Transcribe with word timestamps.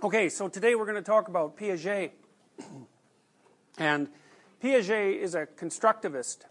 Okay, 0.00 0.28
so 0.28 0.46
today 0.46 0.76
we're 0.76 0.84
going 0.84 0.94
to 0.94 1.02
talk 1.02 1.26
about 1.26 1.56
Piaget. 1.56 2.12
and 3.78 4.08
Piaget 4.62 5.20
is 5.20 5.34
a 5.34 5.44
constructivist. 5.44 6.42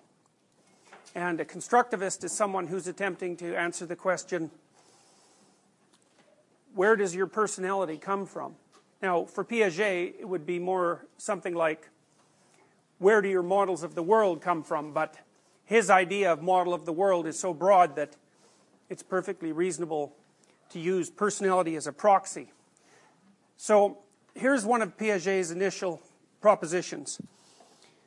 And 1.16 1.40
a 1.40 1.46
constructivist 1.46 2.26
is 2.26 2.34
someone 2.34 2.68
who's 2.68 2.88
attempting 2.88 3.38
to 3.38 3.56
answer 3.56 3.86
the 3.86 3.96
question 3.96 4.52
where 6.76 6.98
does 6.98 7.16
your 7.16 7.26
personality 7.26 7.98
come 7.98 8.26
from? 8.26 8.56
Now, 9.02 9.24
for 9.24 9.46
Piaget, 9.46 10.16
it 10.20 10.28
would 10.28 10.46
be 10.46 10.60
more 10.60 11.06
something 11.18 11.56
like 11.56 11.88
where 13.00 13.22
do 13.22 13.30
your 13.30 13.44
models 13.44 13.82
of 13.82 13.96
the 13.96 14.04
world 14.04 14.42
come 14.42 14.62
from? 14.62 14.92
But 14.92 15.16
his 15.64 15.90
idea 15.90 16.34
of 16.34 16.42
model 16.42 16.74
of 16.74 16.84
the 16.84 16.92
world 16.92 17.26
is 17.26 17.40
so 17.40 17.54
broad 17.54 17.96
that 17.96 18.18
it's 18.90 19.04
perfectly 19.04 19.54
reasonable 19.54 20.14
to 20.72 20.80
use 20.80 21.10
personality 21.10 21.78
as 21.78 21.88
a 21.88 21.94
proxy. 21.94 22.52
So 23.58 23.98
here's 24.36 24.66
one 24.66 24.84
of 24.84 24.98
Piaget's 24.98 25.50
initial 25.50 26.00
propositions. 26.42 27.20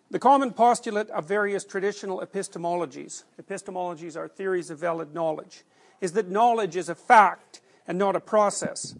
The 0.08 0.20
common 0.20 0.52
postulate 0.52 1.10
of 1.10 1.26
various 1.26 1.64
traditional 1.64 2.20
epistemologies, 2.20 3.24
epistemologies 3.40 4.16
are 4.16 4.28
theories 4.28 4.70
of 4.70 4.78
valid 4.78 5.12
knowledge, 5.12 5.64
is 6.00 6.12
that 6.12 6.30
knowledge 6.30 6.76
is 6.76 6.88
a 6.88 6.94
fact 6.94 7.60
and 7.86 7.98
not 7.98 8.14
a 8.14 8.20
process. 8.20 8.94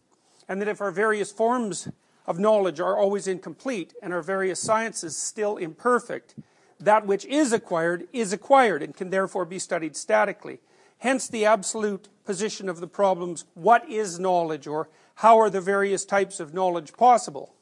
And 0.49 0.61
that 0.61 0.69
if 0.69 0.81
our 0.81 0.91
various 0.91 1.31
forms 1.31 1.89
of 2.27 2.41
knowledge 2.41 2.81
are 2.81 2.97
always 2.97 3.29
incomplete 3.29 3.95
and 4.03 4.13
our 4.13 4.23
various 4.23 4.61
sciences 4.61 5.17
still 5.17 5.57
imperfect, 5.57 6.35
that 6.81 7.07
which 7.07 7.25
is 7.27 7.53
acquired 7.53 8.09
is 8.13 8.33
acquired 8.33 8.83
and 8.83 8.97
can 8.97 9.11
therefore 9.11 9.45
be 9.45 9.59
studied 9.61 9.95
statically. 9.97 10.59
Hence 10.99 11.29
the 11.29 11.45
absolute 11.45 12.09
position 12.25 12.69
of 12.69 12.81
the 12.81 12.89
problems, 12.89 13.45
what 13.55 13.89
is 13.89 14.19
knowledge 14.19 14.67
or 14.67 14.89
how 15.21 15.39
are 15.39 15.51
the 15.51 15.61
various 15.61 16.07
types 16.07 16.41
of 16.41 16.55
knowledge 16.55 16.95
possible? 16.95 17.55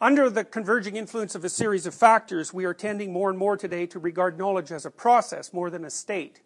Under 0.00 0.28
the 0.28 0.42
converging 0.42 0.96
influence 0.96 1.36
of 1.36 1.44
a 1.44 1.48
series 1.48 1.86
of 1.86 1.94
factors, 1.94 2.52
we 2.52 2.64
are 2.64 2.74
tending 2.74 3.12
more 3.12 3.30
and 3.30 3.38
more 3.38 3.56
today 3.56 3.86
to 3.86 4.00
regard 4.00 4.36
knowledge 4.36 4.72
as 4.72 4.84
a 4.84 4.90
process 4.90 5.52
more 5.52 5.70
than 5.70 5.84
a 5.84 5.90
state. 5.90 6.40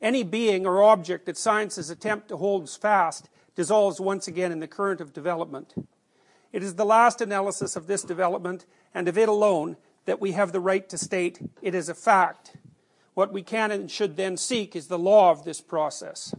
Any 0.00 0.22
being 0.22 0.66
or 0.66 0.82
object 0.82 1.26
that 1.26 1.36
science's 1.36 1.90
attempt 1.90 2.28
to 2.28 2.38
hold 2.38 2.70
fast 2.70 3.28
dissolves 3.54 4.00
once 4.00 4.26
again 4.26 4.52
in 4.52 4.60
the 4.60 4.66
current 4.66 5.02
of 5.02 5.12
development. 5.12 5.74
It 6.50 6.62
is 6.62 6.76
the 6.76 6.86
last 6.86 7.20
analysis 7.20 7.76
of 7.76 7.88
this 7.88 8.02
development 8.02 8.64
and 8.94 9.06
of 9.06 9.18
it 9.18 9.28
alone 9.28 9.76
that 10.06 10.22
we 10.22 10.32
have 10.32 10.52
the 10.52 10.60
right 10.60 10.88
to 10.88 10.96
state 10.96 11.40
it 11.60 11.74
is 11.74 11.90
a 11.90 11.94
fact. 11.94 12.56
What 13.12 13.34
we 13.34 13.42
can 13.42 13.70
and 13.70 13.90
should 13.90 14.16
then 14.16 14.38
seek 14.38 14.74
is 14.74 14.86
the 14.86 14.98
law 14.98 15.30
of 15.30 15.44
this 15.44 15.60
process. 15.60 16.34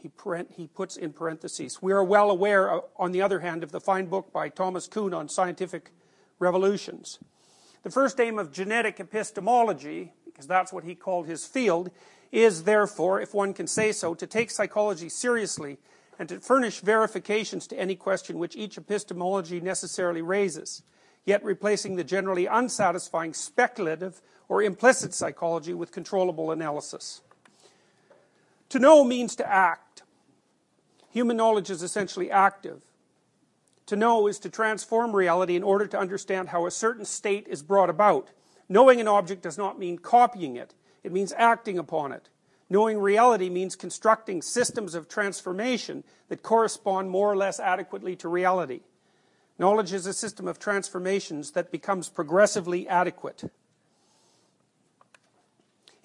He, 0.00 0.68
puts 0.68 0.96
in 0.96 1.12
parentheses. 1.12 1.82
We 1.82 1.92
are 1.92 2.04
well 2.04 2.30
aware, 2.30 2.72
uh, 2.72 2.80
on 2.96 3.12
the 3.12 3.20
other 3.20 3.40
hand, 3.40 3.64
of 3.64 3.72
the 3.72 3.80
fine 3.80 4.06
book 4.06 4.32
by 4.32 4.48
Thomas 4.48 4.86
Kuhn 4.86 5.12
on 5.12 5.28
scientific 5.28 5.90
revolutions. 6.38 7.18
The 7.82 7.90
first 7.90 8.20
aim 8.20 8.38
of 8.38 8.52
genetic 8.52 9.00
epistemology, 9.00 10.12
because 10.24 10.46
that's 10.46 10.72
what 10.72 10.84
he 10.84 10.94
called 10.94 11.26
his 11.26 11.46
field, 11.46 11.90
is 12.30 12.64
therefore, 12.64 13.20
if 13.20 13.34
one 13.34 13.54
can 13.54 13.66
say 13.66 13.90
so, 13.90 14.14
to 14.14 14.26
take 14.26 14.50
psychology 14.50 15.08
seriously 15.08 15.78
and 16.18 16.28
to 16.28 16.40
furnish 16.40 16.80
verifications 16.80 17.66
to 17.66 17.78
any 17.78 17.96
question 17.96 18.38
which 18.38 18.56
each 18.56 18.76
epistemology 18.76 19.60
necessarily 19.60 20.22
raises, 20.22 20.82
yet 21.24 21.42
replacing 21.44 21.96
the 21.96 22.04
generally 22.04 22.46
unsatisfying 22.46 23.34
speculative 23.34 24.20
or 24.48 24.62
implicit 24.62 25.14
psychology 25.14 25.74
with 25.74 25.92
controllable 25.92 26.50
analysis. 26.50 27.20
To 28.70 28.78
know 28.78 29.04
means 29.04 29.34
to 29.36 29.48
act. 29.48 29.87
Human 31.10 31.36
knowledge 31.36 31.70
is 31.70 31.82
essentially 31.82 32.30
active. 32.30 32.82
To 33.86 33.96
know 33.96 34.26
is 34.26 34.38
to 34.40 34.50
transform 34.50 35.16
reality 35.16 35.56
in 35.56 35.62
order 35.62 35.86
to 35.86 35.98
understand 35.98 36.50
how 36.50 36.66
a 36.66 36.70
certain 36.70 37.04
state 37.04 37.46
is 37.48 37.62
brought 37.62 37.88
about. 37.88 38.28
Knowing 38.68 39.00
an 39.00 39.08
object 39.08 39.42
does 39.42 39.56
not 39.56 39.78
mean 39.78 39.98
copying 39.98 40.56
it, 40.56 40.74
it 41.02 41.12
means 41.12 41.32
acting 41.36 41.78
upon 41.78 42.12
it. 42.12 42.28
Knowing 42.68 42.98
reality 42.98 43.48
means 43.48 43.76
constructing 43.76 44.42
systems 44.42 44.94
of 44.94 45.08
transformation 45.08 46.04
that 46.28 46.42
correspond 46.42 47.08
more 47.08 47.32
or 47.32 47.36
less 47.36 47.58
adequately 47.58 48.14
to 48.16 48.28
reality. 48.28 48.80
Knowledge 49.58 49.92
is 49.94 50.06
a 50.06 50.12
system 50.12 50.46
of 50.46 50.58
transformations 50.58 51.52
that 51.52 51.72
becomes 51.72 52.10
progressively 52.10 52.86
adequate. 52.86 53.50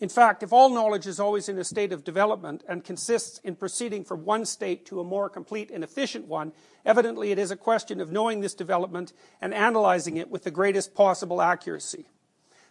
In 0.03 0.09
fact, 0.09 0.43
if 0.43 0.51
all 0.51 0.69
knowledge 0.69 1.07
is 1.07 1.17
always 1.17 1.47
in 1.47 1.57
a 1.57 1.63
state 1.63 1.93
of 1.93 2.03
development 2.03 2.61
and 2.67 2.83
consists 2.83 3.37
in 3.37 3.55
proceeding 3.55 4.03
from 4.03 4.25
one 4.25 4.43
state 4.43 4.85
to 4.87 4.99
a 4.99 5.03
more 5.05 5.29
complete 5.29 5.71
and 5.71 5.81
efficient 5.81 6.27
one, 6.27 6.51
evidently 6.85 7.31
it 7.31 7.39
is 7.39 7.51
a 7.51 7.55
question 7.55 8.01
of 8.01 8.11
knowing 8.11 8.41
this 8.41 8.53
development 8.53 9.13
and 9.39 9.53
analyzing 9.53 10.17
it 10.17 10.29
with 10.29 10.43
the 10.43 10.51
greatest 10.51 10.93
possible 10.93 11.41
accuracy. 11.41 12.09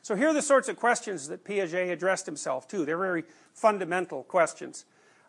So 0.02 0.14
here 0.14 0.28
are 0.28 0.34
the 0.34 0.42
sorts 0.42 0.68
of 0.68 0.76
questions 0.76 1.28
that 1.28 1.42
Piaget 1.42 1.90
addressed 1.90 2.26
himself 2.26 2.68
to. 2.68 2.84
They're 2.84 2.98
very 2.98 3.24
fundamental 3.54 4.24
questions. 4.24 4.84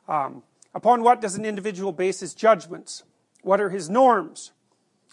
Um, 0.05 0.43
upon 0.75 1.03
what 1.03 1.21
does 1.21 1.37
an 1.37 1.45
individual 1.45 1.93
base 1.93 2.19
his 2.19 2.33
judgments? 2.33 3.03
What 3.43 3.61
are 3.61 3.69
his 3.69 3.89
norms? 3.89 4.51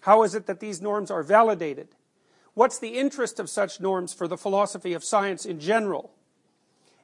How 0.00 0.24
is 0.24 0.34
it 0.34 0.46
that 0.46 0.58
these 0.58 0.82
norms 0.82 1.08
are 1.08 1.22
validated? 1.22 1.94
What's 2.54 2.80
the 2.80 2.98
interest 2.98 3.38
of 3.38 3.48
such 3.48 3.80
norms 3.80 4.12
for 4.12 4.26
the 4.26 4.36
philosophy 4.36 4.92
of 4.92 5.04
science 5.04 5.46
in 5.46 5.60
general? 5.60 6.14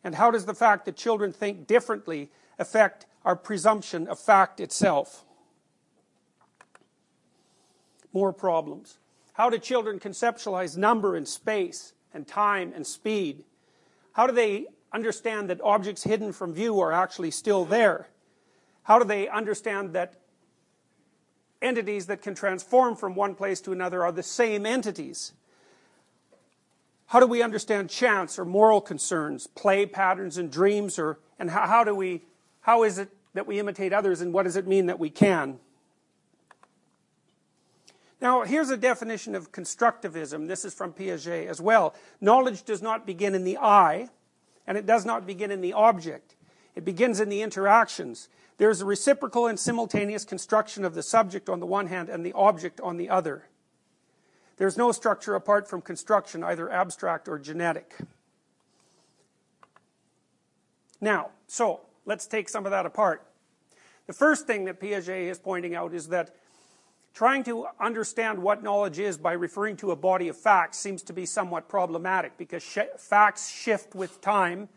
And 0.06 0.14
how 0.14 0.30
does 0.30 0.46
the 0.46 0.54
fact 0.54 0.86
that 0.86 0.96
children 0.96 1.34
think 1.34 1.66
differently 1.66 2.30
affect 2.58 3.04
our 3.26 3.36
presumption 3.36 4.06
of 4.06 4.18
fact 4.18 4.60
itself? 4.60 5.26
More 8.14 8.32
problems. 8.32 8.96
How 9.34 9.50
do 9.50 9.58
children 9.58 9.98
conceptualize 9.98 10.78
number 10.78 11.14
and 11.14 11.28
space? 11.28 11.92
and 12.16 12.26
time 12.26 12.72
and 12.74 12.84
speed? 12.84 13.44
How 14.12 14.26
do 14.26 14.32
they 14.32 14.66
understand 14.92 15.50
that 15.50 15.60
objects 15.60 16.02
hidden 16.02 16.32
from 16.32 16.54
view 16.54 16.80
are 16.80 16.90
actually 16.90 17.30
still 17.30 17.64
there? 17.64 18.08
How 18.84 18.98
do 18.98 19.04
they 19.04 19.28
understand 19.28 19.92
that 19.92 20.14
entities 21.60 22.06
that 22.06 22.22
can 22.22 22.34
transform 22.34 22.96
from 22.96 23.14
one 23.14 23.34
place 23.34 23.60
to 23.62 23.72
another 23.72 24.02
are 24.02 24.12
the 24.12 24.22
same 24.22 24.64
entities? 24.64 25.34
How 27.06 27.20
do 27.20 27.26
we 27.26 27.42
understand 27.42 27.88
chance 27.88 28.38
or 28.38 28.44
moral 28.44 28.80
concerns, 28.80 29.46
play 29.46 29.86
patterns 29.86 30.38
and 30.38 30.50
dreams, 30.50 30.98
or 30.98 31.18
and 31.38 31.50
how, 31.50 31.66
how 31.66 31.84
do 31.84 31.94
we 31.94 32.22
how 32.62 32.82
is 32.82 32.98
it 32.98 33.10
that 33.34 33.46
we 33.46 33.58
imitate 33.60 33.92
others 33.92 34.20
and 34.20 34.32
what 34.32 34.42
does 34.42 34.56
it 34.56 34.66
mean 34.66 34.86
that 34.86 34.98
we 34.98 35.10
can? 35.10 35.58
Now, 38.20 38.42
here's 38.44 38.70
a 38.70 38.76
definition 38.76 39.34
of 39.34 39.52
constructivism. 39.52 40.48
This 40.48 40.64
is 40.64 40.72
from 40.74 40.92
Piaget 40.92 41.46
as 41.46 41.60
well. 41.60 41.94
Knowledge 42.20 42.64
does 42.64 42.80
not 42.80 43.06
begin 43.06 43.34
in 43.34 43.44
the 43.44 43.58
I, 43.58 44.08
and 44.66 44.78
it 44.78 44.86
does 44.86 45.04
not 45.04 45.26
begin 45.26 45.50
in 45.50 45.60
the 45.60 45.74
object. 45.74 46.34
It 46.74 46.84
begins 46.84 47.20
in 47.20 47.28
the 47.28 47.42
interactions. 47.42 48.28
There's 48.56 48.80
a 48.80 48.86
reciprocal 48.86 49.46
and 49.46 49.60
simultaneous 49.60 50.24
construction 50.24 50.84
of 50.84 50.94
the 50.94 51.02
subject 51.02 51.48
on 51.50 51.60
the 51.60 51.66
one 51.66 51.88
hand 51.88 52.08
and 52.08 52.24
the 52.24 52.32
object 52.32 52.80
on 52.80 52.96
the 52.96 53.10
other. 53.10 53.44
There's 54.56 54.76
no 54.76 54.92
structure 54.92 55.34
apart 55.34 55.68
from 55.68 55.82
construction, 55.82 56.42
either 56.42 56.70
abstract 56.70 57.28
or 57.28 57.38
genetic. 57.38 57.94
Now, 61.00 61.30
so, 61.46 61.80
let's 62.06 62.26
take 62.26 62.48
some 62.48 62.64
of 62.64 62.70
that 62.70 62.86
apart. 62.86 63.26
The 64.06 64.12
first 64.12 64.46
thing 64.46 64.64
that 64.64 64.80
Piaget 64.80 65.30
is 65.30 65.38
pointing 65.38 65.74
out 65.74 65.92
is 65.92 66.08
that 66.08 66.34
Trying 67.16 67.44
to 67.44 67.66
understand 67.80 68.42
what 68.42 68.62
knowledge 68.62 68.98
is 68.98 69.16
by 69.16 69.32
referring 69.32 69.78
to 69.78 69.90
a 69.90 69.96
body 69.96 70.28
of 70.28 70.36
facts 70.36 70.76
seems 70.76 71.02
to 71.04 71.14
be 71.14 71.24
somewhat 71.24 71.66
problematic 71.66 72.36
because 72.36 72.62
sh 72.62 72.80
facts 72.98 73.48
shift 73.48 73.94
with 73.94 74.20
time 74.20 74.68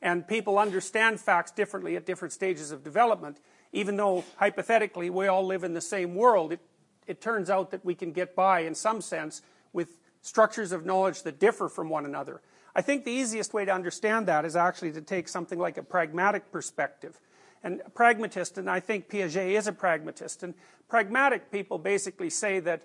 and 0.00 0.28
people 0.28 0.60
understand 0.60 1.18
facts 1.18 1.50
differently 1.50 1.96
at 1.96 2.06
different 2.06 2.30
stages 2.30 2.70
of 2.70 2.84
development. 2.84 3.40
Even 3.72 3.96
though 3.96 4.22
hypothetically 4.36 5.10
we 5.10 5.26
all 5.26 5.44
live 5.44 5.64
in 5.64 5.74
the 5.74 5.80
same 5.80 6.14
world, 6.14 6.52
it, 6.52 6.60
it 7.08 7.20
turns 7.20 7.50
out 7.50 7.72
that 7.72 7.84
we 7.84 7.94
can 7.94 8.12
get 8.12 8.36
by 8.36 8.60
in 8.60 8.74
some 8.74 9.00
sense 9.00 9.42
with 9.72 9.98
structures 10.22 10.72
of 10.72 10.86
knowledge 10.86 11.22
that 11.22 11.40
differ 11.40 11.68
from 11.68 11.88
one 11.88 12.04
another. 12.04 12.40
I 12.76 12.82
think 12.82 13.04
the 13.04 13.10
easiest 13.10 13.52
way 13.52 13.64
to 13.64 13.72
understand 13.72 14.26
that 14.26 14.44
is 14.44 14.54
actually 14.54 14.92
to 14.92 15.00
take 15.00 15.28
something 15.28 15.58
like 15.58 15.78
a 15.78 15.82
pragmatic 15.82 16.52
perspective 16.52 17.18
and 17.62 17.82
pragmatist, 17.94 18.56
and 18.56 18.70
I 18.70 18.78
think 18.78 19.08
Piaget 19.08 19.56
is 19.56 19.66
a 19.66 19.72
pragmatist, 19.72 20.44
and 20.44 20.54
pragmatic 20.88 21.50
people 21.50 21.78
basically 21.78 22.30
say 22.30 22.60
that 22.60 22.82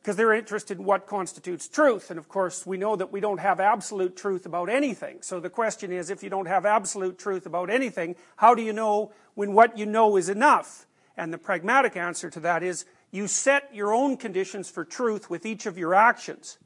because 0.00 0.16
they're 0.16 0.32
interested 0.32 0.78
in 0.78 0.84
what 0.84 1.06
constitutes 1.06 1.68
truth, 1.68 2.10
and 2.10 2.18
of 2.18 2.26
course 2.26 2.64
we 2.64 2.78
know 2.78 2.96
that 2.96 3.12
we 3.12 3.20
don't 3.20 3.40
have 3.40 3.60
absolute 3.60 4.16
truth 4.16 4.46
about 4.46 4.70
anything. 4.70 5.18
So 5.20 5.40
the 5.40 5.50
question 5.50 5.92
is, 5.92 6.08
if 6.08 6.22
you 6.22 6.30
don't 6.30 6.48
have 6.48 6.64
absolute 6.64 7.18
truth 7.18 7.44
about 7.44 7.68
anything, 7.68 8.16
how 8.36 8.54
do 8.54 8.62
you 8.62 8.72
know 8.72 9.12
when 9.34 9.52
what 9.52 9.76
you 9.76 9.84
know 9.84 10.16
is 10.16 10.30
enough? 10.30 10.86
And 11.18 11.34
the 11.34 11.38
pragmatic 11.38 11.96
answer 11.96 12.30
to 12.30 12.40
that 12.40 12.62
is, 12.62 12.86
you 13.10 13.26
set 13.26 13.74
your 13.74 13.92
own 13.92 14.16
conditions 14.16 14.70
for 14.70 14.84
truth 14.84 15.28
with 15.28 15.44
each 15.44 15.66
of 15.66 15.76
your 15.76 15.94
actions. 15.94 16.58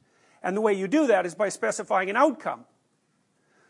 And 0.43 0.56
the 0.56 0.61
way 0.61 0.75
you 0.75 0.87
do 0.87 1.06
that 1.06 1.25
is 1.25 1.35
by 1.35 1.49
specifying 1.49 2.11
an 2.11 2.17
outcome. 2.17 2.67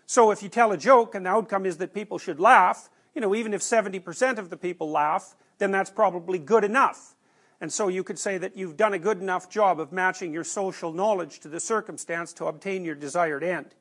So 0.06 0.30
if 0.30 0.42
you 0.42 0.48
tell 0.48 0.72
a 0.72 0.76
joke 0.76 1.14
and 1.14 1.24
the 1.24 1.30
outcome 1.30 1.66
is 1.66 1.78
that 1.78 1.94
people 1.94 2.18
should 2.18 2.40
laugh, 2.40 2.90
you 3.14 3.20
know, 3.20 3.34
even 3.34 3.54
if 3.54 3.60
70% 3.60 4.38
of 4.38 4.50
the 4.50 4.56
people 4.56 4.90
laugh, 4.90 5.36
then 5.58 5.70
that's 5.70 5.90
probably 5.90 6.38
good 6.38 6.64
enough. 6.64 7.14
And 7.60 7.72
so 7.72 7.88
you 7.88 8.02
could 8.02 8.18
say 8.18 8.36
that 8.38 8.56
you've 8.56 8.76
done 8.76 8.92
a 8.92 8.98
good 8.98 9.20
enough 9.20 9.48
job 9.48 9.78
of 9.80 9.92
matching 9.92 10.32
your 10.32 10.44
social 10.44 10.92
knowledge 10.92 11.40
to 11.40 11.48
the 11.48 11.60
circumstance 11.60 12.32
to 12.34 12.46
obtain 12.46 12.84
your 12.84 12.96
desired 12.96 13.44
end. 13.44 13.74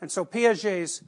And 0.00 0.10
so 0.10 0.24
Piaget's, 0.24 1.02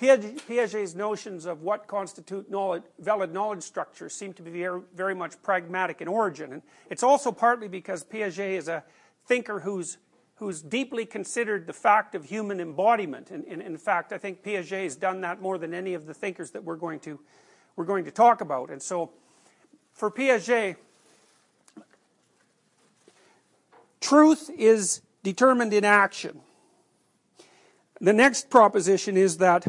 Piaget's 0.00 0.94
notions 0.94 1.44
of 1.44 1.62
what 1.62 1.88
constitute 1.88 2.48
knowledge, 2.48 2.84
valid 3.00 3.32
knowledge 3.32 3.62
structures 3.62 4.14
seem 4.14 4.32
to 4.34 4.42
be 4.42 4.50
very, 4.50 4.80
very 4.94 5.14
much 5.14 5.42
pragmatic 5.42 6.00
in 6.00 6.06
origin. 6.06 6.52
And 6.52 6.62
it's 6.88 7.02
also 7.02 7.32
partly 7.32 7.66
because 7.66 8.04
Piaget 8.04 8.56
is 8.56 8.68
a 8.68 8.84
thinker 9.26 9.60
who's 9.60 9.98
who's 10.38 10.62
deeply 10.62 11.04
considered 11.04 11.66
the 11.66 11.72
fact 11.72 12.14
of 12.14 12.24
human 12.24 12.60
embodiment. 12.60 13.32
And, 13.32 13.44
and, 13.46 13.60
in 13.60 13.76
fact, 13.76 14.12
I 14.12 14.18
think 14.18 14.44
Piaget 14.44 14.84
has 14.84 14.94
done 14.94 15.20
that 15.22 15.42
more 15.42 15.58
than 15.58 15.74
any 15.74 15.94
of 15.94 16.06
the 16.06 16.14
thinkers 16.14 16.52
that 16.52 16.62
we're 16.62 16.76
going 16.76 17.00
to, 17.00 17.18
we're 17.74 17.84
going 17.84 18.04
to 18.04 18.12
talk 18.12 18.40
about. 18.40 18.70
And 18.70 18.80
so, 18.80 19.10
for 19.92 20.12
Piaget, 20.12 20.76
truth 24.00 24.48
is 24.56 25.02
determined 25.24 25.74
in 25.74 25.84
action. 25.84 26.40
The 28.00 28.12
next 28.12 28.48
proposition 28.48 29.16
is 29.16 29.38
that 29.38 29.66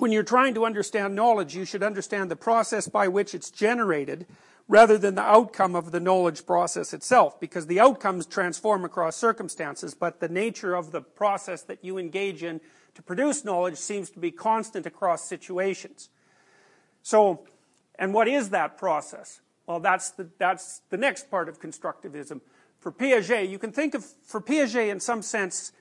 when 0.00 0.12
you're 0.12 0.22
trying 0.22 0.54
to 0.54 0.64
understand 0.64 1.14
knowledge, 1.14 1.54
you 1.54 1.64
should 1.64 1.82
understand 1.82 2.30
the 2.30 2.36
process 2.36 2.88
by 2.88 3.06
which 3.08 3.34
it's 3.34 3.50
generated 3.50 4.26
rather 4.66 4.96
than 4.96 5.16
the 5.16 5.22
outcome 5.22 5.74
of 5.74 5.90
the 5.90 6.00
knowledge 6.00 6.46
process 6.46 6.94
itself 6.94 7.38
because 7.40 7.66
the 7.66 7.80
outcomes 7.80 8.24
transform 8.24 8.84
across 8.84 9.16
circumstances 9.16 9.94
but 9.94 10.20
the 10.20 10.28
nature 10.28 10.74
of 10.74 10.92
the 10.92 11.00
process 11.00 11.62
that 11.62 11.84
you 11.84 11.98
engage 11.98 12.42
in 12.44 12.60
to 12.94 13.02
produce 13.02 13.44
knowledge 13.44 13.76
seems 13.76 14.10
to 14.10 14.20
be 14.20 14.30
constant 14.30 14.86
across 14.86 15.24
situations. 15.24 16.08
So 17.02 17.44
and 17.98 18.14
what 18.14 18.28
is 18.28 18.50
that 18.50 18.78
process? 18.78 19.40
Well 19.66 19.80
that's 19.80 20.10
the 20.12 20.30
that's 20.38 20.82
the 20.90 20.96
next 20.96 21.30
part 21.30 21.48
of 21.48 21.60
constructivism. 21.60 22.40
For 22.78 22.92
Piaget 22.92 23.50
you 23.50 23.58
can 23.58 23.72
think 23.72 23.94
of 23.94 24.04
for 24.22 24.40
Piaget 24.40 24.88
in 24.88 25.00
some 25.00 25.20
sense 25.20 25.72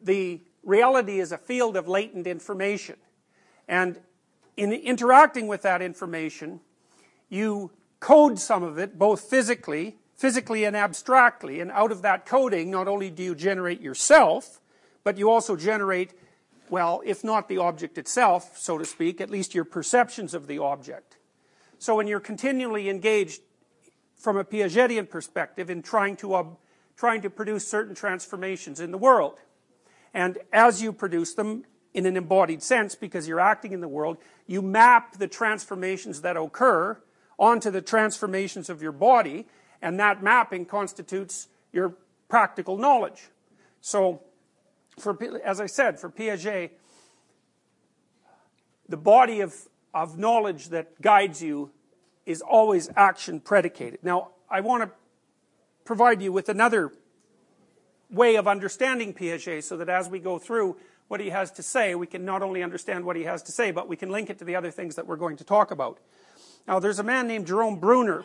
the 0.00 0.40
reality 0.64 1.18
is 1.18 1.32
a 1.32 1.38
field 1.38 1.76
of 1.76 1.88
latent 1.88 2.26
information 2.26 2.96
and 3.68 3.98
in 4.56 4.72
interacting 4.72 5.46
with 5.46 5.62
that 5.62 5.82
information 5.82 6.60
you 7.28 7.70
code 8.00 8.38
some 8.38 8.62
of 8.62 8.78
it, 8.78 8.98
both 8.98 9.22
physically, 9.22 9.96
physically 10.14 10.64
and 10.64 10.76
abstractly, 10.76 11.60
and 11.60 11.70
out 11.70 11.90
of 11.90 12.02
that 12.02 12.26
coding, 12.26 12.70
not 12.70 12.88
only 12.88 13.10
do 13.10 13.22
you 13.22 13.34
generate 13.34 13.80
yourself, 13.80 14.60
but 15.04 15.16
you 15.16 15.30
also 15.30 15.56
generate, 15.56 16.12
well, 16.68 17.00
if 17.06 17.24
not 17.24 17.48
the 17.48 17.58
object 17.58 17.96
itself, 17.96 18.58
so 18.58 18.76
to 18.76 18.84
speak, 18.84 19.20
at 19.20 19.30
least 19.30 19.54
your 19.54 19.64
perceptions 19.64 20.34
of 20.34 20.46
the 20.46 20.58
object. 20.58 21.16
So 21.78 21.96
when 21.96 22.06
you're 22.06 22.20
continually 22.20 22.90
engaged 22.90 23.40
from 24.16 24.36
a 24.36 24.44
Piagetian 24.44 25.08
perspective 25.08 25.70
in 25.70 25.82
trying 25.82 26.16
to, 26.16 26.34
uh, 26.34 26.44
trying 26.96 27.22
to 27.22 27.30
produce 27.30 27.66
certain 27.66 27.94
transformations 27.94 28.78
in 28.78 28.90
the 28.90 28.98
world, 28.98 29.38
and 30.14 30.38
as 30.52 30.82
you 30.82 30.92
produce 30.92 31.34
them, 31.34 31.64
in 31.94 32.06
an 32.06 32.16
embodied 32.16 32.62
sense, 32.62 32.94
because 32.94 33.28
you're 33.28 33.40
acting 33.40 33.72
in 33.72 33.80
the 33.80 33.88
world, 33.88 34.16
you 34.46 34.62
map 34.62 35.18
the 35.18 35.28
transformations 35.28 36.22
that 36.22 36.36
occur 36.36 36.98
onto 37.38 37.70
the 37.70 37.82
transformations 37.82 38.70
of 38.70 38.82
your 38.82 38.92
body, 38.92 39.46
and 39.80 39.98
that 39.98 40.22
mapping 40.22 40.64
constitutes 40.64 41.48
your 41.72 41.94
practical 42.28 42.78
knowledge. 42.78 43.28
So, 43.80 44.22
for, 44.98 45.18
as 45.44 45.60
I 45.60 45.66
said, 45.66 45.98
for 45.98 46.10
Piaget, 46.10 46.70
the 48.88 48.96
body 48.96 49.40
of, 49.40 49.54
of 49.92 50.18
knowledge 50.18 50.68
that 50.68 51.00
guides 51.00 51.42
you 51.42 51.70
is 52.24 52.40
always 52.42 52.88
action 52.96 53.40
predicated. 53.40 53.98
Now, 54.02 54.30
I 54.50 54.60
want 54.60 54.84
to 54.84 54.90
provide 55.84 56.22
you 56.22 56.30
with 56.30 56.48
another 56.48 56.92
way 58.12 58.36
of 58.36 58.46
understanding 58.46 59.14
Piaget 59.14 59.64
so 59.64 59.76
that 59.78 59.88
as 59.88 60.08
we 60.08 60.18
go 60.18 60.38
through, 60.38 60.76
what 61.08 61.20
he 61.20 61.30
has 61.30 61.50
to 61.52 61.62
say, 61.62 61.94
we 61.94 62.06
can 62.06 62.24
not 62.24 62.42
only 62.42 62.62
understand 62.62 63.04
what 63.04 63.16
he 63.16 63.24
has 63.24 63.42
to 63.42 63.52
say, 63.52 63.70
but 63.70 63.86
we 63.86 63.96
can 63.96 64.08
link 64.08 64.30
it 64.30 64.38
to 64.38 64.46
the 64.46 64.56
other 64.56 64.70
things 64.70 64.94
that 64.94 65.06
we're 65.06 65.16
going 65.16 65.36
to 65.36 65.44
talk 65.44 65.70
about. 65.70 65.98
Now, 66.66 66.78
there's 66.78 66.98
a 66.98 67.02
man 67.02 67.26
named 67.26 67.46
Jerome 67.46 67.78
Bruner 67.78 68.24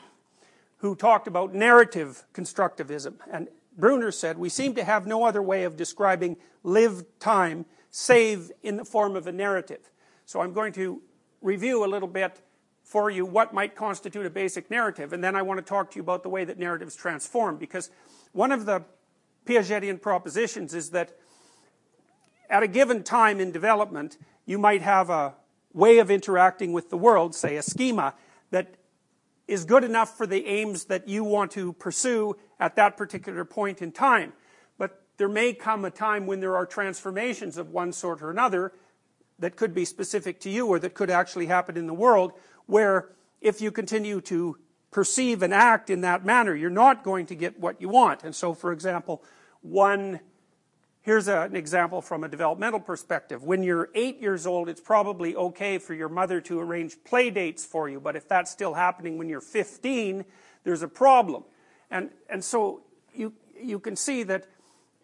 who 0.78 0.96
talked 0.96 1.28
about 1.28 1.54
narrative 1.54 2.24
constructivism. 2.34 3.16
And 3.30 3.50
Bruner 3.78 4.12
said, 4.12 4.38
We 4.38 4.50
seem 4.50 4.74
to 4.76 4.84
have 4.84 5.06
no 5.06 5.26
other 5.26 5.42
way 5.42 5.64
of 5.64 5.76
describing 5.76 6.38
lived 6.64 7.06
time 7.20 7.66
save 7.90 8.52
in 8.64 8.78
the 8.78 8.86
form 8.86 9.16
of 9.16 9.28
a 9.28 9.32
narrative. 9.32 9.90
So 10.26 10.42
I'm 10.42 10.54
going 10.54 10.74
to 10.74 11.02
review 11.42 11.84
a 11.84 11.88
little 11.88 12.08
bit 12.08 12.42
for 12.84 13.10
you 13.10 13.26
what 13.26 13.54
might 13.54 13.76
constitute 13.76 14.26
a 14.26 14.30
basic 14.30 14.72
narrative, 14.72 15.12
and 15.12 15.22
then 15.22 15.36
I 15.36 15.42
want 15.42 15.58
to 15.58 15.62
talk 15.62 15.92
to 15.92 15.96
you 15.98 16.02
about 16.02 16.24
the 16.24 16.30
way 16.30 16.46
that 16.46 16.58
narratives 16.58 16.96
transform, 16.96 17.58
because 17.58 17.90
one 18.32 18.54
of 18.54 18.66
the 18.66 18.84
Piagetian 19.48 20.02
propositions 20.02 20.74
is 20.74 20.92
that 20.92 21.18
at 22.50 22.64
a 22.64 22.68
given 22.68 23.04
time 23.04 23.40
in 23.40 23.52
development, 23.52 24.18
you 24.46 24.58
might 24.58 24.82
have 24.82 25.10
a 25.10 25.36
way 25.74 26.00
of 26.00 26.12
interacting 26.12 26.74
with 26.74 26.90
the 26.90 26.98
world, 26.98 27.36
say 27.36 27.56
a 27.56 27.62
schema, 27.62 28.14
that 28.52 28.76
is 29.48 29.66
good 29.66 29.84
enough 29.84 30.18
for 30.18 30.28
the 30.28 30.46
aims 30.46 30.86
that 30.86 31.08
you 31.08 31.24
want 31.24 31.52
to 31.52 31.74
pursue 31.74 32.36
at 32.60 32.76
that 32.76 32.98
particular 32.98 33.46
point 33.46 33.82
in 33.82 33.92
time. 33.92 34.34
But 34.78 35.02
there 35.18 35.30
may 35.30 35.54
come 35.54 35.86
a 35.86 35.92
time 35.92 36.28
when 36.28 36.40
there 36.40 36.56
are 36.56 36.66
transformations 36.66 37.58
of 37.58 37.70
one 37.70 37.94
sort 37.94 38.22
or 38.22 38.30
another 38.30 38.74
that 39.40 39.56
could 39.56 39.74
be 39.74 39.86
specific 39.86 40.40
to 40.42 40.50
you 40.50 40.68
or 40.68 40.80
that 40.80 40.94
could 40.94 41.10
actually 41.10 41.46
happen 41.46 41.78
in 41.78 41.88
the 41.88 41.94
world 41.94 42.34
where 42.66 43.10
if 43.40 43.62
you 43.62 43.72
continue 43.72 44.20
to 44.22 44.58
perceive 44.92 45.44
and 45.44 45.54
act 45.54 45.90
in 45.90 46.02
that 46.02 46.26
manner, 46.26 46.56
you're 46.56 46.70
not 46.70 47.04
going 47.04 47.26
to 47.28 47.36
get 47.36 47.60
what 47.60 47.80
you 47.82 47.90
want. 47.90 48.24
And 48.24 48.36
so, 48.36 48.54
for 48.54 48.72
example, 48.72 49.24
one 49.62 50.20
Here's 51.08 51.30
a, 51.30 51.44
an 51.44 51.56
example 51.56 52.02
from 52.02 52.26
a 52.26 52.28
developmental 52.28 52.82
perspective. 52.82 53.42
When 53.42 53.64
you're 53.64 53.88
eight 53.96 54.20
years 54.20 54.46
old, 54.46 54.68
it's 54.68 54.82
probably 54.82 55.38
okay 55.38 55.78
for 55.78 55.94
your 55.94 56.10
mother 56.10 56.42
to 56.42 56.60
arrange 56.60 57.02
play 57.06 57.30
dates 57.30 57.64
for 57.64 57.88
you, 57.88 58.02
but 58.02 58.18
if 58.18 58.28
that's 58.28 58.52
still 58.52 58.74
happening 58.74 59.18
when 59.18 59.30
you're 59.30 59.40
15, 59.40 60.26
there's 60.66 60.82
a 60.82 60.88
problem. 60.90 61.46
And, 61.90 62.10
and 62.30 62.44
so 62.44 62.82
you, 63.14 63.32
you 63.58 63.80
can 63.80 63.96
see 63.96 64.24
that 64.24 64.50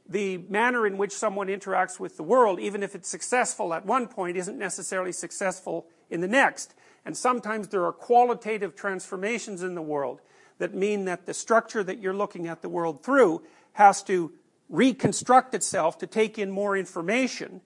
the 0.05 0.39
manner 0.49 0.85
in 0.85 0.97
which 0.97 1.13
someone 1.13 1.47
interacts 1.47 2.01
with 2.01 2.17
the 2.17 2.23
world, 2.23 2.59
even 2.59 2.83
if 2.83 2.95
it's 2.95 3.07
successful 3.07 3.73
at 3.73 3.85
one 3.85 4.09
point, 4.09 4.35
isn't 4.35 4.59
necessarily 4.59 5.13
successful 5.13 5.87
in 6.09 6.19
the 6.19 6.27
next. 6.27 6.75
And 7.05 7.15
sometimes 7.15 7.69
there 7.69 7.85
are 7.85 7.93
qualitative 7.93 8.75
transformations 8.75 9.63
in 9.63 9.73
the 9.73 9.81
world 9.81 10.19
that 10.57 10.75
mean 10.75 11.05
that 11.05 11.27
the 11.27 11.33
structure 11.33 11.81
that 11.81 12.01
you're 12.01 12.13
looking 12.13 12.45
at 12.45 12.61
the 12.61 12.67
world 12.67 13.03
through 13.03 13.41
has 13.71 14.03
to 14.03 14.33
reconstruct 14.69 15.53
itself 15.53 15.97
to 15.99 16.07
take 16.07 16.39
in 16.39 16.51
more 16.51 16.75
information, 16.75 17.61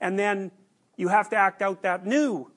and 0.00 0.18
then 0.18 0.50
you 0.96 1.08
have 1.08 1.30
to 1.30 1.36
act 1.36 1.62
out 1.62 1.82
that 1.82 2.06
new 2.06 2.50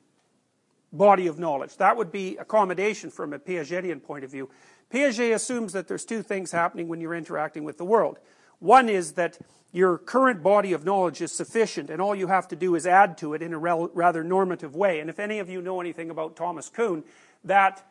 body 0.92 1.28
of 1.28 1.40
knowledge. 1.40 1.78
That 1.78 1.98
would 1.98 2.12
be 2.12 2.38
accommodation 2.38 3.10
from 3.10 3.34
a 3.34 3.40
Piagetian 3.40 4.02
point 4.04 4.24
of 4.24 4.32
view. 4.32 4.50
Piaget 4.94 5.34
assumes 5.34 5.74
that 5.74 5.88
there's 5.88 6.06
two 6.06 6.22
things 6.22 6.52
happening 6.52 6.88
when 6.88 7.02
you're 7.02 7.16
interacting 7.16 7.64
with 7.64 7.78
the 7.78 7.86
world. 7.86 8.20
One 8.60 8.90
is 8.90 9.14
that 9.14 9.40
your 9.72 9.98
current 9.98 10.44
body 10.44 10.72
of 10.72 10.86
knowledge 10.86 11.20
is 11.20 11.32
sufficient 11.32 11.90
and 11.90 12.00
all 12.00 12.16
you 12.16 12.28
have 12.28 12.48
to 12.50 12.56
do 12.56 12.76
is 12.76 12.86
add 12.86 13.18
to 13.18 13.34
it 13.34 13.42
in 13.42 13.54
a 13.54 13.58
rather 13.58 14.24
normative 14.24 14.76
way. 14.76 15.00
And 15.00 15.10
if 15.10 15.20
any 15.20 15.40
of 15.40 15.50
you 15.50 15.62
know 15.62 15.82
anything 15.82 16.12
about 16.12 16.36
Thomas 16.36 16.70
Kuhn, 16.70 17.04
that 17.44 17.90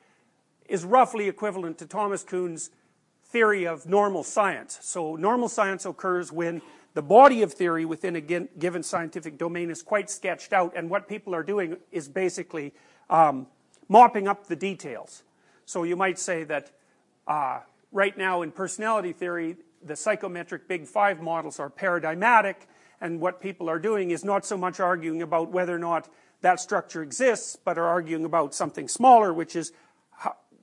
is 0.68 0.84
roughly 0.84 1.28
equivalent 1.28 1.78
to 1.78 1.86
Thomas 1.86 2.22
Kuhn's 2.22 2.70
theory 3.32 3.66
of 3.66 3.86
normal 3.86 4.22
science. 4.22 4.78
So 4.82 5.16
normal 5.16 5.48
science 5.48 5.86
occurs 5.86 6.30
when 6.30 6.60
the 6.94 7.02
body 7.02 7.42
of 7.42 7.54
theory 7.54 7.86
within 7.86 8.14
a 8.16 8.20
given 8.20 8.82
scientific 8.82 9.38
domain 9.38 9.70
is 9.70 9.82
quite 9.82 10.10
sketched 10.10 10.52
out 10.52 10.74
and 10.76 10.90
what 10.90 11.08
people 11.08 11.34
are 11.34 11.42
doing 11.42 11.78
is 11.90 12.08
basically 12.08 12.74
um, 13.08 13.46
mopping 13.88 14.28
up 14.28 14.46
the 14.46 14.56
details. 14.56 15.22
So 15.64 15.84
you 15.84 15.96
might 15.96 16.18
say 16.18 16.44
that 16.44 16.70
uh, 17.26 17.60
right 17.90 18.16
now 18.16 18.42
in 18.42 18.52
personality 18.52 19.12
theory 19.12 19.56
the 19.82 19.96
psychometric 19.96 20.68
big 20.68 20.86
five 20.86 21.20
models 21.20 21.58
are 21.58 21.70
paradigmatic 21.70 22.68
and 23.00 23.18
what 23.18 23.40
people 23.40 23.68
are 23.68 23.78
doing 23.78 24.10
is 24.10 24.22
not 24.24 24.44
so 24.44 24.56
much 24.56 24.78
arguing 24.78 25.22
about 25.22 25.50
whether 25.50 25.74
or 25.74 25.78
not 25.78 26.08
that 26.42 26.60
structure 26.60 27.02
exists 27.02 27.56
but 27.56 27.78
are 27.78 27.86
arguing 27.86 28.24
about 28.24 28.54
something 28.54 28.86
smaller 28.88 29.32
which 29.32 29.56
is 29.56 29.72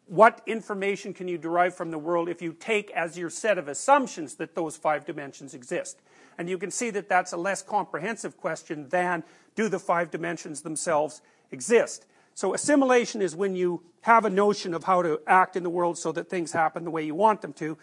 what 0.09 0.41
information 0.47 1.13
can 1.13 1.27
you 1.27 1.37
derive 1.37 1.75
from 1.75 1.91
the 1.91 1.99
world 1.99 2.29
if 2.29 2.41
you 2.41 2.51
take 2.51 2.89
as 2.91 3.17
your 3.17 3.29
set 3.29 3.59
of 3.59 3.67
assumptions 3.67 4.35
that 4.35 4.55
those 4.55 4.75
five 4.75 5.05
dimensions 5.05 5.53
exist? 5.53 6.01
And 6.37 6.49
you 6.49 6.57
can 6.57 6.71
see 6.71 6.89
that 6.89 7.07
that's 7.07 7.31
a 7.31 7.37
less 7.37 7.61
comprehensive 7.61 8.35
question 8.35 8.89
than 8.89 9.23
do 9.55 9.69
the 9.69 9.77
five 9.77 10.09
dimensions 10.09 10.61
themselves 10.61 11.21
exist? 11.51 12.07
So 12.33 12.53
assimilation 12.53 13.21
is 13.21 13.35
when 13.35 13.55
you 13.55 13.83
have 14.01 14.25
a 14.25 14.29
notion 14.29 14.73
of 14.73 14.85
how 14.85 15.03
to 15.03 15.21
act 15.27 15.55
in 15.55 15.63
the 15.63 15.69
world 15.69 15.97
so 15.97 16.11
that 16.13 16.29
things 16.29 16.53
happen 16.53 16.85
the 16.85 16.91
way 16.91 17.03
you 17.03 17.13
want 17.13 17.41
them 17.41 17.53
to, 17.53 17.77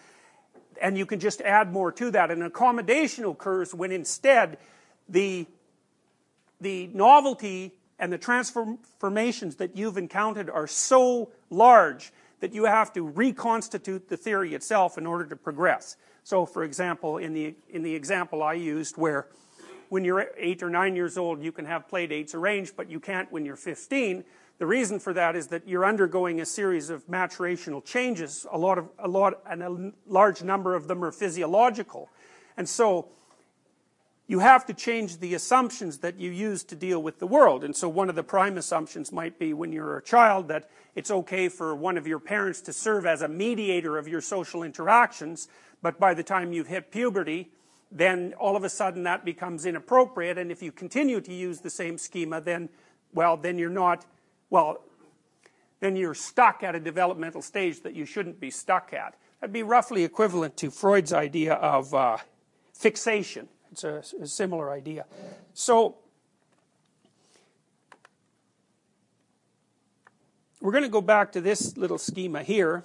and 0.83 0.99
you 0.99 1.07
can 1.07 1.21
just 1.21 1.41
add 1.43 1.73
more 1.73 1.93
to 1.93 2.11
that. 2.11 2.31
And 2.31 2.43
accommodation 2.43 3.25
occurs 3.25 3.73
when 3.73 3.93
instead 3.93 4.59
the, 5.09 5.47
the 6.61 6.89
novelty 6.93 7.73
and 7.99 8.13
the 8.13 8.19
transformations 8.19 9.57
that 9.57 9.77
you've 9.77 9.97
encountered 9.97 10.51
are 10.51 10.67
so 10.67 11.31
large 11.51 12.13
that 12.41 12.53
you 12.53 12.65
have 12.65 12.93
to 12.93 13.03
reconstitute 13.03 14.09
the 14.09 14.17
theory 14.17 14.55
itself 14.55 14.99
in 14.99 15.07
order 15.07 15.25
to 15.25 15.37
progress. 15.37 15.97
So 16.23 16.45
for 16.45 16.65
example, 16.65 17.19
in 17.19 17.33
the, 17.33 17.55
in 17.71 17.83
the 17.83 17.95
example 17.95 18.43
I 18.43 18.55
used 18.55 18.97
where 18.97 19.29
when 19.89 20.05
you're 20.05 20.27
8 20.37 20.63
or 20.63 20.71
9 20.71 20.97
years 20.97 21.17
old 21.17 21.43
you 21.43 21.53
can 21.53 21.65
have 21.65 21.89
play 21.89 22.07
dates 22.07 22.35
arranged 22.35 22.77
but 22.77 22.91
you 22.91 23.01
can't 23.01 23.31
when 23.33 23.47
you're 23.47 23.57
15, 23.57 24.25
the 24.59 24.67
reason 24.67 24.99
for 24.99 25.13
that 25.13 25.37
is 25.37 25.49
that 25.49 25.69
you're 25.69 25.85
undergoing 25.85 26.41
a 26.41 26.47
series 26.47 26.89
of 26.89 27.07
maturational 27.07 27.85
changes, 27.85 28.47
a 28.51 28.57
lot 28.57 28.79
of, 28.79 28.89
a 28.99 29.09
lot, 29.09 29.43
and 29.49 29.63
a 29.63 29.93
large 30.07 30.43
number 30.43 30.75
of 30.75 30.89
them 30.89 31.05
are 31.05 31.13
physiological. 31.13 32.09
And 32.57 32.67
so, 32.67 33.09
you 34.29 34.41
have 34.41 34.67
to 34.67 34.75
change 34.75 35.19
the 35.19 35.35
assumptions 35.35 35.99
that 35.99 36.19
you 36.19 36.31
use 36.31 36.65
to 36.65 36.75
deal 36.75 37.01
with 37.01 37.19
the 37.19 37.27
world. 37.27 37.63
And 37.63 37.77
so 37.77 37.89
one 37.89 38.09
of 38.09 38.17
the 38.17 38.25
prime 38.25 38.59
assumptions 38.59 39.13
might 39.13 39.39
be 39.39 39.53
when 39.53 39.73
you're 39.73 39.97
a 39.97 40.03
child 40.03 40.49
that 40.49 40.69
it's 40.97 41.11
okay 41.11 41.49
for 41.49 41.75
one 41.77 41.97
of 41.97 42.07
your 42.07 42.19
parents 42.19 42.61
to 42.63 42.73
serve 42.73 43.07
as 43.07 43.23
a 43.23 43.29
mediator 43.29 43.99
of 43.99 44.09
your 44.09 44.21
social 44.21 44.63
interactions, 44.63 45.49
but 45.81 46.01
by 46.01 46.15
the 46.15 46.25
time 46.25 46.53
you've 46.53 46.67
hit 46.67 46.91
puberty, 46.91 47.51
then 47.93 48.35
all 48.39 48.57
of 48.57 48.65
a 48.65 48.69
sudden 48.69 49.05
that 49.05 49.25
becomes 49.25 49.65
inappropriate, 49.65 50.39
and 50.39 50.51
if 50.51 50.61
you 50.63 50.73
continue 50.73 51.21
to 51.21 51.33
use 51.33 51.61
the 51.61 51.71
same 51.71 51.97
schema, 51.97 52.41
then, 52.41 52.69
well, 53.13 53.37
then 53.37 53.59
you're 53.59 53.71
not 53.71 54.05
well, 54.51 54.83
then 55.81 55.97
you're 55.97 56.15
stuck 56.15 56.63
at 56.63 56.75
a 56.75 56.81
developmental 56.81 57.43
stage 57.43 57.83
that 57.83 57.95
you 57.95 58.05
shouldn't 58.05 58.41
be 58.41 58.51
stuck 58.51 58.93
at. 58.93 59.15
That'd 59.41 59.53
be 59.53 59.63
roughly 59.63 60.05
equivalent 60.05 60.57
to 60.59 60.71
Freud's 60.71 61.13
idea 61.13 61.55
of 61.55 61.95
uh, 61.95 62.17
fixation. 62.73 63.49
It's 63.73 63.85
a, 63.85 64.03
a 64.21 64.27
similar 64.27 64.71
idea. 64.71 65.05
So, 65.55 65.97
we're 70.61 70.73
going 70.73 70.85
to 70.85 70.91
go 70.91 71.01
back 71.01 71.33
to 71.33 71.41
this 71.41 71.77
little 71.77 71.99
schema 71.99 72.43
here, 72.43 72.85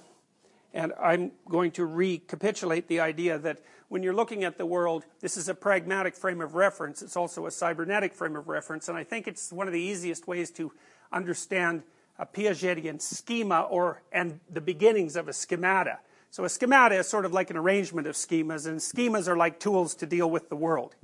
and 0.72 0.92
I'm 1.00 1.32
going 1.48 1.72
to 1.72 1.86
recapitulate 1.86 2.88
the 2.88 3.00
idea 3.00 3.38
that 3.38 3.58
when 3.88 4.02
you're 4.02 4.14
looking 4.14 4.44
at 4.44 4.56
the 4.56 4.64
world, 4.64 5.04
this 5.20 5.36
is 5.36 5.48
a 5.48 5.54
pragmatic 5.54 6.14
frame 6.14 6.40
of 6.40 6.54
reference. 6.54 7.02
It's 7.02 7.16
also 7.16 7.46
a 7.46 7.50
cybernetic 7.50 8.14
frame 8.14 8.36
of 8.36 8.48
reference, 8.48 8.88
and 8.88 8.96
I 8.96 9.04
think 9.04 9.28
it's 9.28 9.52
one 9.52 9.66
of 9.66 9.72
the 9.72 9.80
easiest 9.80 10.26
ways 10.26 10.50
to 10.52 10.72
understand 11.12 11.82
a 12.18 12.24
Piagetian 12.24 13.00
schema 13.00 13.62
or 13.62 14.02
and 14.12 14.40
the 14.50 14.60
beginnings 14.60 15.16
of 15.16 15.28
a 15.28 15.32
schemata. 15.32 15.98
So 16.32 16.46
a 16.46 16.48
schemata 16.48 16.94
is 16.94 17.06
sort 17.06 17.26
of 17.26 17.34
like 17.34 17.50
an 17.50 17.58
arrangement 17.58 18.06
of 18.06 18.14
schemas, 18.14 18.66
and 18.66 18.78
schemas 18.78 19.28
are 19.28 19.36
like 19.36 19.60
tools 19.60 19.94
to 19.96 20.06
deal 20.06 20.30
with 20.30 20.48
the 20.48 20.56
world. 20.56 20.96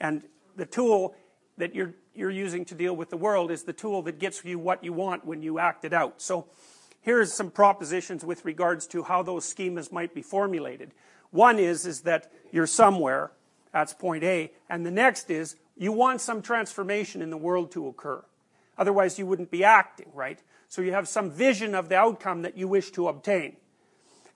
And 0.00 0.24
the 0.56 0.66
tool 0.66 1.14
that 1.56 1.72
you're 1.72 1.94
you're 2.16 2.32
using 2.32 2.64
to 2.64 2.74
deal 2.74 2.96
with 2.96 3.08
the 3.08 3.16
world 3.16 3.52
is 3.52 3.62
the 3.62 3.72
tool 3.72 4.02
that 4.02 4.18
gets 4.18 4.44
you 4.44 4.58
what 4.58 4.82
you 4.82 4.92
want 4.92 5.24
when 5.24 5.40
you 5.40 5.60
act 5.60 5.84
it 5.84 5.92
out. 5.92 6.20
So 6.20 6.48
here's 7.00 7.32
some 7.32 7.48
propositions 7.52 8.24
with 8.24 8.44
regards 8.44 8.88
to 8.88 9.04
how 9.04 9.22
those 9.22 9.44
schemas 9.54 9.92
might 9.92 10.16
be 10.16 10.20
formulated. 10.20 10.90
One 11.30 11.60
is 11.60 11.86
is 11.86 12.00
that 12.00 12.32
you're 12.50 12.66
somewhere, 12.66 13.30
that's 13.72 13.94
point 13.94 14.24
A, 14.24 14.50
and 14.68 14.84
the 14.84 14.90
next 14.90 15.30
is 15.30 15.54
you 15.76 15.92
want 15.92 16.20
some 16.20 16.42
transformation 16.42 17.22
in 17.22 17.30
the 17.30 17.36
world 17.36 17.70
to 17.70 17.86
occur. 17.86 18.24
Otherwise 18.76 19.16
you 19.16 19.26
wouldn't 19.26 19.52
be 19.52 19.62
acting, 19.62 20.10
right? 20.12 20.42
So 20.68 20.82
you 20.82 20.90
have 20.90 21.06
some 21.06 21.30
vision 21.30 21.76
of 21.76 21.88
the 21.88 21.96
outcome 21.96 22.42
that 22.42 22.58
you 22.58 22.66
wish 22.66 22.90
to 22.90 23.06
obtain. 23.06 23.58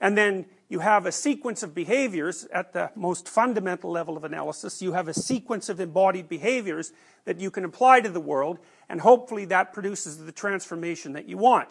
And 0.00 0.16
then 0.16 0.46
you 0.68 0.80
have 0.80 1.06
a 1.06 1.12
sequence 1.12 1.62
of 1.62 1.74
behaviors 1.74 2.44
at 2.52 2.72
the 2.72 2.90
most 2.94 3.28
fundamental 3.28 3.90
level 3.90 4.16
of 4.16 4.24
analysis. 4.24 4.82
You 4.82 4.92
have 4.92 5.08
a 5.08 5.14
sequence 5.14 5.68
of 5.68 5.80
embodied 5.80 6.28
behaviors 6.28 6.92
that 7.24 7.40
you 7.40 7.50
can 7.50 7.64
apply 7.64 8.00
to 8.00 8.08
the 8.08 8.20
world, 8.20 8.58
and 8.88 9.00
hopefully 9.00 9.44
that 9.46 9.72
produces 9.72 10.18
the 10.18 10.32
transformation 10.32 11.12
that 11.12 11.28
you 11.28 11.36
want. 11.38 11.70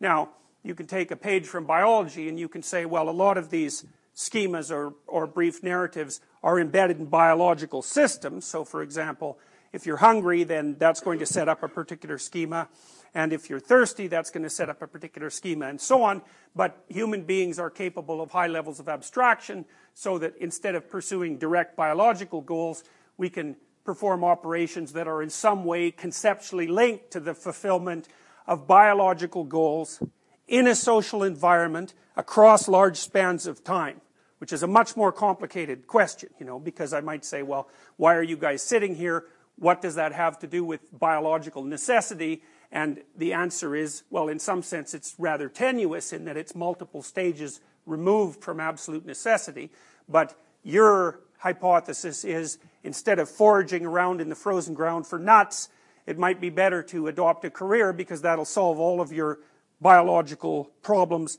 Now, 0.00 0.30
you 0.62 0.74
can 0.74 0.86
take 0.86 1.10
a 1.10 1.16
page 1.16 1.46
from 1.46 1.64
biology 1.64 2.28
and 2.28 2.38
you 2.38 2.48
can 2.48 2.62
say, 2.62 2.84
well, 2.84 3.08
a 3.08 3.10
lot 3.10 3.38
of 3.38 3.50
these 3.50 3.84
schemas 4.14 4.70
or, 4.70 4.94
or 5.06 5.26
brief 5.26 5.62
narratives 5.62 6.20
are 6.42 6.58
embedded 6.58 6.98
in 6.98 7.06
biological 7.06 7.82
systems. 7.82 8.44
So, 8.44 8.64
for 8.64 8.82
example, 8.82 9.38
if 9.72 9.86
you're 9.86 9.98
hungry, 9.98 10.44
then 10.44 10.76
that's 10.78 11.00
going 11.00 11.20
to 11.20 11.26
set 11.26 11.48
up 11.48 11.62
a 11.62 11.68
particular 11.68 12.18
schema. 12.18 12.68
And 13.14 13.32
if 13.32 13.48
you're 13.48 13.60
thirsty, 13.60 14.06
that's 14.06 14.30
going 14.30 14.42
to 14.42 14.50
set 14.50 14.68
up 14.68 14.82
a 14.82 14.86
particular 14.86 15.30
schema 15.30 15.66
and 15.66 15.80
so 15.80 16.02
on. 16.02 16.22
But 16.54 16.84
human 16.88 17.22
beings 17.22 17.58
are 17.58 17.70
capable 17.70 18.20
of 18.20 18.30
high 18.30 18.46
levels 18.46 18.80
of 18.80 18.88
abstraction 18.88 19.64
so 19.94 20.18
that 20.18 20.36
instead 20.36 20.74
of 20.74 20.90
pursuing 20.90 21.38
direct 21.38 21.76
biological 21.76 22.40
goals, 22.40 22.84
we 23.16 23.30
can 23.30 23.56
perform 23.84 24.22
operations 24.24 24.92
that 24.92 25.08
are 25.08 25.22
in 25.22 25.30
some 25.30 25.64
way 25.64 25.90
conceptually 25.90 26.66
linked 26.66 27.10
to 27.12 27.20
the 27.20 27.34
fulfillment 27.34 28.08
of 28.46 28.66
biological 28.66 29.44
goals 29.44 30.02
in 30.46 30.66
a 30.66 30.74
social 30.74 31.22
environment 31.22 31.94
across 32.16 32.68
large 32.68 32.96
spans 32.96 33.46
of 33.46 33.62
time 33.64 34.00
which 34.38 34.52
is 34.52 34.62
a 34.62 34.68
much 34.68 34.96
more 34.96 35.10
complicated 35.10 35.88
question, 35.88 36.28
you 36.38 36.46
know, 36.46 36.60
because 36.60 36.92
I 36.92 37.00
might 37.00 37.24
say, 37.24 37.42
well, 37.42 37.68
why 37.96 38.14
are 38.14 38.22
you 38.22 38.36
guys 38.36 38.62
sitting 38.62 38.94
here? 38.94 39.24
what 39.58 39.82
does 39.82 39.96
that 39.96 40.12
have 40.12 40.38
to 40.40 40.46
do 40.46 40.64
with 40.64 40.80
biological 40.96 41.64
necessity? 41.64 42.42
And 42.70 43.02
the 43.16 43.32
answer 43.32 43.74
is, 43.74 44.02
well, 44.10 44.28
in 44.28 44.38
some 44.38 44.62
sense, 44.62 44.92
it's 44.94 45.14
rather 45.18 45.48
tenuous 45.48 46.12
in 46.12 46.24
that 46.26 46.36
it's 46.36 46.54
multiple 46.54 47.02
stages 47.02 47.60
removed 47.86 48.42
from 48.42 48.60
absolute 48.60 49.06
necessity. 49.06 49.70
But 50.08 50.38
your 50.62 51.20
hypothesis 51.38 52.24
is 52.24 52.58
instead 52.82 53.18
of 53.18 53.28
foraging 53.28 53.86
around 53.86 54.20
in 54.20 54.28
the 54.28 54.34
frozen 54.34 54.74
ground 54.74 55.06
for 55.06 55.18
nuts, 55.18 55.68
it 56.06 56.18
might 56.18 56.40
be 56.40 56.50
better 56.50 56.82
to 56.82 57.06
adopt 57.06 57.44
a 57.44 57.50
career 57.50 57.92
because 57.92 58.22
that'll 58.22 58.44
solve 58.44 58.78
all 58.78 59.00
of 59.00 59.12
your 59.12 59.38
biological 59.80 60.70
problems 60.82 61.38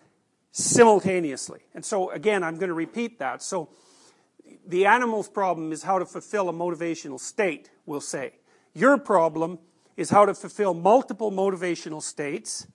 simultaneously. 0.51 1.62
And 1.74 1.86
so, 1.86 2.09
again, 2.12 2.43
I'm 2.43 2.55
going 2.55 2.69
to 2.69 2.75
repeat 2.75 3.19
that. 3.19 3.43
So, 3.43 3.69
the 4.65 4.86
animal's 4.86 5.29
problem 5.29 5.71
is 5.71 5.83
how 5.83 6.00
to 6.00 6.05
fulfill 6.05 6.50
a 6.50 6.53
motivational 6.53 7.19
state, 7.19 7.69
we'll 7.86 8.01
say. 8.01 8.33
Your 8.74 8.98
problem 8.98 9.59
is 10.00 10.12
how 10.12 10.25
to 10.25 10.34
fulfill 10.34 10.74
multiple 10.74 11.29
motivational 11.29 12.01
states 12.01 12.65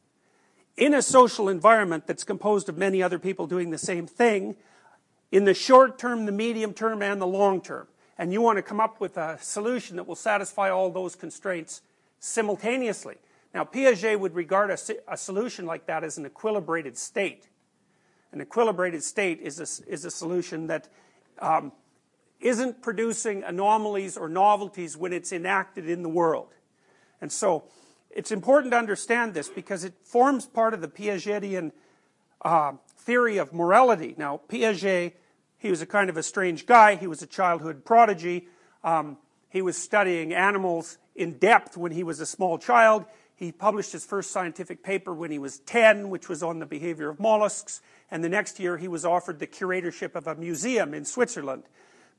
in 0.76 0.93
a 0.93 1.00
social 1.00 1.49
environment 1.49 2.07
that's 2.07 2.23
composed 2.23 2.69
of 2.69 2.76
many 2.76 3.02
other 3.02 3.19
people 3.19 3.47
doing 3.47 3.71
the 3.71 3.78
same 3.78 4.07
thing 4.07 4.54
in 5.33 5.45
the 5.47 5.54
short 5.54 5.99
term, 5.99 6.26
the 6.26 6.33
medium 6.33 6.75
term, 6.75 7.00
and 7.00 7.23
the 7.23 7.26
long 7.26 7.62
term. 7.62 7.88
And 8.19 8.31
you 8.31 8.43
want 8.43 8.59
to 8.59 8.62
come 8.62 8.78
up 8.78 9.00
with 9.00 9.16
a 9.16 9.38
solution 9.40 9.97
that 9.97 10.07
will 10.07 10.14
satisfy 10.14 10.69
all 10.69 10.90
those 10.90 11.16
constraints 11.16 11.81
simultaneously. 12.21 13.16
Now, 13.54 13.64
Piaget 13.64 14.21
would 14.21 14.35
regard 14.35 14.71
a, 14.71 14.76
a 15.09 15.16
solution 15.16 15.64
like 15.64 15.87
that 15.87 16.04
as 16.04 16.19
an 16.19 16.26
equilibrated 16.28 16.99
state. 16.99 17.49
An 18.33 18.43
equilibrated 18.43 19.02
state 19.02 19.40
is 19.40 19.61
a, 19.61 19.90
is 19.90 20.04
a 20.04 20.11
solution 20.11 20.66
that 20.66 20.88
um, 21.38 21.73
isn't 22.38 22.83
producing 22.83 23.43
anomalies 23.45 24.19
or 24.19 24.28
novelties 24.28 24.95
when 24.95 25.14
it's 25.14 25.33
enacted 25.33 25.88
in 25.88 26.02
the 26.02 26.11
world. 26.11 26.49
And 27.25 27.33
so 27.33 27.64
it's 28.11 28.31
important 28.31 28.73
to 28.73 28.76
understand 28.76 29.33
this 29.33 29.49
because 29.49 29.83
it 29.83 29.95
forms 30.02 30.45
part 30.45 30.75
of 30.75 30.83
the 30.83 30.88
Piagetian 30.88 31.73
uh, 32.43 32.73
theory 32.99 33.38
of 33.38 33.54
morality. 33.54 34.14
Now, 34.19 34.43
Piaget, 34.47 35.14
he 35.57 35.71
was 35.71 35.81
a 35.81 35.87
kind 35.87 36.11
of 36.11 36.19
a 36.19 36.23
strange 36.23 36.66
guy. 36.66 36.97
He 36.97 37.07
was 37.07 37.23
a 37.23 37.26
childhood 37.26 37.83
prodigy. 37.87 38.47
Um, 38.85 39.16
he 39.49 39.62
was 39.62 39.78
studying 39.78 40.35
animals 40.35 40.99
in 41.16 41.38
depth 41.38 41.78
when 41.78 41.93
he 41.93 42.04
was 42.04 42.21
a 42.21 42.26
small 42.26 42.59
child. 42.59 43.07
He 43.35 43.52
published 43.52 43.93
his 43.93 44.04
first 44.04 44.31
scientific 44.31 44.83
paper 44.83 45.14
when 45.14 45.31
he 45.31 45.38
was 45.38 45.61
10, 45.61 46.11
which 46.11 46.28
was 46.28 46.43
on 46.43 46.59
the 46.59 46.66
behavior 46.66 47.09
of 47.09 47.19
mollusks. 47.19 47.81
And 48.11 48.23
the 48.23 48.28
next 48.28 48.61
year, 48.61 48.76
he 48.76 48.87
was 48.87 49.07
offered 49.07 49.38
the 49.38 49.47
curatorship 49.47 50.14
of 50.14 50.26
a 50.26 50.35
museum 50.35 50.93
in 50.93 51.07
Switzerland. 51.07 51.62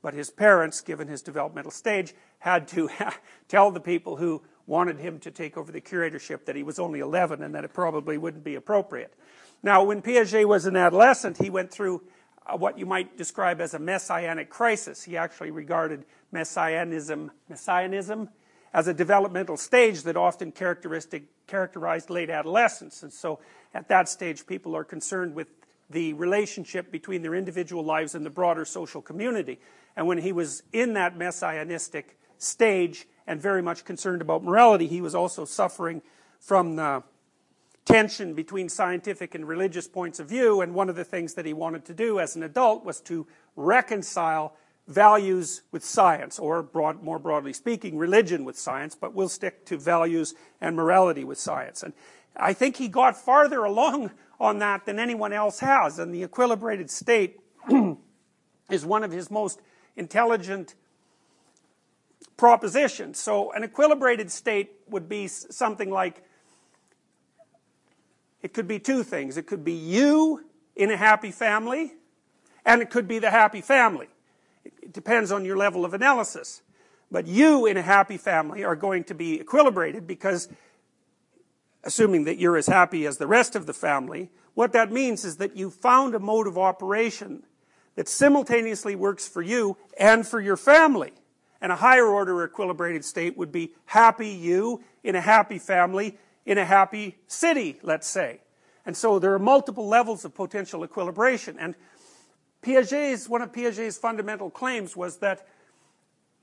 But 0.02 0.14
his 0.14 0.30
parents, 0.30 0.80
given 0.80 1.06
his 1.06 1.22
developmental 1.22 1.70
stage, 1.70 2.12
had 2.40 2.66
to 2.68 2.90
tell 3.48 3.70
the 3.70 3.80
people 3.80 4.16
who 4.16 4.42
wanted 4.66 4.98
him 4.98 5.18
to 5.20 5.30
take 5.30 5.56
over 5.56 5.70
the 5.70 5.80
curatorship 5.80 6.44
that 6.44 6.56
he 6.56 6.62
was 6.62 6.78
only 6.78 7.00
11 7.00 7.42
and 7.42 7.54
that 7.54 7.64
it 7.64 7.72
probably 7.72 8.18
wouldn't 8.18 8.44
be 8.44 8.56
appropriate. 8.56 9.14
Now, 9.62 9.84
when 9.84 10.02
Piaget 10.02 10.46
was 10.46 10.66
an 10.66 10.76
adolescent, 10.76 11.38
he 11.38 11.50
went 11.50 11.70
through 11.70 12.02
uh, 12.46 12.56
what 12.56 12.78
you 12.78 12.86
might 12.86 13.16
describe 13.16 13.60
as 13.60 13.74
a 13.74 13.78
messianic 13.78 14.50
crisis. 14.50 15.02
He 15.02 15.16
actually 15.16 15.50
regarded 15.50 16.04
messianism, 16.32 17.30
messianism 17.48 18.28
as 18.74 18.88
a 18.88 18.94
developmental 18.94 19.56
stage 19.56 20.02
that 20.02 20.16
often 20.16 20.52
characteristic, 20.52 21.24
characterized 21.46 22.10
late 22.10 22.28
adolescence. 22.28 23.02
And 23.02 23.12
so 23.12 23.40
at 23.72 23.88
that 23.88 24.08
stage, 24.08 24.46
people 24.46 24.76
are 24.76 24.84
concerned 24.84 25.34
with 25.34 25.48
the 25.88 26.12
relationship 26.14 26.90
between 26.90 27.22
their 27.22 27.34
individual 27.34 27.84
lives 27.84 28.14
and 28.14 28.26
the 28.26 28.30
broader 28.30 28.64
social 28.64 29.00
community. 29.00 29.60
And 29.96 30.06
when 30.06 30.18
he 30.18 30.32
was 30.32 30.62
in 30.72 30.94
that 30.94 31.16
messianistic 31.16 32.16
stage 32.38 33.06
and 33.26 33.40
very 33.40 33.62
much 33.62 33.84
concerned 33.84 34.22
about 34.22 34.44
morality, 34.44 34.86
he 34.86 35.00
was 35.00 35.14
also 35.14 35.44
suffering 35.44 36.02
from 36.38 36.76
the 36.76 37.02
tension 37.84 38.34
between 38.34 38.68
scientific 38.68 39.34
and 39.34 39.46
religious 39.46 39.88
points 39.88 40.18
of 40.20 40.28
view. 40.28 40.60
And 40.60 40.74
one 40.74 40.88
of 40.88 40.96
the 40.96 41.04
things 41.04 41.34
that 41.34 41.46
he 41.46 41.52
wanted 41.52 41.84
to 41.86 41.94
do 41.94 42.20
as 42.20 42.36
an 42.36 42.42
adult 42.42 42.84
was 42.84 43.00
to 43.02 43.26
reconcile 43.54 44.54
values 44.88 45.62
with 45.72 45.84
science, 45.84 46.38
or 46.38 46.62
broad, 46.62 47.02
more 47.02 47.18
broadly 47.18 47.52
speaking, 47.52 47.98
religion 47.98 48.44
with 48.44 48.58
science, 48.58 48.94
but 48.94 49.14
we'll 49.14 49.28
stick 49.28 49.64
to 49.66 49.76
values 49.76 50.34
and 50.60 50.76
morality 50.76 51.24
with 51.24 51.38
science. 51.38 51.82
And 51.82 51.92
I 52.36 52.52
think 52.52 52.76
he 52.76 52.88
got 52.88 53.16
farther 53.16 53.64
along 53.64 54.12
on 54.38 54.58
that 54.58 54.86
than 54.86 54.98
anyone 54.98 55.32
else 55.32 55.60
has, 55.60 55.98
and 55.98 56.14
the 56.14 56.22
equilibrated 56.22 56.90
state 56.90 57.40
is 58.70 58.84
one 58.84 59.02
of 59.02 59.10
his 59.10 59.30
most 59.30 59.60
intelligent 59.96 60.74
propositions. 62.36 63.18
So 63.18 63.52
an 63.52 63.62
equilibrated 63.62 64.30
state 64.30 64.72
would 64.88 65.08
be 65.08 65.26
something 65.28 65.90
like, 65.90 66.22
it 68.42 68.52
could 68.52 68.68
be 68.68 68.78
two 68.78 69.02
things. 69.02 69.36
It 69.36 69.46
could 69.46 69.64
be 69.64 69.72
you 69.72 70.44
in 70.74 70.90
a 70.90 70.96
happy 70.96 71.30
family, 71.30 71.94
and 72.64 72.82
it 72.82 72.90
could 72.90 73.08
be 73.08 73.18
the 73.18 73.30
happy 73.30 73.60
family. 73.60 74.08
It 74.64 74.92
depends 74.92 75.32
on 75.32 75.44
your 75.44 75.56
level 75.56 75.84
of 75.84 75.94
analysis. 75.94 76.62
But 77.10 77.26
you 77.26 77.66
in 77.66 77.76
a 77.76 77.82
happy 77.82 78.18
family 78.18 78.64
are 78.64 78.76
going 78.76 79.04
to 79.04 79.14
be 79.14 79.38
equilibrated 79.38 80.06
because, 80.06 80.48
assuming 81.84 82.24
that 82.24 82.38
you're 82.38 82.56
as 82.56 82.66
happy 82.66 83.06
as 83.06 83.18
the 83.18 83.26
rest 83.26 83.56
of 83.56 83.66
the 83.66 83.72
family, 83.72 84.30
what 84.54 84.72
that 84.72 84.90
means 84.90 85.24
is 85.24 85.36
that 85.36 85.56
you 85.56 85.70
found 85.70 86.14
a 86.14 86.18
mode 86.18 86.46
of 86.46 86.58
operation 86.58 87.44
that 87.94 88.08
simultaneously 88.08 88.96
works 88.96 89.26
for 89.26 89.40
you 89.40 89.76
and 89.98 90.26
for 90.26 90.40
your 90.40 90.56
family. 90.56 91.12
And 91.60 91.72
a 91.72 91.76
higher 91.76 92.06
order 92.06 92.46
equilibrated 92.46 93.04
state 93.04 93.36
would 93.36 93.50
be 93.50 93.72
happy 93.86 94.28
you 94.28 94.82
in 95.02 95.14
a 95.16 95.20
happy 95.20 95.58
family 95.58 96.18
in 96.46 96.58
a 96.58 96.64
happy 96.64 97.18
city, 97.26 97.78
let's 97.82 98.06
say. 98.06 98.40
And 98.86 98.96
so 98.96 99.18
there 99.18 99.34
are 99.34 99.38
multiple 99.38 99.86
levels 99.86 100.24
of 100.24 100.32
potential 100.32 100.84
equilibration. 100.84 101.58
And 101.58 101.74
Piaget's, 102.62 103.28
one 103.28 103.42
of 103.42 103.52
Piaget's 103.52 103.98
fundamental 103.98 104.48
claims 104.48 104.96
was 104.96 105.18
that 105.18 105.46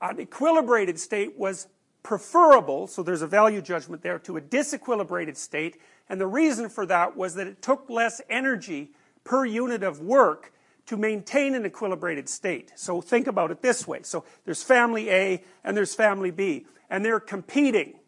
an 0.02 0.18
equilibrated 0.18 0.98
state 0.98 1.38
was 1.38 1.68
preferable, 2.02 2.86
so 2.86 3.02
there's 3.02 3.22
a 3.22 3.26
value 3.26 3.62
judgment 3.62 4.02
there, 4.02 4.18
to 4.18 4.36
a 4.36 4.40
disequilibrated 4.40 5.36
state, 5.36 5.78
and 6.10 6.20
the 6.20 6.26
reason 6.26 6.68
for 6.68 6.84
that 6.84 7.16
was 7.16 7.34
that 7.34 7.46
it 7.46 7.62
took 7.62 7.88
less 7.88 8.20
energy 8.28 8.90
per 9.24 9.46
unit 9.46 9.82
of 9.82 10.00
work 10.00 10.52
to 10.86 10.96
maintain 10.96 11.54
an 11.54 11.64
equilibrated 11.64 12.28
state. 12.28 12.72
So 12.76 13.00
think 13.00 13.26
about 13.26 13.50
it 13.50 13.62
this 13.62 13.86
way. 13.86 14.02
So 14.02 14.24
there's 14.44 14.62
family 14.62 15.10
A 15.10 15.42
and 15.62 15.76
there's 15.76 15.94
family 15.94 16.30
B, 16.30 16.66
and 16.90 17.04
they're 17.04 17.20
competing 17.20 17.98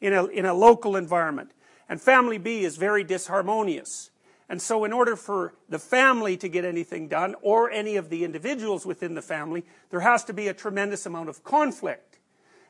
in 0.00 0.12
a, 0.12 0.26
in 0.26 0.46
a 0.46 0.54
local 0.54 0.96
environment. 0.96 1.50
And 1.88 2.00
family 2.00 2.38
B 2.38 2.64
is 2.64 2.76
very 2.76 3.04
disharmonious. 3.04 4.10
And 4.48 4.62
so 4.62 4.84
in 4.84 4.92
order 4.92 5.16
for 5.16 5.54
the 5.68 5.78
family 5.78 6.36
to 6.38 6.48
get 6.48 6.64
anything 6.64 7.08
done, 7.08 7.34
or 7.42 7.70
any 7.70 7.96
of 7.96 8.08
the 8.08 8.24
individuals 8.24 8.86
within 8.86 9.14
the 9.14 9.22
family, 9.22 9.64
there 9.90 10.00
has 10.00 10.24
to 10.24 10.32
be 10.32 10.48
a 10.48 10.54
tremendous 10.54 11.04
amount 11.04 11.28
of 11.28 11.44
conflict. 11.44 12.18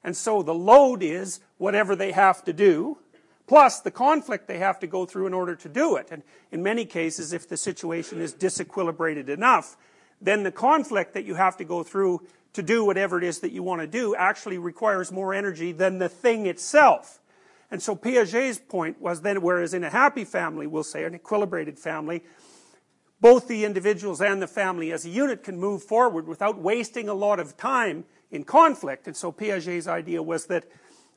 And 0.03 0.17
so 0.17 0.43
the 0.43 0.55
load 0.55 1.03
is 1.03 1.41
whatever 1.57 1.95
they 1.95 2.13
have 2.13 2.45
to 2.45 2.53
do, 2.53 2.99
plus 3.49 3.81
the 3.81 3.91
conflict 3.91 4.47
they 4.47 4.59
have 4.59 4.79
to 4.79 4.87
go 4.87 5.07
through 5.07 5.27
in 5.27 5.35
order 5.35 5.57
to 5.57 5.69
do 5.69 5.97
it. 5.97 6.09
And 6.13 6.23
in 6.53 6.63
many 6.63 6.85
cases, 6.85 7.33
if 7.33 7.49
the 7.49 7.57
situation 7.57 8.21
is 8.21 8.35
disequilibrated 8.35 9.29
enough, 9.29 9.77
then 10.21 10.43
the 10.43 10.53
conflict 10.53 11.15
that 11.15 11.25
you 11.25 11.35
have 11.35 11.57
to 11.57 11.65
go 11.65 11.83
through 11.83 12.27
to 12.53 12.63
do 12.63 12.85
whatever 12.85 13.19
it 13.19 13.25
is 13.25 13.41
that 13.41 13.53
you 13.53 13.63
want 13.63 13.81
to 13.81 13.87
do 13.87 14.15
actually 14.15 14.59
requires 14.59 15.11
more 15.11 15.33
energy 15.33 15.73
than 15.73 15.99
the 15.99 16.09
thing 16.09 16.47
itself. 16.47 17.21
And 17.71 17.83
so 17.83 17.97
Piaget's 17.97 18.59
point 18.59 19.01
was 19.01 19.23
that 19.23 19.43
whereas 19.43 19.75
in 19.75 19.85
a 19.85 19.91
happy 19.91 20.25
family, 20.25 20.67
we'll 20.67 20.85
say, 20.85 21.05
an 21.05 21.19
equilibrated 21.19 21.79
family, 21.79 22.25
both 23.21 23.49
the 23.49 23.65
individuals 23.65 24.21
and 24.21 24.41
the 24.43 24.47
family 24.47 24.93
as 24.93 25.05
a 25.05 25.11
unit 25.11 25.43
can 25.43 25.59
move 25.59 25.83
forward 25.83 26.27
without 26.29 26.59
wasting 26.59 27.09
a 27.09 27.15
lot 27.15 27.41
of 27.41 27.57
time 27.57 28.05
in 28.31 28.45
conflict. 28.45 29.07
And 29.07 29.17
so 29.17 29.33
Piaget's 29.33 29.87
idea 29.87 30.23
was 30.23 30.47
that, 30.47 30.65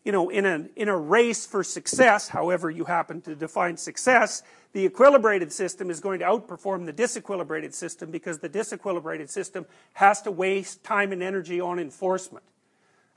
you 0.03 0.11
know, 0.11 0.29
in 0.29 0.45
a, 0.45 0.65
in 0.75 0.87
a 0.87 0.97
race 0.97 1.45
for 1.45 1.63
success, 1.63 2.29
however 2.29 2.69
you 2.69 2.85
happen 2.85 3.21
to 3.21 3.35
define 3.35 3.77
success, 3.77 4.41
the 4.73 4.87
equilibrated 4.87 5.51
system 5.51 5.89
is 5.89 5.99
going 5.99 6.19
to 6.19 6.25
outperform 6.25 6.85
the 6.85 6.93
disequilibrated 6.93 7.73
system 7.73 8.09
because 8.09 8.39
the 8.39 8.49
disequilibrated 8.49 9.29
system 9.29 9.65
has 9.93 10.21
to 10.23 10.31
waste 10.31 10.83
time 10.83 11.11
and 11.11 11.21
energy 11.21 11.59
on 11.59 11.77
enforcement. 11.77 12.43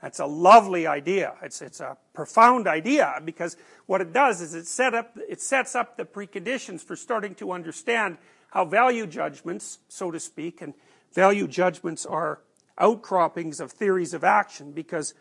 That's 0.01 0.19
a 0.19 0.25
lovely 0.25 0.85
idea. 0.85 1.33
It's, 1.41 1.61
it's 1.61 1.79
a 1.79 1.97
profound 2.13 2.67
idea 2.67 3.19
because 3.23 3.57
what 3.87 4.01
it 4.01 4.13
does 4.13 4.41
is 4.41 4.53
it, 4.53 4.67
set 4.67 4.93
up, 4.93 5.17
it 5.27 5.41
sets 5.41 5.73
up 5.73 5.97
the 5.97 6.05
preconditions 6.05 6.81
for 6.81 6.95
starting 6.95 7.33
to 7.35 7.51
understand 7.51 8.17
how 8.51 8.65
value 8.65 9.07
judgments, 9.07 9.79
so 9.87 10.11
to 10.11 10.19
speak, 10.19 10.61
and 10.61 10.73
value 11.13 11.47
judgments 11.47 12.05
are 12.05 12.41
outcroppings 12.77 13.59
of 13.59 13.71
theories 13.71 14.13
of 14.13 14.23
action 14.23 14.73
because 14.73 15.13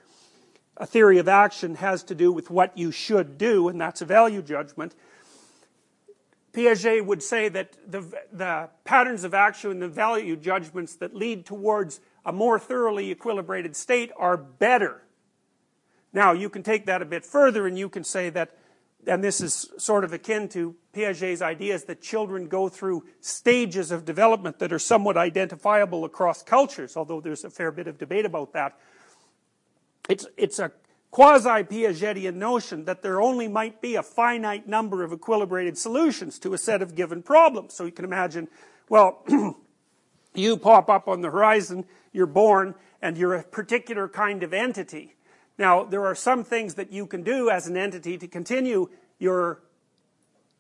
a 0.76 0.86
theory 0.86 1.18
of 1.18 1.28
action 1.28 1.76
has 1.76 2.02
to 2.04 2.14
do 2.14 2.32
with 2.32 2.50
what 2.50 2.76
you 2.76 2.90
should 2.90 3.38
do, 3.38 3.68
and 3.68 3.80
that's 3.80 4.00
a 4.00 4.04
value 4.04 4.42
judgment. 4.42 4.94
Piaget 6.52 7.04
would 7.04 7.22
say 7.22 7.48
that 7.48 7.76
the, 7.90 8.00
the 8.32 8.70
patterns 8.84 9.24
of 9.24 9.34
action 9.34 9.72
and 9.72 9.82
the 9.82 9.88
value 9.88 10.36
judgments 10.36 10.94
that 10.96 11.14
lead 11.14 11.44
towards 11.44 12.00
a 12.24 12.32
more 12.32 12.58
thoroughly 12.58 13.14
equilibrated 13.14 13.74
state 13.74 14.10
are 14.16 14.36
better. 14.36 15.02
Now, 16.12 16.32
you 16.32 16.48
can 16.48 16.62
take 16.62 16.86
that 16.86 17.02
a 17.02 17.04
bit 17.04 17.26
further 17.26 17.66
and 17.66 17.76
you 17.76 17.88
can 17.88 18.04
say 18.04 18.30
that, 18.30 18.56
and 19.04 19.22
this 19.22 19.40
is 19.40 19.68
sort 19.78 20.04
of 20.04 20.12
akin 20.12 20.48
to 20.50 20.76
Piaget's 20.94 21.42
ideas 21.42 21.84
that 21.84 22.00
children 22.00 22.46
go 22.46 22.68
through 22.68 23.04
stages 23.20 23.90
of 23.90 24.04
development 24.04 24.60
that 24.60 24.72
are 24.72 24.78
somewhat 24.78 25.16
identifiable 25.16 26.04
across 26.04 26.42
cultures, 26.44 26.96
although 26.96 27.20
there's 27.20 27.44
a 27.44 27.50
fair 27.50 27.72
bit 27.72 27.88
of 27.88 27.98
debate 27.98 28.24
about 28.24 28.52
that. 28.52 28.78
It's, 30.08 30.26
it's 30.36 30.58
a 30.58 30.72
quasi-Piagetian 31.10 32.34
notion 32.34 32.84
that 32.84 33.02
there 33.02 33.22
only 33.22 33.48
might 33.48 33.80
be 33.80 33.94
a 33.94 34.02
finite 34.02 34.68
number 34.68 35.02
of 35.02 35.12
equilibrated 35.12 35.76
solutions 35.76 36.38
to 36.40 36.52
a 36.54 36.58
set 36.58 36.82
of 36.82 36.94
given 36.94 37.22
problems. 37.22 37.74
So 37.74 37.84
you 37.84 37.92
can 37.92 38.04
imagine, 38.04 38.48
well, 38.88 39.24
you 40.34 40.56
pop 40.56 40.88
up 40.90 41.06
on 41.06 41.20
the 41.20 41.30
horizon, 41.30 41.84
you're 42.12 42.26
born, 42.26 42.74
and 43.00 43.16
you're 43.16 43.34
a 43.34 43.44
particular 43.44 44.08
kind 44.08 44.42
of 44.42 44.52
entity. 44.52 45.14
Now, 45.56 45.84
there 45.84 46.04
are 46.04 46.16
some 46.16 46.42
things 46.42 46.74
that 46.74 46.92
you 46.92 47.06
can 47.06 47.22
do 47.22 47.48
as 47.48 47.66
an 47.66 47.76
entity 47.76 48.18
to 48.18 48.26
continue 48.26 48.88
your, 49.18 49.62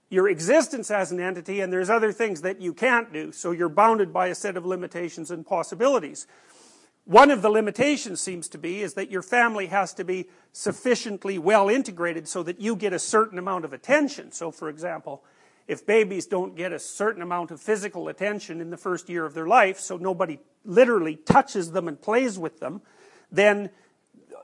your 0.08 0.28
existence 0.28 0.90
as 0.90 1.10
an 1.10 1.18
entity, 1.18 1.60
and 1.60 1.72
there's 1.72 1.90
other 1.90 2.12
things 2.12 2.42
that 2.42 2.60
you 2.60 2.72
can't 2.72 3.12
do, 3.12 3.32
so 3.32 3.50
you're 3.50 3.68
bounded 3.68 4.12
by 4.12 4.28
a 4.28 4.34
set 4.34 4.56
of 4.56 4.64
limitations 4.64 5.32
and 5.32 5.44
possibilities. 5.44 6.28
One 7.06 7.30
of 7.30 7.42
the 7.42 7.50
limitations 7.50 8.22
seems 8.22 8.48
to 8.48 8.58
be 8.58 8.80
is 8.80 8.94
that 8.94 9.10
your 9.10 9.22
family 9.22 9.66
has 9.66 9.92
to 9.94 10.04
be 10.04 10.28
sufficiently 10.52 11.38
well 11.38 11.68
integrated 11.68 12.26
so 12.26 12.42
that 12.44 12.60
you 12.60 12.76
get 12.76 12.94
a 12.94 12.98
certain 12.98 13.38
amount 13.38 13.66
of 13.66 13.74
attention. 13.74 14.32
So, 14.32 14.50
for 14.50 14.70
example, 14.70 15.22
if 15.68 15.86
babies 15.86 16.26
don't 16.26 16.56
get 16.56 16.72
a 16.72 16.78
certain 16.78 17.20
amount 17.20 17.50
of 17.50 17.60
physical 17.60 18.08
attention 18.08 18.60
in 18.60 18.70
the 18.70 18.78
first 18.78 19.10
year 19.10 19.26
of 19.26 19.34
their 19.34 19.46
life, 19.46 19.78
so 19.78 19.98
nobody 19.98 20.38
literally 20.64 21.16
touches 21.16 21.72
them 21.72 21.88
and 21.88 22.00
plays 22.00 22.38
with 22.38 22.60
them, 22.60 22.80
then 23.30 23.68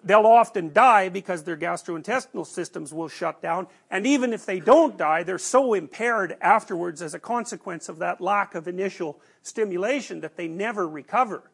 they'll 0.05 0.27
often 0.27 0.71
die 0.73 1.09
because 1.09 1.45
their 1.45 1.57
gastrointestinal 1.57 2.47
systems 2.47 2.93
will 2.93 3.09
shut 3.09 3.41
down. 3.41 3.69
And 3.91 4.07
even 4.07 4.35
if 4.35 4.45
they 4.45 4.61
don't 4.61 4.99
die, 4.99 5.23
they're 5.23 5.39
so 5.39 5.73
impaired 5.73 6.37
afterwards 6.43 7.01
as 7.01 7.15
a 7.15 7.19
consequence 7.19 7.89
of 7.89 7.99
that 7.99 8.21
lack 8.21 8.55
of 8.55 8.69
initial 8.69 9.19
stimulation 9.43 10.21
that 10.21 10.37
they 10.37 10.49
never 10.49 10.87
recover. 10.87 11.51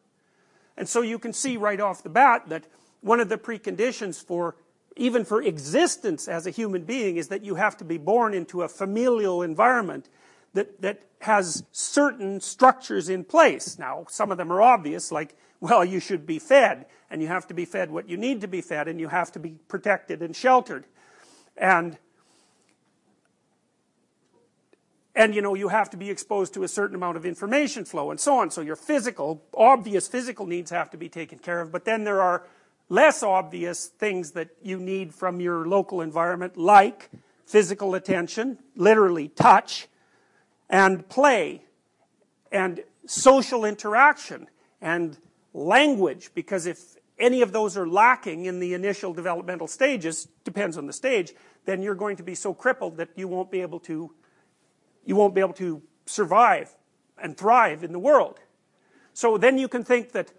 And 0.77 0.87
so 0.87 1.01
you 1.01 1.19
can 1.19 1.33
see 1.33 1.57
right 1.57 1.79
off 1.79 2.03
the 2.03 2.09
bat 2.09 2.43
that 2.47 2.65
one 3.01 3.19
of 3.19 3.29
the 3.29 3.37
preconditions 3.37 4.23
for 4.23 4.55
even 4.95 5.23
for 5.23 5.41
existence 5.41 6.27
as 6.27 6.47
a 6.47 6.51
human 6.51 6.83
being 6.83 7.17
is 7.17 7.27
that 7.27 7.43
you 7.43 7.55
have 7.55 7.77
to 7.77 7.85
be 7.85 7.97
born 7.97 8.33
into 8.33 8.63
a 8.63 8.67
familial 8.67 9.41
environment 9.43 10.09
that, 10.53 10.81
that 10.81 11.01
has 11.21 11.63
certain 11.71 12.41
structures 12.41 13.09
in 13.09 13.23
place. 13.23 13.77
Now, 13.77 14.05
some 14.09 14.31
of 14.31 14.37
them 14.37 14.51
are 14.51 14.61
obvious, 14.61 15.11
like, 15.11 15.35
well, 15.59 15.85
you 15.85 15.99
should 15.99 16.25
be 16.25 16.39
fed, 16.39 16.85
and 17.09 17.21
you 17.21 17.27
have 17.27 17.47
to 17.47 17.53
be 17.53 17.65
fed 17.65 17.91
what 17.91 18.09
you 18.09 18.17
need 18.17 18.41
to 18.41 18.47
be 18.47 18.61
fed, 18.61 18.87
and 18.87 18.99
you 18.99 19.07
have 19.07 19.31
to 19.33 19.39
be 19.39 19.55
protected 19.67 20.21
and 20.21 20.35
sheltered. 20.35 20.85
And, 21.55 21.97
and 25.17 25.33
you 25.33 25.41
know, 25.41 25.55
you 25.55 25.69
have 25.69 25.89
to 25.89 25.97
be 25.97 26.11
exposed 26.11 26.53
to 26.53 26.63
a 26.63 26.67
certain 26.67 26.95
amount 26.95 27.17
of 27.17 27.25
information 27.25 27.83
flow 27.83 28.11
and 28.11 28.19
so 28.19 28.37
on. 28.37 28.51
So 28.51 28.61
your 28.61 28.75
physical, 28.75 29.43
obvious 29.55 30.07
physical 30.07 30.45
needs 30.45 30.69
have 30.69 30.91
to 30.91 30.97
be 30.97 31.09
taken 31.09 31.39
care 31.39 31.59
of, 31.59 31.71
but 31.71 31.85
then 31.85 32.03
there 32.03 32.21
are 32.21 32.45
less 32.87 33.23
obvious 33.23 33.87
things 33.87 34.31
that 34.33 34.49
you 34.61 34.79
need 34.79 35.15
from 35.15 35.41
your 35.41 35.67
local 35.67 36.01
environment, 36.01 36.55
like 36.55 37.09
physical 37.47 37.95
attention, 37.95 38.59
literally 38.75 39.29
touch, 39.29 39.87
and 40.69 41.09
play, 41.09 41.63
and 42.51 42.83
social 43.07 43.65
interaction, 43.65 44.47
and 44.81 45.17
language, 45.51 46.29
because 46.35 46.67
if 46.67 46.95
any 47.17 47.41
of 47.41 47.51
those 47.51 47.75
are 47.75 47.87
lacking 47.87 48.45
in 48.45 48.59
the 48.59 48.75
initial 48.75 49.13
developmental 49.13 49.67
stages, 49.67 50.27
depends 50.43 50.77
on 50.77 50.85
the 50.85 50.93
stage, 50.93 51.33
then 51.65 51.81
you're 51.81 51.95
going 51.95 52.17
to 52.17 52.23
be 52.23 52.35
so 52.35 52.53
crippled 52.53 52.97
that 52.97 53.09
you 53.15 53.27
won't 53.27 53.49
be 53.49 53.61
able 53.61 53.79
to, 53.79 54.11
you 55.07 55.15
won't 55.15 55.33
be 55.33 55.41
able 55.41 55.53
to 55.53 55.81
survive 56.05 56.75
and 57.17 57.35
thrive 57.35 57.83
in 57.83 57.93
the 57.93 57.99
world. 57.99 58.39
So 59.13 59.37
then 59.39 59.57
you 59.57 59.67
can 59.67 59.83
think 59.83 60.11
that 60.11 60.31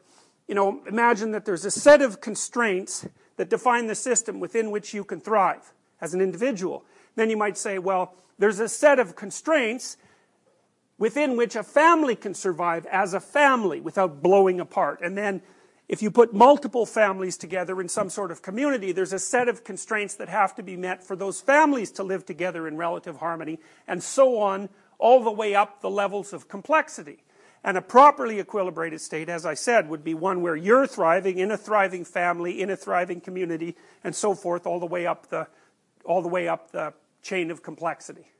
you 0.46 0.54
know, 0.54 0.81
imagine 0.87 1.33
that 1.33 1.44
there's 1.44 1.64
a 1.64 1.70
set 1.70 2.00
of 2.00 2.20
constraints 2.20 3.07
that 3.37 3.50
define 3.50 3.87
the 3.87 3.94
system 3.94 4.40
within 4.40 4.70
which 4.70 4.94
you 4.94 5.04
can 5.04 5.20
thrive 5.20 5.72
as 6.00 6.14
an 6.14 6.20
individual. 6.20 6.85
then 7.16 7.28
you 7.28 7.37
might 7.37 7.59
say, 7.59 7.78
well, 7.78 8.14
there's 8.38 8.61
a 8.61 8.68
set 8.68 9.00
of 9.00 9.16
constraints 9.16 9.96
within 10.98 11.37
which 11.37 11.57
a 11.57 11.62
family 11.62 12.14
can 12.14 12.33
survive 12.33 12.87
as 12.87 13.12
a 13.12 13.20
family 13.20 13.81
without 13.81 14.22
blowing 14.22 14.61
apart. 14.61 15.00
And 15.02 15.18
then 15.18 15.42
if 15.88 16.03
you 16.03 16.11
put 16.11 16.35
multiple 16.35 16.85
families 16.85 17.38
together 17.38 17.81
in 17.81 17.88
some 17.88 18.11
sort 18.11 18.31
of 18.31 18.42
community, 18.42 18.92
there's 18.92 19.14
a 19.14 19.18
set 19.18 19.48
of 19.48 19.64
constraints 19.64 20.14
that 20.16 20.29
have 20.29 20.55
to 20.57 20.62
be 20.62 20.77
met 20.77 21.03
for 21.03 21.16
those 21.16 21.40
families 21.40 21.90
to 21.92 22.03
live 22.03 22.27
together 22.27 22.68
in 22.68 22.77
relative 22.77 23.16
harmony, 23.16 23.59
and 23.87 24.03
so 24.03 24.38
on, 24.38 24.68
all 24.98 25.22
the 25.24 25.31
way 25.31 25.55
up 25.55 25.81
the 25.81 25.90
levels 25.90 26.33
of 26.33 26.46
complexity. 26.46 27.24
And 27.64 27.77
a 27.77 27.83
properly 27.83 28.40
equilibrated 28.42 29.01
state, 29.01 29.29
as 29.29 29.46
I 29.46 29.55
said, 29.55 29.88
would 29.88 30.05
be 30.05 30.14
one 30.14 30.42
where 30.42 30.57
you're 30.57 30.87
thriving 30.87 31.38
in 31.38 31.51
a 31.51 31.57
thriving 31.57 32.05
family, 32.05 32.61
in 32.61 32.70
a 32.70 32.77
thriving 32.77 33.20
community, 33.20 33.74
and 34.05 34.14
so 34.14 34.35
forth, 34.35 34.66
all 34.66 34.79
the 34.79 34.87
way 34.87 35.07
up 35.07 35.29
the, 35.29 35.48
all 36.05 36.22
the 36.22 36.29
way 36.29 36.48
up 36.48 36.70
the 36.70 36.92
chain 37.22 37.51
of 37.51 37.62
complexity. 37.62 38.31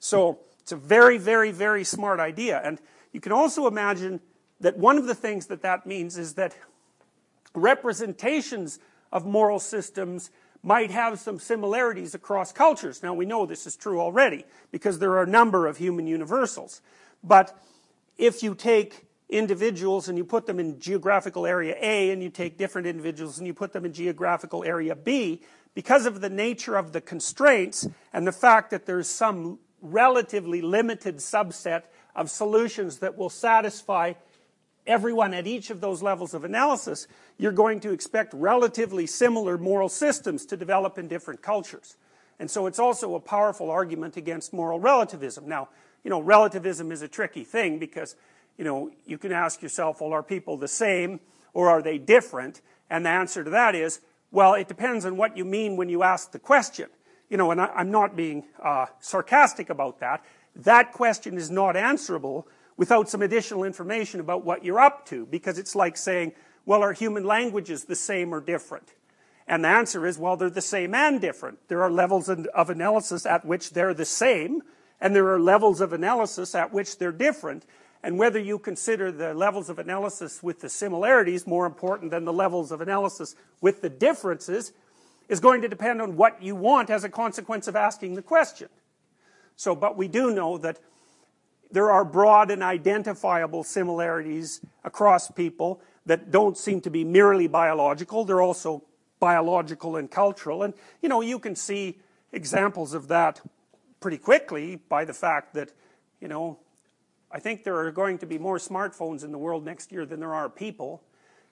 So, 0.00 0.40
it's 0.60 0.72
a 0.72 0.76
very, 0.76 1.16
very, 1.16 1.50
very 1.50 1.82
smart 1.82 2.20
idea. 2.20 2.60
And 2.62 2.78
you 3.12 3.22
can 3.22 3.32
also 3.32 3.66
imagine 3.66 4.20
that 4.60 4.76
one 4.76 4.98
of 4.98 5.06
the 5.06 5.14
things 5.14 5.46
that 5.46 5.62
that 5.62 5.86
means 5.86 6.18
is 6.18 6.34
that 6.34 6.54
representations 7.58 8.78
of 9.12 9.26
moral 9.26 9.58
systems 9.58 10.30
might 10.62 10.90
have 10.90 11.18
some 11.18 11.38
similarities 11.38 12.14
across 12.14 12.52
cultures. 12.52 13.02
Now 13.02 13.14
we 13.14 13.26
know 13.26 13.46
this 13.46 13.66
is 13.66 13.76
true 13.76 14.00
already 14.00 14.44
because 14.70 14.98
there 14.98 15.12
are 15.12 15.22
a 15.22 15.26
number 15.26 15.66
of 15.66 15.76
human 15.76 16.06
universals. 16.06 16.80
But 17.22 17.56
if 18.16 18.42
you 18.42 18.54
take 18.54 19.06
individuals 19.28 20.08
and 20.08 20.18
you 20.18 20.24
put 20.24 20.46
them 20.46 20.58
in 20.58 20.80
geographical 20.80 21.46
area 21.46 21.76
A 21.80 22.10
and 22.10 22.22
you 22.22 22.30
take 22.30 22.58
different 22.58 22.86
individuals 22.86 23.38
and 23.38 23.46
you 23.46 23.54
put 23.54 23.72
them 23.72 23.84
in 23.84 23.92
geographical 23.92 24.64
area 24.64 24.96
B, 24.96 25.42
because 25.74 26.06
of 26.06 26.20
the 26.20 26.30
nature 26.30 26.76
of 26.76 26.92
the 26.92 27.00
constraints 27.00 27.86
and 28.12 28.26
the 28.26 28.32
fact 28.32 28.70
that 28.70 28.86
there's 28.86 29.08
some 29.08 29.60
relatively 29.80 30.60
limited 30.60 31.18
subset 31.18 31.84
of 32.16 32.30
solutions 32.30 32.98
that 32.98 33.16
will 33.16 33.30
satisfy 33.30 34.12
everyone 34.88 35.34
at 35.34 35.46
each 35.46 35.70
of 35.70 35.80
those 35.80 36.02
levels 36.02 36.34
of 36.34 36.44
analysis, 36.44 37.06
you're 37.36 37.52
going 37.52 37.78
to 37.80 37.92
expect 37.92 38.34
relatively 38.34 39.06
similar 39.06 39.58
moral 39.58 39.88
systems 39.88 40.46
to 40.46 40.56
develop 40.56 40.98
in 40.98 41.06
different 41.06 41.42
cultures. 41.42 41.96
And 42.40 42.50
so 42.50 42.66
it's 42.66 42.78
also 42.78 43.14
a 43.14 43.20
powerful 43.20 43.70
argument 43.70 44.16
against 44.16 44.52
moral 44.52 44.80
relativism. 44.80 45.48
Now, 45.48 45.68
you 46.02 46.10
know, 46.10 46.20
relativism 46.20 46.90
is 46.90 47.02
a 47.02 47.08
tricky 47.08 47.44
thing 47.44 47.78
because, 47.78 48.16
you 48.56 48.64
know, 48.64 48.90
you 49.06 49.18
can 49.18 49.32
ask 49.32 49.62
yourself, 49.62 50.00
well, 50.00 50.12
are 50.12 50.22
people 50.22 50.56
the 50.56 50.68
same 50.68 51.20
or 51.52 51.68
are 51.68 51.82
they 51.82 51.98
different? 51.98 52.60
And 52.88 53.04
the 53.04 53.10
answer 53.10 53.44
to 53.44 53.50
that 53.50 53.74
is, 53.74 54.00
well, 54.30 54.54
it 54.54 54.68
depends 54.68 55.04
on 55.04 55.16
what 55.16 55.36
you 55.36 55.44
mean 55.44 55.76
when 55.76 55.88
you 55.88 56.02
ask 56.02 56.32
the 56.32 56.38
question. 56.38 56.88
You 57.28 57.36
know, 57.36 57.50
and 57.50 57.60
I, 57.60 57.80
am 57.80 57.90
not 57.90 58.16
being 58.16 58.44
uh, 58.62 58.86
sarcastic 59.00 59.68
about 59.68 60.00
that. 60.00 60.24
That 60.56 60.92
question 60.92 61.36
is 61.36 61.50
not 61.50 61.76
answerable 61.76 62.46
without 62.78 63.10
some 63.10 63.20
additional 63.20 63.64
information 63.64 64.20
about 64.20 64.44
what 64.44 64.64
you're 64.64 64.80
up 64.80 65.04
to 65.04 65.26
because 65.26 65.58
it's 65.58 65.74
like 65.74 65.98
saying, 65.98 66.32
well, 66.64 66.82
are 66.82 66.94
human 66.94 67.24
languages 67.24 67.84
the 67.84 67.96
same 67.96 68.32
or 68.32 68.40
different? 68.40 68.94
And 69.46 69.64
the 69.64 69.68
answer 69.68 70.06
is, 70.06 70.16
well, 70.16 70.36
they're 70.36 70.48
the 70.48 70.60
same 70.60 70.94
and 70.94 71.20
different. 71.20 71.58
There 71.68 71.82
are 71.82 71.90
levels 71.90 72.28
of 72.28 72.70
analysis 72.70 73.26
at 73.26 73.44
which 73.44 73.70
they're 73.70 73.94
the 73.94 74.04
same, 74.04 74.62
and 75.00 75.14
there 75.14 75.28
are 75.28 75.40
levels 75.40 75.80
of 75.80 75.92
analysis 75.92 76.54
at 76.54 76.72
which 76.72 76.98
they're 76.98 77.12
different. 77.12 77.64
And 78.02 78.16
whether 78.18 78.38
you 78.38 78.58
consider 78.58 79.10
the 79.10 79.34
levels 79.34 79.68
of 79.68 79.78
analysis 79.78 80.42
with 80.42 80.60
the 80.60 80.68
similarities 80.68 81.46
more 81.46 81.66
important 81.66 82.12
than 82.12 82.24
the 82.24 82.32
levels 82.32 82.70
of 82.70 82.80
analysis 82.80 83.34
with 83.60 83.80
the 83.80 83.90
differences 83.90 84.72
is 85.28 85.40
going 85.40 85.62
to 85.62 85.68
depend 85.68 86.00
on 86.00 86.16
what 86.16 86.40
you 86.42 86.54
want 86.54 86.90
as 86.90 87.02
a 87.02 87.08
consequence 87.08 87.66
of 87.66 87.74
asking 87.74 88.14
the 88.14 88.22
question. 88.22 88.68
So, 89.56 89.74
but 89.74 89.96
we 89.96 90.06
do 90.06 90.32
know 90.32 90.58
that 90.58 90.78
there 91.70 91.90
are 91.90 92.04
broad 92.04 92.50
and 92.50 92.62
identifiable 92.62 93.62
similarities 93.62 94.60
across 94.84 95.30
people 95.30 95.80
that 96.06 96.30
don't 96.30 96.56
seem 96.56 96.80
to 96.80 96.90
be 96.90 97.04
merely 97.04 97.46
biological. 97.46 98.24
They're 98.24 98.40
also 98.40 98.84
biological 99.20 99.96
and 99.96 100.10
cultural. 100.10 100.62
And, 100.62 100.74
you 101.02 101.08
know, 101.08 101.20
you 101.20 101.38
can 101.38 101.54
see 101.54 101.98
examples 102.32 102.94
of 102.94 103.08
that 103.08 103.40
pretty 104.00 104.18
quickly 104.18 104.76
by 104.76 105.04
the 105.04 105.12
fact 105.12 105.54
that, 105.54 105.72
you 106.20 106.28
know, 106.28 106.58
I 107.30 107.40
think 107.40 107.64
there 107.64 107.76
are 107.76 107.90
going 107.90 108.18
to 108.18 108.26
be 108.26 108.38
more 108.38 108.56
smartphones 108.58 109.22
in 109.22 109.32
the 109.32 109.38
world 109.38 109.64
next 109.64 109.92
year 109.92 110.06
than 110.06 110.20
there 110.20 110.34
are 110.34 110.48
people. 110.48 111.02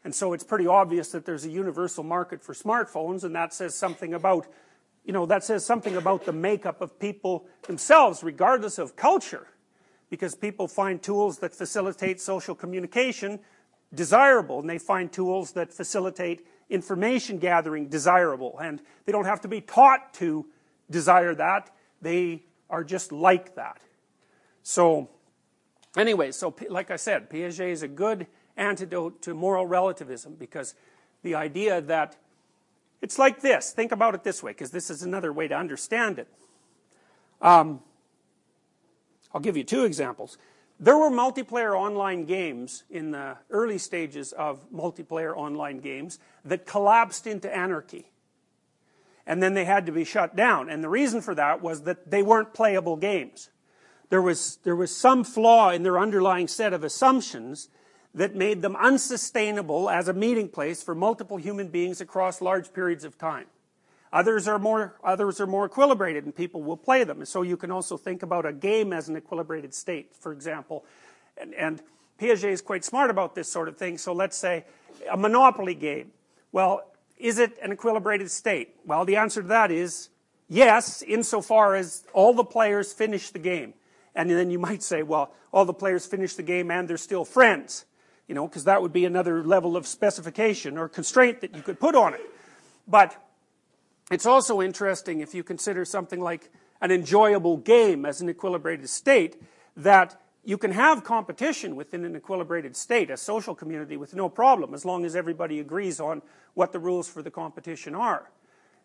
And 0.04 0.14
so 0.14 0.32
it's 0.32 0.44
pretty 0.44 0.66
obvious 0.66 1.08
that 1.10 1.26
there's 1.26 1.44
a 1.44 1.50
universal 1.50 2.04
market 2.04 2.42
for 2.42 2.54
smartphones, 2.54 3.24
and 3.24 3.34
that 3.34 3.52
says 3.52 3.74
something 3.74 4.14
about, 4.14 4.46
you 5.04 5.12
know, 5.12 5.26
that 5.26 5.44
says 5.44 5.66
something 5.66 5.96
about 5.96 6.24
the 6.24 6.32
makeup 6.32 6.80
of 6.80 6.98
people 6.98 7.46
themselves, 7.66 8.22
regardless 8.22 8.78
of 8.78 8.96
culture 8.96 9.48
because 10.10 10.34
people 10.34 10.68
find 10.68 11.02
tools 11.02 11.38
that 11.38 11.54
facilitate 11.54 12.20
social 12.20 12.54
communication 12.54 13.40
desirable 13.94 14.60
and 14.60 14.68
they 14.68 14.78
find 14.78 15.12
tools 15.12 15.52
that 15.52 15.72
facilitate 15.72 16.46
information 16.68 17.38
gathering 17.38 17.88
desirable. 17.88 18.58
And 18.60 18.80
they 19.04 19.12
don't 19.12 19.24
have 19.24 19.40
to 19.42 19.48
be 19.48 19.60
taught 19.60 20.14
to 20.14 20.46
desire 20.90 21.34
that. 21.34 21.70
They 22.02 22.44
are 22.68 22.84
just 22.84 23.12
like 23.12 23.54
that. 23.54 23.80
So 24.62 25.08
anyway 25.96 26.30
so 26.32 26.54
like 26.68 26.90
I 26.90 26.96
said 26.96 27.30
Piaget 27.30 27.70
is 27.70 27.82
a 27.82 27.88
good 27.88 28.26
antidote 28.56 29.22
to 29.22 29.34
moral 29.34 29.66
relativism 29.66 30.34
because 30.34 30.74
the 31.22 31.34
idea 31.34 31.80
that 31.80 32.16
it's 33.02 33.18
like 33.18 33.40
this. 33.40 33.72
Think 33.72 33.92
about 33.92 34.14
it 34.14 34.24
this 34.24 34.42
way 34.42 34.52
because 34.52 34.70
this 34.70 34.90
is 34.90 35.02
another 35.02 35.32
way 35.32 35.48
to 35.48 35.54
understand 35.54 36.18
it. 36.18 36.28
Um, 37.40 37.80
I'll 39.36 39.42
give 39.42 39.58
you 39.58 39.64
two 39.64 39.84
examples. 39.84 40.38
There 40.80 40.96
were 40.96 41.10
multiplayer 41.10 41.78
online 41.78 42.24
games 42.24 42.84
in 42.88 43.10
the 43.10 43.36
early 43.50 43.76
stages 43.76 44.32
of 44.32 44.72
multiplayer 44.72 45.36
online 45.36 45.80
games 45.80 46.18
that 46.46 46.64
collapsed 46.64 47.26
into 47.26 47.54
anarchy. 47.54 48.06
And 49.26 49.42
then 49.42 49.52
they 49.52 49.66
had 49.66 49.84
to 49.84 49.92
be 49.92 50.04
shut 50.04 50.36
down. 50.36 50.70
And 50.70 50.82
the 50.82 50.88
reason 50.88 51.20
for 51.20 51.34
that 51.34 51.60
was 51.60 51.82
that 51.82 52.10
they 52.10 52.22
weren't 52.22 52.54
playable 52.54 52.96
games. 52.96 53.50
There 54.08 54.22
was, 54.22 54.56
there 54.64 54.74
was 54.74 54.96
some 54.96 55.22
flaw 55.22 55.68
in 55.68 55.82
their 55.82 55.98
underlying 55.98 56.48
set 56.48 56.72
of 56.72 56.82
assumptions 56.82 57.68
that 58.14 58.34
made 58.34 58.62
them 58.62 58.74
unsustainable 58.74 59.90
as 59.90 60.08
a 60.08 60.14
meeting 60.14 60.48
place 60.48 60.82
for 60.82 60.94
multiple 60.94 61.36
human 61.36 61.68
beings 61.68 62.00
across 62.00 62.40
large 62.40 62.72
periods 62.72 63.04
of 63.04 63.18
time. 63.18 63.48
Others 64.16 64.48
are 64.48 64.58
more, 64.58 64.94
others 65.04 65.42
are 65.42 65.46
more 65.46 65.68
equilibrated 65.68 66.20
and 66.20 66.34
people 66.34 66.62
will 66.62 66.78
play 66.78 67.04
them. 67.04 67.18
And 67.18 67.28
so 67.28 67.42
you 67.42 67.58
can 67.58 67.70
also 67.70 67.98
think 67.98 68.22
about 68.22 68.46
a 68.46 68.52
game 68.52 68.94
as 68.94 69.10
an 69.10 69.20
equilibrated 69.20 69.74
state, 69.74 70.16
for 70.16 70.32
example. 70.32 70.86
And, 71.36 71.52
and 71.52 71.82
Piaget 72.18 72.50
is 72.50 72.62
quite 72.62 72.82
smart 72.82 73.10
about 73.10 73.34
this 73.34 73.46
sort 73.46 73.68
of 73.68 73.76
thing. 73.76 73.98
So 73.98 74.14
let's 74.14 74.38
say 74.38 74.64
a 75.10 75.18
monopoly 75.18 75.74
game. 75.74 76.12
Well, 76.50 76.90
is 77.18 77.38
it 77.38 77.58
an 77.62 77.76
equilibrated 77.76 78.30
state? 78.30 78.76
Well, 78.86 79.04
the 79.04 79.16
answer 79.16 79.42
to 79.42 79.48
that 79.48 79.70
is 79.70 80.08
yes, 80.48 81.02
insofar 81.02 81.74
as 81.74 82.06
all 82.14 82.32
the 82.32 82.42
players 82.42 82.94
finish 82.94 83.28
the 83.28 83.38
game. 83.38 83.74
And 84.14 84.30
then 84.30 84.50
you 84.50 84.58
might 84.58 84.82
say, 84.82 85.02
well, 85.02 85.34
all 85.52 85.66
the 85.66 85.74
players 85.74 86.06
finish 86.06 86.36
the 86.36 86.42
game 86.42 86.70
and 86.70 86.88
they're 86.88 86.96
still 86.96 87.26
friends. 87.26 87.84
You 88.28 88.34
know, 88.34 88.48
because 88.48 88.64
that 88.64 88.80
would 88.80 88.94
be 88.94 89.04
another 89.04 89.44
level 89.44 89.76
of 89.76 89.86
specification 89.86 90.78
or 90.78 90.88
constraint 90.88 91.42
that 91.42 91.54
you 91.54 91.60
could 91.60 91.78
put 91.78 91.94
on 91.94 92.14
it. 92.14 92.22
But 92.88 93.14
it's 94.10 94.26
also 94.26 94.60
interesting 94.60 95.20
if 95.20 95.34
you 95.34 95.42
consider 95.42 95.84
something 95.84 96.20
like 96.20 96.50
an 96.80 96.90
enjoyable 96.90 97.56
game 97.56 98.04
as 98.04 98.20
an 98.20 98.32
equilibrated 98.32 98.88
state 98.88 99.42
that 99.76 100.20
you 100.44 100.56
can 100.56 100.70
have 100.70 101.02
competition 101.02 101.74
within 101.74 102.04
an 102.04 102.18
equilibrated 102.18 102.76
state, 102.76 103.10
a 103.10 103.16
social 103.16 103.54
community 103.54 103.96
with 103.96 104.14
no 104.14 104.28
problem 104.28 104.74
as 104.74 104.84
long 104.84 105.04
as 105.04 105.16
everybody 105.16 105.58
agrees 105.58 105.98
on 105.98 106.22
what 106.54 106.72
the 106.72 106.78
rules 106.78 107.08
for 107.08 107.20
the 107.20 107.30
competition 107.30 107.94
are. 107.94 108.30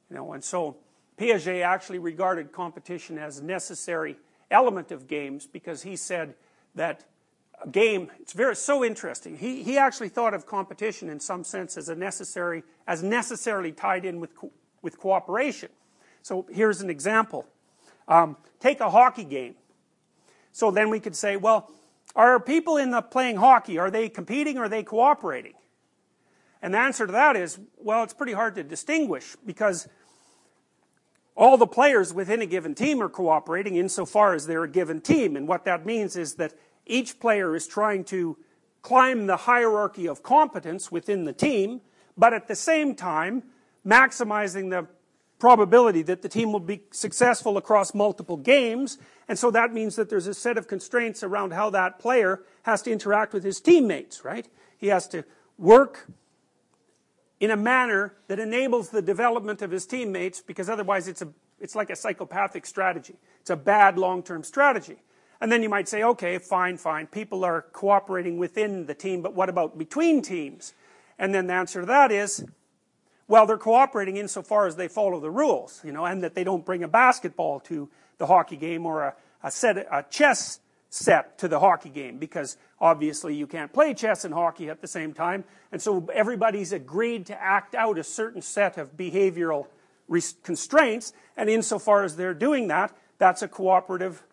You 0.10 0.15
know, 0.15 0.34
and 0.34 0.43
so 0.43 0.77
Piaget 1.19 1.63
actually 1.63 1.99
regarded 1.99 2.51
competition 2.51 3.19
as 3.19 3.38
a 3.38 3.43
necessary 3.43 4.17
element 4.49 4.91
of 4.91 5.07
games 5.07 5.45
because 5.45 5.84
he 5.84 5.95
said 5.95 6.34
that 6.73 7.05
a 7.63 7.69
game, 7.69 8.10
it's 8.19 8.34
very, 8.34 8.55
so 8.55 8.84
interesting. 8.84 9.38
He, 9.38 9.62
he 9.62 9.77
actually 9.77 10.10
thought 10.10 10.34
of 10.34 10.47
competition 10.47 11.10
in 11.10 11.19
some 11.19 11.43
sense 11.43 11.77
as 11.77 11.89
a 11.89 11.95
necessary, 11.95 12.63
as 12.88 13.03
necessarily 13.03 13.71
tied 13.71 14.03
in 14.03 14.19
with 14.19 14.31
with 14.82 14.98
cooperation. 14.98 15.70
So 16.22 16.46
here's 16.52 16.82
an 16.82 16.89
example. 16.89 17.48
Um, 18.08 18.38
take 18.60 18.80
a 18.80 18.89
hockey 18.89 19.24
game. 19.24 19.56
So 20.52 20.72
then 20.72 20.89
we 20.89 21.00
could 21.00 21.15
say, 21.15 21.38
well, 21.38 21.70
are 22.15 22.39
people 22.39 22.78
in 22.78 22.91
the 22.91 23.02
playing 23.02 23.38
hockey, 23.38 23.78
are 23.78 23.89
they 23.89 24.10
competing 24.10 24.58
or 24.58 24.65
are 24.65 24.70
they 24.70 24.84
cooperating? 24.84 25.54
And 26.62 26.74
the 26.74 26.78
answer 26.78 27.08
to 27.08 27.12
that 27.13 27.36
is, 27.36 27.60
well, 27.78 28.04
it's 28.04 28.13
pretty 28.13 28.34
hard 28.34 28.56
to 28.56 28.63
distinguish 28.63 29.36
because 29.46 29.88
all 31.36 31.58
the 31.58 31.67
players 31.67 32.13
within 32.13 32.41
a 32.41 32.46
given 32.46 32.76
team 32.76 33.02
are 33.02 33.10
cooperating 33.10 33.76
insofar 33.76 34.36
as 34.36 34.46
they're 34.46 34.65
a 34.65 34.70
given 34.70 35.02
team. 35.02 35.36
And 35.36 35.48
what 35.48 35.65
that 35.65 35.86
means 35.86 36.15
is 36.15 36.36
that 36.36 36.54
each 36.86 37.20
player 37.20 37.56
is 37.56 37.65
trying 37.65 38.04
to 38.06 38.38
climb 38.82 39.28
the 39.28 39.38
hierarchy 39.38 40.08
of 40.08 40.22
competence 40.22 40.91
within 40.91 41.24
the 41.26 41.34
team, 41.34 41.82
but 42.17 42.34
at 42.34 42.48
the 42.48 42.56
same 42.56 42.96
time, 42.96 43.44
maximizing 43.86 44.70
the 44.70 44.88
probability 45.41 46.04
that 46.04 46.22
the 46.22 46.30
team 46.30 46.54
will 46.54 46.60
be 46.60 46.84
successful 46.91 47.58
across 47.58 47.96
multiple 47.96 48.38
games. 48.38 49.00
And 49.28 49.39
so 49.39 49.50
that 49.52 49.74
means 49.74 49.96
that 49.96 50.08
there's 50.08 50.28
a 50.28 50.36
set 50.36 50.56
of 50.56 50.67
constraints 50.67 51.24
around 51.24 51.52
how 51.52 51.72
that 51.72 51.98
player 51.98 52.44
has 52.62 52.84
to 52.84 52.91
interact 52.91 53.34
with 53.34 53.44
his 53.44 53.60
teammates 53.60 54.24
right? 54.24 54.48
He 54.78 54.88
has 54.88 55.08
to 55.10 55.26
work 55.58 56.08
in 57.39 57.50
a 57.50 57.58
manner 57.58 58.13
that 58.28 58.39
enables 58.39 58.89
the 58.89 59.02
development 59.02 59.63
of 59.63 59.72
his 59.72 59.88
teammates 59.88 60.41
because 60.41 60.70
otherwise 60.70 61.08
it's 61.08 61.24
a 61.24 61.30
it's 61.60 61.76
like 61.76 61.89
a 61.89 61.96
psychopathic 61.96 62.65
strategy. 62.65 63.15
It's 63.39 63.50
a 63.52 63.56
bad 63.56 63.98
long-term 63.98 64.44
strategy. 64.44 64.98
And 65.39 65.52
then 65.52 65.62
you 65.63 65.70
might 65.70 65.89
say 65.89 66.04
okay 66.04 66.38
fine 66.38 66.78
fine. 66.78 67.08
People 67.08 67.44
are 67.44 67.63
cooperating 67.74 68.38
within 68.38 68.86
the 68.86 68.94
team 68.94 69.24
but 69.24 69.34
what 69.34 69.50
about 69.50 69.76
between 69.76 70.22
teams? 70.22 70.76
And 71.17 71.34
then 71.34 71.48
the 71.48 71.54
answer 71.54 71.82
to 71.82 71.88
that 71.88 72.12
is 72.12 72.46
well, 73.32 73.46
they're 73.46 73.58
cooperating 73.58 74.17
insofar 74.17 74.67
as 74.67 74.76
they 74.76 74.89
follow 74.89 75.22
the 75.22 75.32
rules, 75.32 75.80
you 75.86 75.94
know, 75.94 76.04
and 76.04 76.22
that 76.22 76.36
they 76.36 76.44
don't 76.44 76.65
bring 76.65 76.84
a 76.84 76.88
basketball 76.89 77.62
to 77.62 77.88
the 78.17 78.26
hockey 78.26 78.58
game 78.58 78.86
or 78.86 79.04
a, 79.04 79.15
a 79.41 79.50
set, 79.50 79.78
a 79.78 80.06
chess 80.10 80.60
set 80.89 81.38
to 81.38 81.48
the 81.48 81.58
hockey 81.58 81.88
game 81.88 82.17
because 82.17 82.58
obviously 82.82 83.34
you 83.34 83.48
can't 83.48 83.72
play 83.72 83.94
chess 83.94 84.26
and 84.26 84.34
hockey 84.34 84.70
at 84.70 84.82
the 84.82 84.88
same 84.88 85.13
time. 85.13 85.46
And 85.72 85.82
so 85.82 86.06
everybody's 86.13 86.74
agreed 86.74 87.28
to 87.28 87.41
act 87.41 87.74
out 87.74 87.98
a 87.98 88.04
certain 88.04 88.41
set 88.41 88.78
of 88.78 88.98
behavioral 88.98 89.67
constraints, 90.44 91.13
and 91.38 91.50
insofar 91.50 92.04
as 92.04 92.17
they're 92.17 92.34
doing 92.34 92.67
that, 92.67 92.94
that's 93.17 93.41
a 93.41 93.48
cooperative, 93.48 94.24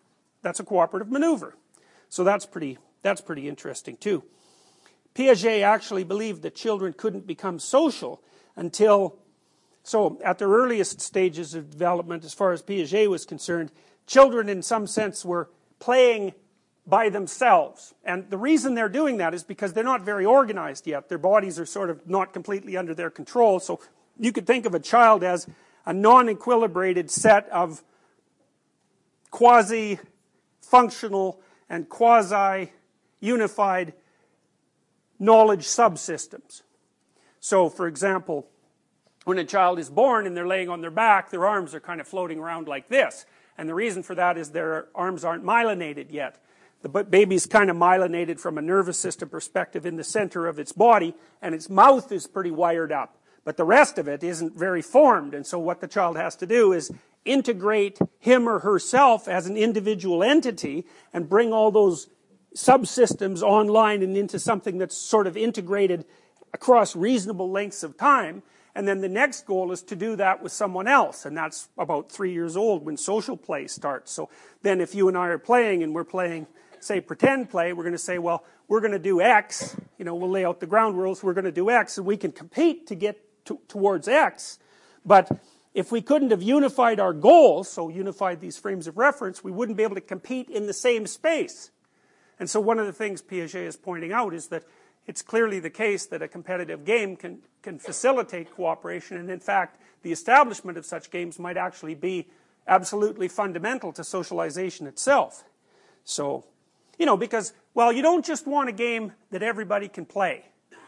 that's 0.41 0.59
a 0.59 0.65
cooperative 0.65 1.09
maneuver. 1.09 1.55
So 2.09 2.25
that's 2.25 2.45
pretty, 2.45 2.77
that's 3.01 3.21
pretty 3.21 3.47
interesting 3.47 3.95
too. 3.95 4.25
Piaget 5.15 5.61
actually 5.61 6.03
believed 6.03 6.41
that 6.41 6.53
children 6.53 6.91
couldn't 6.91 7.25
become 7.25 7.59
social 7.59 8.21
until, 8.59 9.15
so 9.83 10.19
at 10.23 10.37
their 10.37 10.49
earliest 10.49 11.01
stages 11.01 11.55
of 11.55 11.71
development, 11.71 12.25
as 12.25 12.33
far 12.33 12.51
as 12.51 12.61
Piaget 12.61 13.09
was 13.09 13.25
concerned, 13.25 13.71
children 14.05 14.49
in 14.49 14.61
some 14.61 14.85
sense 14.85 15.23
were 15.23 15.49
playing 15.79 16.33
by 16.85 17.09
themselves. 17.09 17.93
And 18.03 18.29
the 18.29 18.37
reason 18.37 18.75
they're 18.75 18.89
doing 18.89 19.17
that 19.17 19.33
is 19.33 19.43
because 19.43 19.73
they're 19.73 19.83
not 19.83 20.01
very 20.01 20.25
organized 20.25 20.87
yet. 20.87 21.07
Their 21.07 21.17
bodies 21.17 21.59
are 21.59 21.65
sort 21.65 21.89
of 21.89 22.07
not 22.07 22.33
completely 22.33 22.75
under 22.75 22.93
their 22.93 23.09
control. 23.09 23.59
So 23.59 23.79
you 24.19 24.31
could 24.31 24.45
think 24.45 24.65
of 24.65 24.75
a 24.75 24.79
child 24.79 25.23
as 25.23 25.47
a 25.85 25.93
non-equilibrated 25.93 27.09
set 27.09 27.47
of 27.49 27.83
quasi-functional 29.31 31.39
and 31.69 31.87
quasi-unified 31.87 33.93
knowledge 35.19 35.65
subsystems. 35.65 36.63
So, 37.39 37.69
for 37.69 37.87
example, 37.87 38.47
when 39.25 39.37
a 39.37 39.45
child 39.45 39.79
is 39.79 39.89
born 39.89 40.25
and 40.25 40.35
they're 40.35 40.47
laying 40.47 40.69
on 40.69 40.81
their 40.81 40.91
back, 40.91 41.29
their 41.29 41.45
arms 41.45 41.73
are 41.75 41.79
kind 41.79 42.01
of 42.01 42.07
floating 42.07 42.39
around 42.39 42.67
like 42.67 42.89
this. 42.89 43.25
And 43.57 43.67
the 43.67 43.75
reason 43.75 44.03
for 44.03 44.15
that 44.15 44.37
is 44.37 44.51
their 44.51 44.87
arms 44.95 45.23
aren't 45.23 45.43
myelinated 45.43 46.07
yet. 46.11 46.41
The 46.81 46.89
baby's 47.03 47.45
kind 47.45 47.69
of 47.69 47.75
myelinated 47.75 48.39
from 48.39 48.57
a 48.57 48.61
nervous 48.61 48.97
system 48.97 49.27
perspective 49.27 49.85
in 49.85 49.97
the 49.97 50.03
center 50.03 50.47
of 50.47 50.59
its 50.59 50.71
body, 50.71 51.13
and 51.41 51.53
its 51.53 51.69
mouth 51.69 52.09
is 52.11 52.25
pretty 52.25 52.51
wired 52.51 52.91
up. 52.91 53.17
But 53.43 53.57
the 53.57 53.65
rest 53.65 53.97
of 53.97 54.07
it 54.07 54.23
isn't 54.23 54.57
very 54.57 54.81
formed, 54.81 55.33
and 55.33 55.45
so 55.45 55.59
what 55.59 55.81
the 55.81 55.87
child 55.87 56.15
has 56.15 56.37
to 56.37 56.45
do 56.45 56.71
is 56.71 56.91
integrate 57.25 57.99
him 58.17 58.47
or 58.47 58.59
herself 58.59 59.27
as 59.27 59.45
an 59.45 59.57
individual 59.57 60.23
entity 60.23 60.85
and 61.11 61.27
bring 61.27 61.51
all 61.51 61.69
those 61.69 62.07
subsystems 62.55 63.41
online 63.41 64.01
and 64.01 64.15
into 64.15 64.39
something 64.39 64.77
that's 64.77 64.97
sort 64.97 65.27
of 65.27 65.35
integrated 65.35 66.05
across 66.53 66.95
reasonable 66.95 67.49
lengths 67.51 67.83
of 67.83 67.97
time 67.97 68.43
and 68.75 68.87
then 68.87 69.01
the 69.01 69.09
next 69.09 69.45
goal 69.45 69.71
is 69.71 69.81
to 69.81 69.95
do 69.95 70.15
that 70.15 70.41
with 70.41 70.51
someone 70.51 70.87
else 70.87 71.25
and 71.25 71.35
that's 71.35 71.69
about 71.77 72.11
three 72.11 72.31
years 72.31 72.55
old 72.55 72.85
when 72.85 72.97
social 72.97 73.35
play 73.35 73.67
starts. 73.67 74.11
So 74.11 74.29
then 74.61 74.79
if 74.79 74.95
you 74.95 75.07
and 75.07 75.17
I 75.17 75.27
are 75.27 75.37
playing 75.37 75.83
and 75.83 75.93
we're 75.93 76.03
playing 76.03 76.47
say 76.79 77.01
pretend 77.01 77.49
play 77.49 77.73
we're 77.73 77.83
going 77.83 77.91
to 77.91 77.97
say 77.97 78.19
well 78.19 78.45
we're 78.69 78.79
going 78.79 78.93
to 78.93 78.99
do 78.99 79.19
X 79.19 79.75
you 79.97 80.05
know 80.05 80.15
we'll 80.15 80.29
lay 80.29 80.45
out 80.45 80.61
the 80.61 80.65
ground 80.65 80.97
rules 80.97 81.21
we're 81.21 81.33
going 81.33 81.43
to 81.43 81.51
do 81.51 81.69
X 81.69 81.97
and 81.97 82.07
we 82.07 82.15
can 82.15 82.31
compete 82.31 82.87
to 82.87 82.95
get 82.95 83.19
to, 83.45 83.59
towards 83.67 84.07
X. 84.07 84.59
But 85.05 85.29
if 85.73 85.91
we 85.91 86.01
couldn't 86.01 86.31
have 86.31 86.41
unified 86.41 87.01
our 87.01 87.11
goals 87.11 87.69
so 87.69 87.89
unified 87.89 88.39
these 88.39 88.57
frames 88.57 88.87
of 88.87 88.97
reference 88.97 89.43
we 89.43 89.51
wouldn't 89.51 89.77
be 89.77 89.83
able 89.83 89.95
to 89.95 90.01
compete 90.01 90.49
in 90.49 90.67
the 90.67 90.73
same 90.73 91.05
space. 91.05 91.71
And 92.39 92.49
so 92.49 92.61
one 92.61 92.79
of 92.79 92.85
the 92.85 92.93
things 92.93 93.21
Piaget 93.21 93.67
is 93.67 93.75
pointing 93.75 94.13
out 94.13 94.33
is 94.33 94.47
that 94.47 94.63
it's 95.09 95.23
clearly 95.23 95.59
the 95.59 95.71
case 95.71 96.05
that 96.05 96.21
a 96.21 96.27
competitive 96.27 96.85
game 96.85 97.15
can, 97.15 97.39
can 97.63 97.79
facilitate 97.79 98.53
cooperation, 98.55 99.17
and 99.17 99.31
in 99.31 99.39
fact, 99.39 99.81
the 100.03 100.11
establishment 100.11 100.77
of 100.77 100.85
such 100.85 101.09
games 101.09 101.39
might 101.39 101.57
actually 101.57 101.95
be 101.95 102.27
absolutely 102.67 103.27
fundamental 103.27 103.91
to 103.93 104.03
socialization 104.03 104.85
itself. 104.85 105.45
So, 106.03 106.45
you 106.99 107.07
know, 107.07 107.17
because, 107.17 107.53
well, 107.73 107.91
you 107.91 108.03
don't 108.03 108.23
just 108.23 108.45
want 108.45 108.69
a 108.69 108.71
game 108.71 109.13
that 109.31 109.41
everybody 109.41 109.87
can 109.87 110.05
play. 110.05 110.45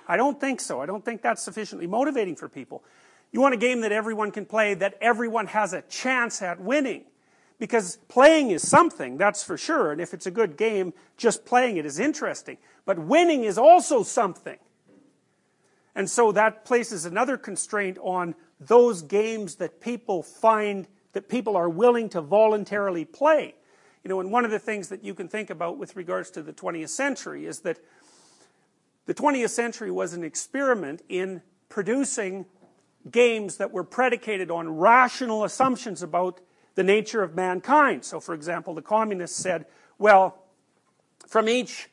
I 0.08 0.18
don't 0.18 0.40
think 0.40 0.62
so. 0.62 0.82
I 0.82 0.86
don't 0.86 1.04
think 1.04 1.24
that's 1.24 1.42
sufficiently 1.42 1.88
motivating 1.88 2.36
for 2.36 2.48
people. 2.48 2.84
You 3.32 3.42
want 3.42 3.56
a 3.56 3.58
game 3.58 3.82
that 3.82 3.92
everyone 3.92 4.30
can 4.30 4.46
play, 4.46 4.76
that 4.76 5.00
everyone 5.02 5.48
has 5.48 5.74
a 5.74 5.82
chance 5.82 6.44
at 6.44 6.62
winning. 6.62 7.06
Because 7.62 7.98
playing 8.08 8.50
is 8.50 8.68
something, 8.68 9.18
that's 9.18 9.44
for 9.44 9.56
sure, 9.56 9.92
and 9.92 10.02
if 10.02 10.16
it's 10.16 10.26
a 10.26 10.32
good 10.32 10.58
game, 10.58 10.96
just 11.16 11.46
playing 11.46 11.78
it 11.78 11.86
is 11.86 12.00
interesting. 12.00 12.58
But 12.86 12.98
winning 12.98 13.44
is 13.44 13.56
also 13.56 14.02
something. 14.02 14.58
And 15.94 16.10
so 16.10 16.32
that 16.32 16.66
places 16.66 17.06
another 17.06 17.38
constraint 17.38 18.00
on 18.02 18.34
those 18.60 19.04
games 19.04 19.58
that 19.58 19.80
people 19.80 20.24
find, 20.24 20.88
that 21.14 21.30
people 21.30 21.56
are 21.56 21.70
willing 21.70 22.10
to 22.10 22.22
voluntarily 22.22 23.06
play. 23.06 23.54
You 24.04 24.10
know, 24.10 24.20
and 24.20 24.32
one 24.32 24.44
of 24.44 24.50
the 24.50 24.58
things 24.58 24.90
that 24.90 25.04
you 25.04 25.14
can 25.14 25.28
think 25.28 25.52
about 25.52 25.78
with 25.78 25.96
regards 25.96 26.32
to 26.32 26.42
the 26.42 26.54
20th 26.54 26.90
century 26.90 27.46
is 27.46 27.60
that 27.60 27.78
the 29.06 29.14
20th 29.14 29.52
century 29.52 29.92
was 29.92 30.14
an 30.14 30.24
experiment 30.24 31.04
in 31.10 31.44
producing 31.70 32.48
games 33.12 33.58
that 33.58 33.72
were 33.72 33.84
predicated 33.84 34.50
on 34.50 34.78
rational 34.78 35.44
assumptions 35.44 36.02
about 36.02 36.42
the 36.76 36.84
nature 36.84 37.22
of 37.22 37.36
mankind. 37.36 38.04
So, 38.06 38.20
for 38.20 38.34
example, 38.34 38.74
the 38.74 38.82
communists 38.82 39.38
said, 39.38 39.66
well, 39.98 40.44
from 41.28 41.50
each 41.50 41.90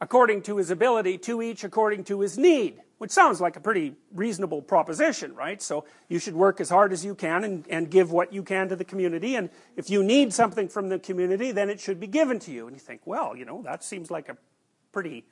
according 0.00 0.42
to 0.42 0.58
his 0.58 0.70
ability, 0.70 1.18
to 1.18 1.40
each 1.40 1.64
according 1.64 2.04
to 2.04 2.20
his 2.20 2.36
need, 2.36 2.78
which 2.98 3.10
sounds 3.10 3.40
like 3.40 3.56
a 3.56 3.60
pretty 3.60 3.94
reasonable 4.12 4.62
proposition, 4.62 5.34
right? 5.34 5.60
So 5.60 5.84
you 6.08 6.18
should 6.18 6.34
work 6.34 6.60
as 6.60 6.68
hard 6.68 6.92
as 6.92 7.04
you 7.04 7.14
can 7.14 7.44
and, 7.44 7.66
and 7.68 7.90
give 7.90 8.10
what 8.10 8.32
you 8.32 8.42
can 8.42 8.68
to 8.68 8.76
the 8.76 8.84
community, 8.84 9.36
and 9.36 9.50
if 9.76 9.90
you 9.90 10.02
need 10.02 10.32
something 10.32 10.68
from 10.68 10.88
the 10.88 10.98
community, 10.98 11.52
then 11.52 11.70
it 11.70 11.80
should 11.80 12.00
be 12.00 12.06
given 12.06 12.38
to 12.40 12.50
you. 12.50 12.66
And 12.66 12.76
you 12.76 12.80
think, 12.80 13.02
well, 13.04 13.36
you 13.36 13.44
know, 13.44 13.62
that 13.62 13.84
seems 13.84 14.10
like 14.10 14.28
a 14.28 14.36
pretty 14.92 15.24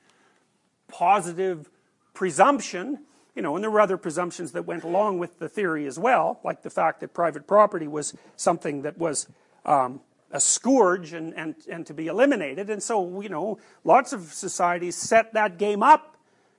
positive 0.87 1.69
presumption 2.13 2.99
you 3.35 3.41
know, 3.41 3.55
and 3.55 3.63
there 3.63 3.71
were 3.71 3.81
other 3.81 3.97
presumptions 3.97 4.53
that 4.53 4.65
went 4.65 4.83
along 4.83 5.19
with 5.19 5.39
the 5.39 5.49
theory 5.49 5.85
as 5.85 5.99
well, 5.99 6.39
like 6.43 6.61
the 6.61 6.69
fact 6.69 7.01
that 7.01 7.13
private 7.13 7.45
property 7.45 7.87
was 7.87 8.15
something 8.37 8.83
that 8.83 8.97
was 8.97 9.27
um, 9.65 9.99
a 10.31 10.39
scourge 10.39 11.13
and, 11.13 11.33
and, 11.35 11.55
and 11.69 11.85
to 11.85 11.93
be 11.93 12.07
eliminated. 12.07 12.69
And 12.69 12.81
so, 12.81 13.21
you 13.21 13.29
know, 13.29 13.59
lots 13.83 14.13
of 14.13 14.33
societies 14.33 14.95
set 14.95 15.33
that 15.33 15.57
game 15.57 15.83
up 15.83 16.15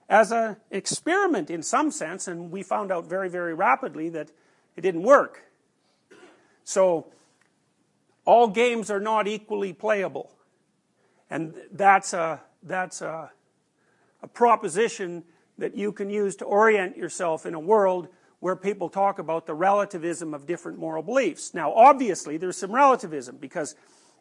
as 0.09 0.31
an 0.33 0.57
experiment 0.71 1.51
in 1.51 1.63
some 1.63 1.91
sense, 1.91 2.29
and 2.29 2.51
we 2.51 2.63
found 2.63 2.93
out 2.93 3.07
very, 3.07 3.29
very 3.29 3.55
rapidly 3.55 4.09
that 4.11 4.31
it 4.77 4.83
didn't 4.83 5.03
work. 5.03 5.45
So, 6.63 7.07
all 8.25 8.49
games 8.49 8.91
are 8.91 9.01
not 9.01 9.29
equally 9.29 9.73
playable. 9.73 10.33
And 11.31 11.55
that's 11.73 12.13
a, 12.13 12.41
that's 12.63 13.01
a, 13.01 13.31
a 14.23 14.29
proposition 14.29 15.25
that 15.59 15.77
you 15.77 15.93
can 15.93 16.11
use 16.11 16.37
to 16.37 16.45
orient 16.45 16.97
yourself 16.97 17.47
in 17.47 17.55
a 17.55 17.61
world 17.61 18.09
where 18.41 18.57
people 18.57 18.89
talk 18.89 19.19
about 19.19 19.47
the 19.47 19.55
relativism 19.55 20.35
of 20.35 20.47
different 20.47 20.79
moral 20.79 21.03
beliefs. 21.03 21.55
Now, 21.55 21.73
obviously, 21.73 22.37
there's 22.37 22.57
some 22.57 22.73
relativism 22.73 23.39
because 23.39 23.75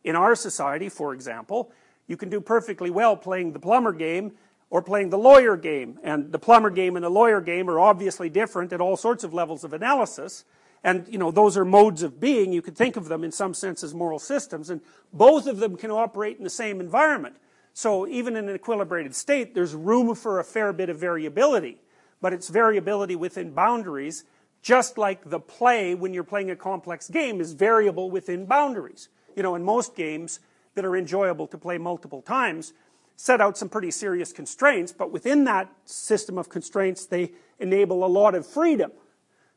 in 0.04 0.16
our 0.16 0.36
society, 0.36 0.90
for 0.90 1.14
example, 1.14 1.72
you 2.08 2.18
can 2.18 2.30
do 2.30 2.40
perfectly 2.40 2.90
well 2.90 3.18
playing 3.18 3.54
the 3.54 3.60
plumber 3.60 3.92
game 3.92 4.32
or 4.70 4.82
playing 4.82 5.10
the 5.10 5.18
lawyer 5.18 5.58
game. 5.58 6.00
And 6.04 6.32
the 6.32 6.40
plumber 6.40 6.70
game 6.70 6.96
and 6.96 7.04
the 7.04 7.10
lawyer 7.10 7.42
game 7.42 7.70
are 7.70 7.80
obviously 7.80 8.30
different 8.30 8.72
at 8.72 8.82
all 8.82 8.98
sorts 8.98 9.24
of 9.24 9.34
levels 9.34 9.64
of 9.64 9.74
analysis. 9.74 10.46
And, 10.84 11.08
you 11.10 11.18
know, 11.18 11.32
those 11.32 11.58
are 11.58 11.66
modes 11.66 12.04
of 12.04 12.20
being. 12.20 12.54
You 12.54 12.62
could 12.62 12.78
think 12.78 12.96
of 12.96 13.08
them 13.08 13.24
in 13.24 13.32
some 13.32 13.54
sense 13.54 13.84
as 13.84 13.94
moral 13.94 14.20
systems. 14.20 14.70
And 14.70 14.82
both 15.12 15.48
of 15.48 15.58
them 15.58 15.76
can 15.76 15.92
operate 15.92 16.38
in 16.38 16.44
the 16.44 16.50
same 16.50 16.80
environment. 16.80 17.38
So 17.78 18.08
even 18.08 18.38
in 18.38 18.48
an 18.48 18.58
equilibrated 18.58 19.14
state, 19.14 19.54
there's 19.54 19.76
room 19.76 20.16
for 20.16 20.40
a 20.40 20.46
fair 20.46 20.72
bit 20.72 20.90
of 20.90 20.98
variability, 20.98 21.82
but 22.22 22.32
it's 22.32 22.48
variability 22.48 23.18
within 23.18 23.52
boundaries, 23.52 24.24
just 24.62 24.98
like 24.98 25.30
the 25.30 25.42
play 25.42 25.94
when 25.94 26.14
you're 26.14 26.24
playing 26.24 26.50
a 26.50 26.56
complex 26.56 27.10
game 27.10 27.42
is 27.42 27.52
variable 27.52 28.10
within 28.10 28.46
boundaries. 28.46 29.10
You 29.36 29.44
know, 29.44 29.56
in 29.56 29.64
most 29.64 29.94
games 29.94 30.40
that 30.76 30.86
are 30.86 30.96
enjoyable 30.96 31.48
to 31.48 31.58
play 31.58 31.78
multiple 31.78 32.22
times, 32.22 32.72
set 33.18 33.42
out 33.42 33.58
some 33.58 33.68
pretty 33.68 33.92
serious 33.92 34.32
constraints, 34.32 34.94
but 34.94 35.12
within 35.12 35.44
that 35.44 35.70
system 35.84 36.38
of 36.38 36.48
constraints, 36.48 37.06
they 37.06 37.34
enable 37.60 38.06
a 38.06 38.08
lot 38.08 38.36
of 38.36 38.48
freedom. 38.48 38.94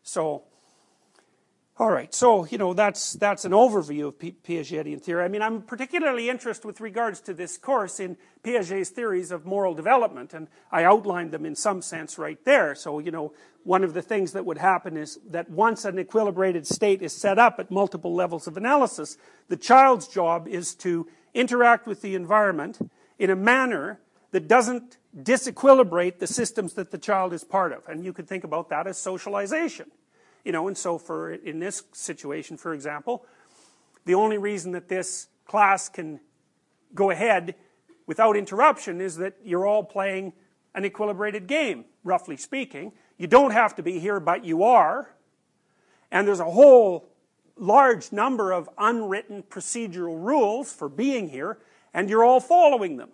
So, 0.02 0.42
all 1.80 1.92
right, 1.92 2.12
so 2.12 2.44
you 2.46 2.58
know 2.58 2.74
that's 2.74 3.12
that's 3.12 3.44
an 3.44 3.52
overview 3.52 4.08
of 4.08 4.18
Piagetian 4.18 5.00
theory. 5.00 5.22
I 5.22 5.28
mean, 5.28 5.42
I'm 5.42 5.62
particularly 5.62 6.28
interested 6.28 6.66
with 6.66 6.80
regards 6.80 7.20
to 7.20 7.34
this 7.34 7.56
course 7.56 8.00
in 8.00 8.16
Piaget's 8.42 8.88
theories 8.90 9.30
of 9.30 9.46
moral 9.46 9.74
development, 9.74 10.34
and 10.34 10.48
I 10.72 10.82
outlined 10.82 11.30
them 11.30 11.46
in 11.46 11.54
some 11.54 11.80
sense 11.80 12.18
right 12.18 12.44
there. 12.44 12.74
So 12.74 12.98
you 12.98 13.12
know, 13.12 13.32
one 13.62 13.84
of 13.84 13.94
the 13.94 14.02
things 14.02 14.32
that 14.32 14.44
would 14.44 14.58
happen 14.58 14.96
is 14.96 15.20
that 15.30 15.50
once 15.50 15.84
an 15.84 15.98
equilibrated 15.98 16.66
state 16.66 17.00
is 17.00 17.12
set 17.12 17.38
up 17.38 17.60
at 17.60 17.70
multiple 17.70 18.12
levels 18.12 18.48
of 18.48 18.56
analysis, 18.56 19.16
the 19.46 19.56
child's 19.56 20.08
job 20.08 20.48
is 20.48 20.74
to 20.76 21.06
interact 21.32 21.86
with 21.86 22.02
the 22.02 22.16
environment 22.16 22.90
in 23.20 23.30
a 23.30 23.36
manner 23.36 24.00
that 24.32 24.48
doesn't 24.48 24.96
disequilibrate 25.16 26.18
the 26.18 26.26
systems 26.26 26.72
that 26.72 26.90
the 26.90 26.98
child 26.98 27.32
is 27.32 27.44
part 27.44 27.72
of, 27.72 27.86
and 27.86 28.04
you 28.04 28.12
could 28.12 28.26
think 28.26 28.42
about 28.42 28.68
that 28.68 28.88
as 28.88 28.98
socialization 28.98 29.88
you 30.44 30.52
know, 30.52 30.68
and 30.68 30.76
so 30.76 30.98
for, 30.98 31.32
in 31.32 31.58
this 31.58 31.82
situation, 31.92 32.56
for 32.56 32.72
example, 32.72 33.24
the 34.04 34.14
only 34.14 34.38
reason 34.38 34.72
that 34.72 34.88
this 34.88 35.28
class 35.46 35.88
can 35.88 36.20
go 36.94 37.10
ahead 37.10 37.54
without 38.06 38.36
interruption 38.36 39.00
is 39.00 39.16
that 39.16 39.34
you're 39.44 39.66
all 39.66 39.84
playing 39.84 40.32
an 40.74 40.84
equilibrated 40.84 41.46
game, 41.46 41.84
roughly 42.04 42.36
speaking. 42.36 42.92
You 43.18 43.26
don't 43.26 43.50
have 43.50 43.74
to 43.76 43.82
be 43.82 43.98
here, 43.98 44.20
but 44.20 44.44
you 44.44 44.62
are. 44.62 45.14
And 46.10 46.26
there's 46.26 46.40
a 46.40 46.44
whole 46.44 47.08
large 47.56 48.12
number 48.12 48.52
of 48.52 48.68
unwritten 48.78 49.42
procedural 49.42 50.24
rules 50.24 50.72
for 50.72 50.88
being 50.88 51.28
here, 51.28 51.58
and 51.92 52.08
you're 52.08 52.24
all 52.24 52.40
following 52.40 52.96
them. 52.96 53.10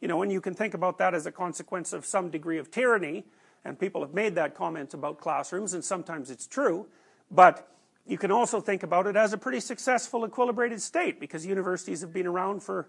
You 0.00 0.08
know, 0.08 0.22
and 0.22 0.32
you 0.32 0.40
can 0.40 0.54
think 0.54 0.74
about 0.74 0.98
that 0.98 1.14
as 1.14 1.26
a 1.26 1.32
consequence 1.32 1.92
of 1.92 2.04
some 2.04 2.30
degree 2.30 2.58
of 2.58 2.70
tyranny, 2.70 3.24
and 3.64 3.78
people 3.78 4.00
have 4.02 4.14
made 4.14 4.34
that 4.34 4.54
comment 4.54 4.94
about 4.94 5.18
classrooms, 5.18 5.74
and 5.74 5.84
sometimes 5.84 6.30
it's 6.30 6.46
true, 6.46 6.86
but 7.30 7.68
you 8.06 8.18
can 8.18 8.30
also 8.30 8.60
think 8.60 8.82
about 8.82 9.06
it 9.06 9.16
as 9.16 9.32
a 9.32 9.38
pretty 9.38 9.60
successful 9.60 10.28
equilibrated 10.28 10.80
state, 10.80 11.18
because 11.18 11.46
universities 11.46 12.02
have 12.02 12.12
been 12.12 12.26
around 12.26 12.62
for 12.62 12.88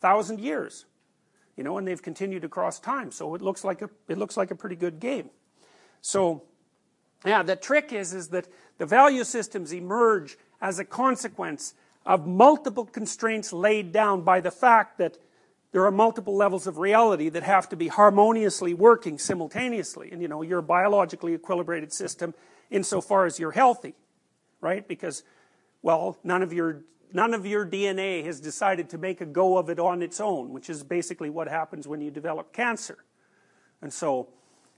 thousand 0.00 0.40
years, 0.40 0.86
you 1.56 1.64
know, 1.64 1.78
and 1.78 1.86
they've 1.86 2.02
continued 2.02 2.44
across 2.44 2.80
time, 2.80 3.10
so 3.10 3.34
it 3.34 3.42
looks 3.42 3.64
like 3.64 3.82
a, 3.82 3.90
it 4.08 4.18
looks 4.18 4.36
like 4.36 4.50
a 4.50 4.54
pretty 4.54 4.76
good 4.76 5.00
game. 5.00 5.30
So, 6.00 6.42
yeah, 7.24 7.42
the 7.42 7.56
trick 7.56 7.92
is, 7.92 8.14
is 8.14 8.28
that 8.28 8.46
the 8.78 8.86
value 8.86 9.24
systems 9.24 9.72
emerge 9.72 10.38
as 10.60 10.78
a 10.78 10.84
consequence 10.84 11.74
of 12.04 12.26
multiple 12.26 12.84
constraints 12.84 13.52
laid 13.52 13.92
down 13.92 14.22
by 14.22 14.40
the 14.40 14.50
fact 14.50 14.98
that 14.98 15.18
there 15.72 15.84
are 15.84 15.90
multiple 15.90 16.36
levels 16.36 16.66
of 16.66 16.78
reality 16.78 17.28
that 17.28 17.42
have 17.42 17.68
to 17.68 17.76
be 17.76 17.88
harmoniously 17.88 18.74
working 18.74 19.18
simultaneously. 19.18 20.10
And 20.10 20.22
you 20.22 20.28
know, 20.28 20.42
you're 20.42 20.60
a 20.60 20.62
biologically 20.62 21.36
equilibrated 21.36 21.92
system 21.92 22.34
insofar 22.70 23.26
as 23.26 23.38
you're 23.38 23.52
healthy, 23.52 23.94
right? 24.60 24.86
Because, 24.86 25.22
well, 25.82 26.18
none 26.24 26.42
of 26.42 26.52
your 26.52 26.82
none 27.12 27.34
of 27.34 27.46
your 27.46 27.64
DNA 27.64 28.24
has 28.24 28.40
decided 28.40 28.90
to 28.90 28.98
make 28.98 29.20
a 29.20 29.26
go 29.26 29.56
of 29.56 29.70
it 29.70 29.78
on 29.78 30.02
its 30.02 30.20
own, 30.20 30.52
which 30.52 30.68
is 30.68 30.82
basically 30.82 31.30
what 31.30 31.48
happens 31.48 31.86
when 31.86 32.00
you 32.00 32.10
develop 32.10 32.52
cancer. 32.52 32.98
And 33.80 33.92
so, 33.92 34.28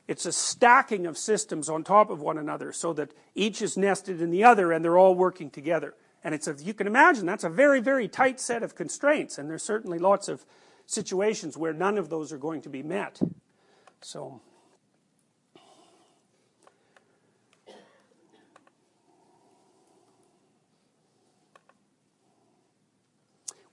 it's 0.08 0.24
a 0.24 0.32
stacking 0.32 1.06
of 1.06 1.18
systems 1.18 1.68
on 1.68 1.84
top 1.84 2.10
of 2.10 2.20
one 2.20 2.38
another 2.38 2.72
so 2.72 2.94
that 2.94 3.12
each 3.34 3.60
is 3.60 3.76
nested 3.76 4.22
in 4.22 4.30
the 4.30 4.42
other 4.42 4.72
and 4.72 4.82
they're 4.82 4.98
all 4.98 5.14
working 5.14 5.50
together. 5.50 5.94
And 6.24 6.34
it's 6.34 6.48
a, 6.48 6.56
you 6.58 6.74
can 6.74 6.86
imagine 6.86 7.26
that's 7.26 7.44
a 7.44 7.50
very, 7.50 7.80
very 7.80 8.08
tight 8.08 8.40
set 8.40 8.62
of 8.62 8.74
constraints, 8.74 9.38
and 9.38 9.48
there's 9.48 9.62
certainly 9.62 9.98
lots 9.98 10.28
of 10.28 10.44
situations 10.88 11.56
where 11.56 11.74
none 11.74 11.98
of 11.98 12.08
those 12.08 12.32
are 12.32 12.38
going 12.38 12.62
to 12.62 12.70
be 12.70 12.82
met. 12.82 13.20
So, 14.00 14.40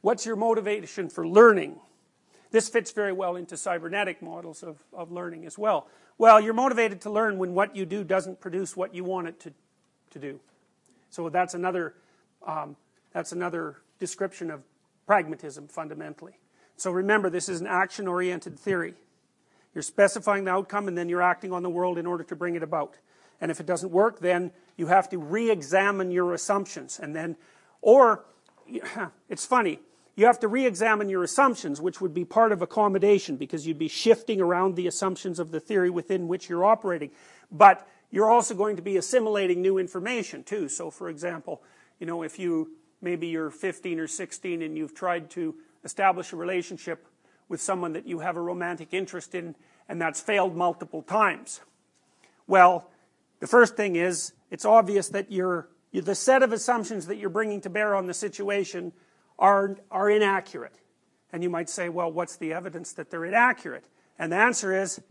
what's 0.02 0.26
your 0.26 0.36
motivation 0.36 1.10
for 1.10 1.26
learning? 1.26 1.80
This 2.52 2.68
fits 2.68 2.92
very 2.92 3.14
well 3.14 3.38
into 3.38 3.56
cybernetic 3.56 4.22
models 4.22 4.62
of, 4.62 4.84
of 4.94 5.12
learning 5.12 5.46
as 5.46 5.58
well. 5.58 5.88
Well, 6.18 6.42
you're 6.42 6.54
motivated 6.54 7.02
to 7.02 7.10
learn 7.10 7.38
when 7.38 7.54
what 7.54 7.76
you 7.76 7.86
do 7.86 8.04
doesn't 8.04 8.42
produce 8.42 8.76
what 8.76 8.94
you 8.94 9.06
want 9.06 9.28
it 9.28 9.40
to, 9.42 9.54
to 10.12 10.20
do. 10.20 10.40
So 11.10 11.30
that's 11.30 11.54
another, 11.54 11.96
um, 12.46 12.76
that's 13.14 13.32
another 13.32 13.78
description 14.00 14.52
of 14.52 14.64
pragmatism 15.06 15.70
fundamentally. 15.70 16.40
So 16.78 16.92
remember, 16.92 17.30
this 17.30 17.50
is 17.50 17.62
an 17.62 17.68
action-oriented 17.68 18.60
theory. 18.60 18.96
You're 19.74 19.82
specifying 19.82 20.46
the 20.46 20.52
outcome 20.52 20.88
and 20.88 20.98
then 20.98 21.10
you're 21.10 21.22
acting 21.22 21.52
on 21.52 21.64
the 21.64 21.70
world 21.70 21.98
in 21.98 22.06
order 22.06 22.24
to 22.24 22.36
bring 22.36 22.56
it 22.56 22.64
about. 22.64 22.96
And 23.42 23.52
if 23.52 23.60
it 23.60 23.66
doesn't 23.66 23.92
work, 23.92 24.20
then 24.20 24.52
you 24.78 24.88
have 24.88 25.10
to 25.10 25.18
re-examine 25.18 26.12
your 26.12 26.34
assumptions. 26.34 27.00
And 27.00 27.16
then, 27.16 27.36
or, 27.82 28.26
it's 29.30 29.46
funny, 29.46 29.80
you 30.16 30.26
have 30.26 30.40
to 30.40 30.48
re-examine 30.48 31.10
your 31.10 31.24
assumptions, 31.24 31.82
which 31.82 32.00
would 32.00 32.14
be 32.14 32.24
part 32.24 32.54
of 32.54 32.62
accommodation 32.62 33.36
because 33.36 33.68
you'd 33.68 33.78
be 33.78 33.90
shifting 33.90 34.40
around 34.40 34.76
the 34.76 34.88
assumptions 34.88 35.40
of 35.40 35.52
the 35.52 35.60
theory 35.60 35.90
within 35.90 36.30
which 36.30 36.48
you're 36.50 36.64
operating. 36.64 37.12
But 37.52 37.86
you're 38.12 38.30
also 38.30 38.56
going 38.56 38.78
to 38.78 38.82
be 38.82 38.96
assimilating 38.96 39.62
new 39.62 39.78
information 39.78 40.44
too. 40.44 40.70
So 40.70 40.90
for 40.90 41.10
example, 41.10 41.62
you 42.00 42.08
know, 42.08 42.24
if 42.24 42.40
you, 42.40 42.72
maybe 43.02 43.28
you're 43.28 43.50
15 43.50 44.00
or 44.00 44.08
16 44.08 44.62
and 44.62 44.78
you've 44.78 44.96
tried 44.96 45.30
to 45.32 45.56
establish 45.86 46.34
a 46.34 46.36
relationship 46.36 47.08
with 47.48 47.62
someone 47.62 47.94
that 47.94 48.08
you 48.08 48.20
have 48.20 48.36
a 48.36 48.42
romantic 48.42 48.90
interest 48.92 49.36
in 49.36 49.56
and 49.88 50.02
that's 50.02 50.20
failed 50.20 50.56
multiple 50.56 51.04
times. 51.04 51.62
Well, 52.48 52.90
the 53.40 53.48
first 53.48 53.76
thing 53.76 53.96
is, 53.96 54.34
it's 54.50 54.66
obvious 54.66 55.10
that 55.10 55.32
you're, 55.32 55.70
the 55.94 56.16
set 56.16 56.44
of 56.44 56.52
assumptions 56.52 57.08
that 57.08 57.18
you're 57.18 57.30
bringing 57.30 57.62
to 57.62 57.70
bear 57.70 57.96
on 57.96 58.08
the 58.08 58.14
situation 58.14 58.94
are, 59.38 59.78
are 59.92 60.10
inaccurate. 60.10 60.80
And 61.32 61.44
you 61.44 61.50
might 61.50 61.70
say, 61.70 61.90
well, 61.90 62.12
what's 62.12 62.38
the 62.38 62.54
evidence 62.54 62.94
that 62.94 63.12
they're 63.12 63.26
inaccurate? 63.26 63.86
And 64.18 64.32
the 64.32 64.38
answer 64.38 64.74
is, 64.74 65.02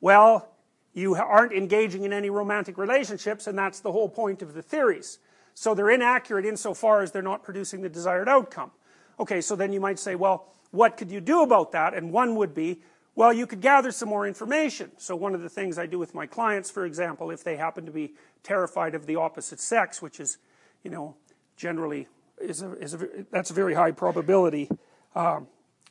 well, 0.00 0.48
you 0.94 1.14
aren't 1.14 1.52
engaging 1.52 2.04
in 2.04 2.12
any 2.12 2.30
romantic 2.30 2.78
relationships, 2.78 3.46
and 3.46 3.58
that's 3.58 3.80
the 3.80 3.92
whole 3.92 4.08
point 4.08 4.42
of 4.42 4.54
the 4.54 4.62
theories. 4.62 5.18
So 5.54 5.74
they're 5.74 5.90
inaccurate 5.90 6.46
insofar 6.46 7.02
as 7.02 7.12
they're 7.12 7.22
not 7.22 7.42
producing 7.42 7.82
the 7.82 7.88
desired 7.88 8.28
outcome. 8.28 8.70
Okay, 9.18 9.40
so 9.40 9.56
then 9.56 9.72
you 9.72 9.80
might 9.80 9.98
say, 9.98 10.14
well, 10.14 10.48
what 10.70 10.96
could 10.96 11.10
you 11.10 11.20
do 11.20 11.42
about 11.42 11.72
that? 11.72 11.94
And 11.94 12.12
one 12.12 12.34
would 12.36 12.54
be, 12.54 12.80
well, 13.14 13.32
you 13.32 13.46
could 13.46 13.60
gather 13.60 13.92
some 13.92 14.08
more 14.08 14.26
information. 14.26 14.90
So 14.96 15.14
one 15.14 15.34
of 15.34 15.42
the 15.42 15.48
things 15.48 15.78
I 15.78 15.86
do 15.86 15.98
with 15.98 16.14
my 16.14 16.26
clients, 16.26 16.70
for 16.70 16.86
example, 16.86 17.30
if 17.30 17.44
they 17.44 17.56
happen 17.56 17.84
to 17.84 17.92
be 17.92 18.14
terrified 18.42 18.94
of 18.94 19.06
the 19.06 19.16
opposite 19.16 19.60
sex, 19.60 20.00
which 20.00 20.18
is, 20.18 20.38
you 20.82 20.90
know, 20.90 21.14
generally 21.56 22.08
is 22.40 22.62
a, 22.62 22.72
is 22.74 22.94
a 22.94 23.08
that's 23.30 23.50
a 23.50 23.54
very 23.54 23.74
high 23.74 23.92
probability 23.92 24.68
um, 25.14 25.46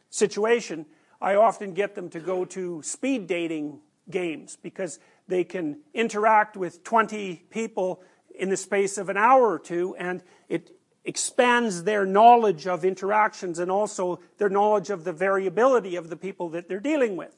situation, 0.10 0.86
I 1.22 1.36
often 1.36 1.74
get 1.74 1.94
them 1.94 2.10
to 2.10 2.20
go 2.20 2.44
to 2.46 2.82
speed 2.82 3.28
dating 3.28 3.80
games 4.10 4.58
because 4.62 5.00
they 5.28 5.44
can 5.44 5.80
interact 5.94 6.58
with 6.58 6.84
20 6.84 7.44
people 7.52 8.02
in 8.34 8.50
the 8.50 8.58
space 8.58 8.98
of 8.98 9.10
an 9.10 9.18
hour 9.18 9.48
or 9.48 9.60
two 9.60 9.96
and 9.98 10.24
it 10.50 10.72
expands 11.04 11.84
their 11.84 12.06
knowledge 12.06 12.68
of 12.68 12.86
interactions 12.86 13.60
and 13.60 13.72
also 13.72 14.20
their 14.38 14.50
knowledge 14.50 14.90
of 14.90 15.04
the 15.04 15.14
variability 15.14 15.96
of 15.96 16.10
the 16.10 16.16
people 16.16 16.50
that 16.50 16.68
they're 16.68 16.80
dealing 16.80 17.16
with. 17.16 17.36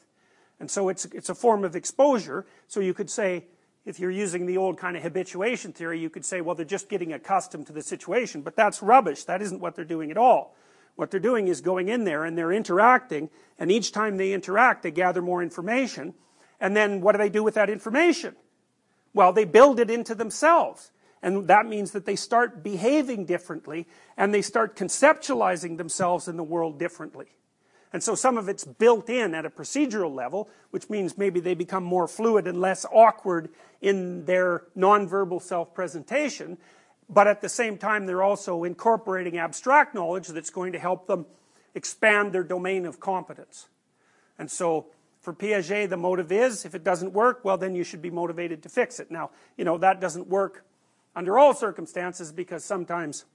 And 0.59 0.69
so 0.69 0.89
it's, 0.89 1.05
it's 1.05 1.29
a 1.29 1.35
form 1.35 1.63
of 1.63 1.75
exposure. 1.75 2.45
So 2.67 2.79
you 2.79 2.93
could 2.93 3.09
say, 3.09 3.45
if 3.85 3.99
you're 3.99 4.11
using 4.11 4.45
the 4.45 4.57
old 4.57 4.77
kind 4.77 4.95
of 4.95 5.03
habituation 5.03 5.73
theory, 5.73 5.99
you 5.99 6.09
could 6.09 6.25
say, 6.25 6.41
well, 6.41 6.55
they're 6.55 6.65
just 6.65 6.89
getting 6.89 7.11
accustomed 7.11 7.67
to 7.67 7.73
the 7.73 7.81
situation. 7.81 8.41
But 8.41 8.55
that's 8.55 8.81
rubbish. 8.81 9.25
That 9.25 9.41
isn't 9.41 9.59
what 9.59 9.75
they're 9.75 9.83
doing 9.83 10.09
at 10.11 10.17
all. 10.17 10.55
What 10.95 11.11
they're 11.11 11.19
doing 11.19 11.47
is 11.47 11.59
going 11.59 11.89
in 11.89 12.03
there 12.05 12.23
and 12.23 12.37
they're 12.37 12.53
interacting, 12.53 13.29
and 13.57 13.71
each 13.71 13.91
time 13.91 14.17
they 14.17 14.31
interact, 14.31 14.83
they 14.83 14.91
gather 14.91 15.21
more 15.21 15.41
information. 15.41 16.13
And 16.59 16.77
then 16.77 17.01
what 17.01 17.13
do 17.13 17.17
they 17.17 17.29
do 17.29 17.43
with 17.43 17.55
that 17.55 17.69
information? 17.69 18.35
Well, 19.13 19.33
they 19.33 19.43
build 19.43 19.79
it 19.79 19.89
into 19.89 20.15
themselves. 20.15 20.91
And 21.23 21.47
that 21.47 21.65
means 21.65 21.91
that 21.91 22.05
they 22.05 22.17
start 22.17 22.61
behaving 22.61 23.25
differently 23.25 23.87
and 24.17 24.33
they 24.33 24.41
start 24.41 24.75
conceptualizing 24.75 25.77
themselves 25.77 26.27
in 26.27 26.35
the 26.35 26.43
world 26.43 26.77
differently. 26.77 27.27
And 27.93 28.03
so 28.03 28.13
some 28.13 28.37
of 28.37 28.49
it's 28.49 28.65
built 28.65 29.09
in 29.09 29.33
at 29.33 29.45
a 29.45 29.49
procedural 29.49 30.13
level, 30.13 30.49
which 30.71 30.89
means 30.89 31.17
maybe 31.17 31.39
they 31.39 31.53
become 31.53 31.83
more 31.83 32.07
fluid 32.07 32.45
and 32.45 32.59
less 32.59 32.85
awkward 32.91 33.49
in 33.81 34.25
their 34.25 34.63
nonverbal 34.75 35.41
self-presentation. 35.41 36.57
But 37.07 37.27
at 37.27 37.41
the 37.41 37.49
same 37.49 37.77
time, 37.77 38.05
they're 38.05 38.23
also 38.23 38.63
incorporating 38.63 39.37
abstract 39.37 39.95
knowledge 39.95 40.27
that's 40.27 40.49
going 40.49 40.73
to 40.73 40.79
help 40.79 41.07
them 41.07 41.25
expand 41.73 42.33
their 42.33 42.43
domain 42.43 42.85
of 42.85 42.99
competence. 42.99 43.67
And 44.37 44.51
so 44.51 44.87
for 45.21 45.33
Piaget, 45.33 45.89
the 45.89 45.97
motive 45.97 46.31
is, 46.31 46.65
if 46.65 46.75
it 46.75 46.83
doesn't 46.83 47.13
work, 47.13 47.45
well, 47.45 47.57
then 47.57 47.75
you 47.75 47.83
should 47.85 48.01
be 48.01 48.09
motivated 48.09 48.61
to 48.63 48.69
fix 48.69 48.99
it. 48.99 49.09
Now, 49.09 49.29
you 49.55 49.63
know, 49.63 49.77
that 49.77 50.01
doesn't 50.01 50.27
work 50.27 50.65
under 51.15 51.37
all 51.37 51.53
circumstances 51.53 52.31
because 52.31 52.63
sometimes 52.63 53.25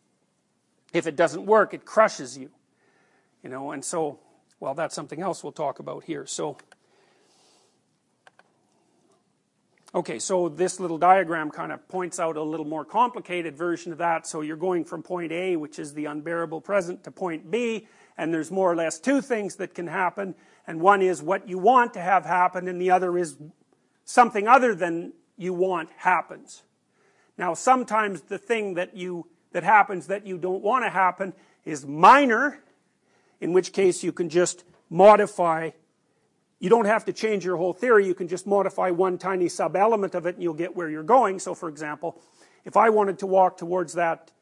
if 0.93 1.07
it 1.07 1.17
doesn't 1.17 1.47
work 1.47 1.75
it 1.75 1.85
crushes 1.85 2.37
you 2.37 2.51
you 3.43 3.51
know 3.51 3.71
and 3.73 3.85
so 3.85 4.19
well 4.61 4.75
that's 4.75 4.95
something 4.95 5.23
else 5.23 5.43
we'll 5.43 5.53
talk 5.53 5.79
about 5.79 6.05
here 6.05 6.27
so 6.27 6.57
Okay, 9.95 10.19
so 10.19 10.51
this 10.51 10.79
little 10.79 10.99
diagram 10.99 11.51
kind 11.51 11.73
of 11.73 11.89
points 11.89 12.21
out 12.21 12.37
a 12.37 12.43
little 12.43 12.67
more 12.67 12.85
complicated 12.85 13.57
version 13.57 13.91
of 13.91 13.99
that. 13.99 14.27
So 14.27 14.43
you're 14.43 14.57
going 14.59 14.85
from 14.85 15.03
point 15.03 15.33
A, 15.33 15.57
which 15.57 15.79
is 15.79 15.95
the 15.95 16.05
unbearable 16.05 16.61
present, 16.61 17.05
to 17.05 17.11
point 17.11 17.51
B, 17.51 17.89
and 18.19 18.33
there's 18.33 18.51
more 18.51 18.71
or 18.71 18.77
less 18.77 18.99
two 18.99 19.23
things 19.23 19.57
that 19.57 19.75
can 19.75 19.87
happen, 19.87 20.35
and 20.67 20.81
one 20.81 21.01
is 21.01 21.23
what 21.23 21.49
you 21.49 21.59
want 21.59 21.95
to 21.95 22.01
have 22.01 22.27
happen, 22.27 22.69
and 22.69 22.79
the 22.79 22.91
other 22.91 23.17
is 23.17 23.39
something 24.05 24.47
other 24.47 24.75
than 24.75 25.15
you 25.39 25.55
want 25.55 25.89
happens. 25.97 26.63
Now 27.39 27.55
sometimes 27.55 28.23
the 28.23 28.39
thing 28.39 28.75
that 28.75 28.97
you 28.97 29.27
that 29.53 29.63
happens 29.63 30.09
that 30.09 30.27
you 30.27 30.37
don't 30.37 30.63
want 30.63 30.85
to 30.85 30.91
happen 30.91 31.33
is 31.65 31.87
minor, 31.87 32.61
in 33.41 33.55
which 33.55 33.73
case 33.73 34.03
you 34.03 34.13
can 34.13 34.29
just 34.29 34.65
modify 34.91 35.71
you 36.61 36.69
don't 36.69 36.87
have 36.87 37.05
to 37.05 37.13
change 37.13 37.45
your 37.45 37.57
whole 37.57 37.73
theory, 37.73 38.07
you 38.07 38.15
can 38.15 38.27
just 38.27 38.47
modify 38.47 38.91
one 38.91 39.17
tiny 39.17 39.49
sub-element 39.49 40.15
of 40.15 40.27
it 40.27 40.35
and 40.35 40.43
you'll 40.43 40.55
get 40.55 40.75
where 40.75 40.91
you're 40.91 41.05
going. 41.05 41.39
So 41.39 41.55
for 41.55 41.69
example, 41.69 42.21
if 42.65 42.77
I 42.77 42.91
wanted 42.91 43.21
to 43.21 43.27
walk 43.27 43.59
towards 43.59 43.93
that 43.95 44.33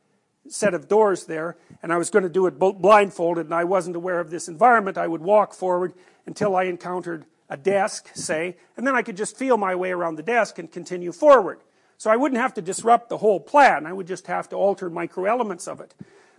set 0.49 0.75
of 0.75 0.89
doors 0.89 1.27
there, 1.27 1.57
and 1.83 1.93
I 1.93 1.99
was 1.99 2.09
going 2.09 2.23
to 2.23 2.29
do 2.29 2.47
it 2.47 2.59
blindfolded 2.59 3.47
and 3.47 3.55
I 3.55 3.65
wasn't 3.65 3.97
aware 3.97 4.21
of 4.21 4.31
this 4.31 4.49
environment, 4.49 4.97
I 4.97 5.07
would 5.07 5.21
walk 5.21 5.53
forward 5.53 5.93
until 6.25 6.57
I 6.57 6.65
encountered 6.65 7.27
a 7.51 7.57
desk, 7.57 8.11
say, 8.15 8.57
and 8.77 8.87
then 8.87 8.97
I 8.97 9.03
could 9.03 9.17
just 9.17 9.37
feel 9.37 9.57
my 9.57 9.75
way 9.75 9.91
around 9.91 10.17
the 10.17 10.23
desk 10.23 10.59
and 10.59 10.71
continue 10.71 11.13
forward. 11.13 11.61
So 11.99 12.11
I 12.11 12.17
wouldn't 12.17 12.41
have 12.41 12.55
to 12.55 12.63
disrupt 12.63 13.09
the 13.09 13.19
whole 13.19 13.41
plan, 13.41 13.87
I 13.87 13.93
would 13.93 14.07
just 14.07 14.27
have 14.27 14.49
to 14.51 14.57
alter 14.57 14.91
micro 14.91 15.25
elements 15.25 15.67
of 15.67 15.81
it. 15.81 15.95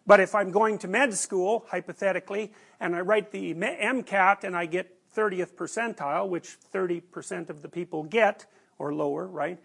But 0.06 0.20
if 0.20 0.34
I'm 0.34 0.52
going 0.52 0.78
to 0.80 0.88
med 0.88 1.14
school, 1.14 1.66
hypothetically, 1.70 2.54
and 2.80 2.96
I 2.96 3.02
write 3.02 3.32
the 3.32 3.54
MCAT 3.54 4.44
and 4.44 4.56
I 4.56 4.66
get 4.66 4.94
30th 5.16 5.54
percentile, 5.54 6.30
which 6.30 6.58
30% 6.74 7.50
of 7.50 7.62
the 7.62 7.68
people 7.68 8.04
get, 8.04 8.46
or 8.80 8.94
lower, 8.94 9.28
right? 9.28 9.58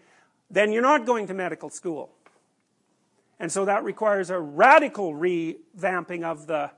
Then 0.49 0.71
you're 0.71 0.81
not 0.81 1.05
going 1.05 1.27
to 1.27 1.33
medical 1.33 1.69
school. 1.69 2.11
And 3.39 3.51
so 3.51 3.65
that 3.65 3.83
requires 3.83 4.29
a 4.29 4.39
radical 4.39 5.13
revamping 5.13 6.23
of 6.23 6.47
the 6.47 6.71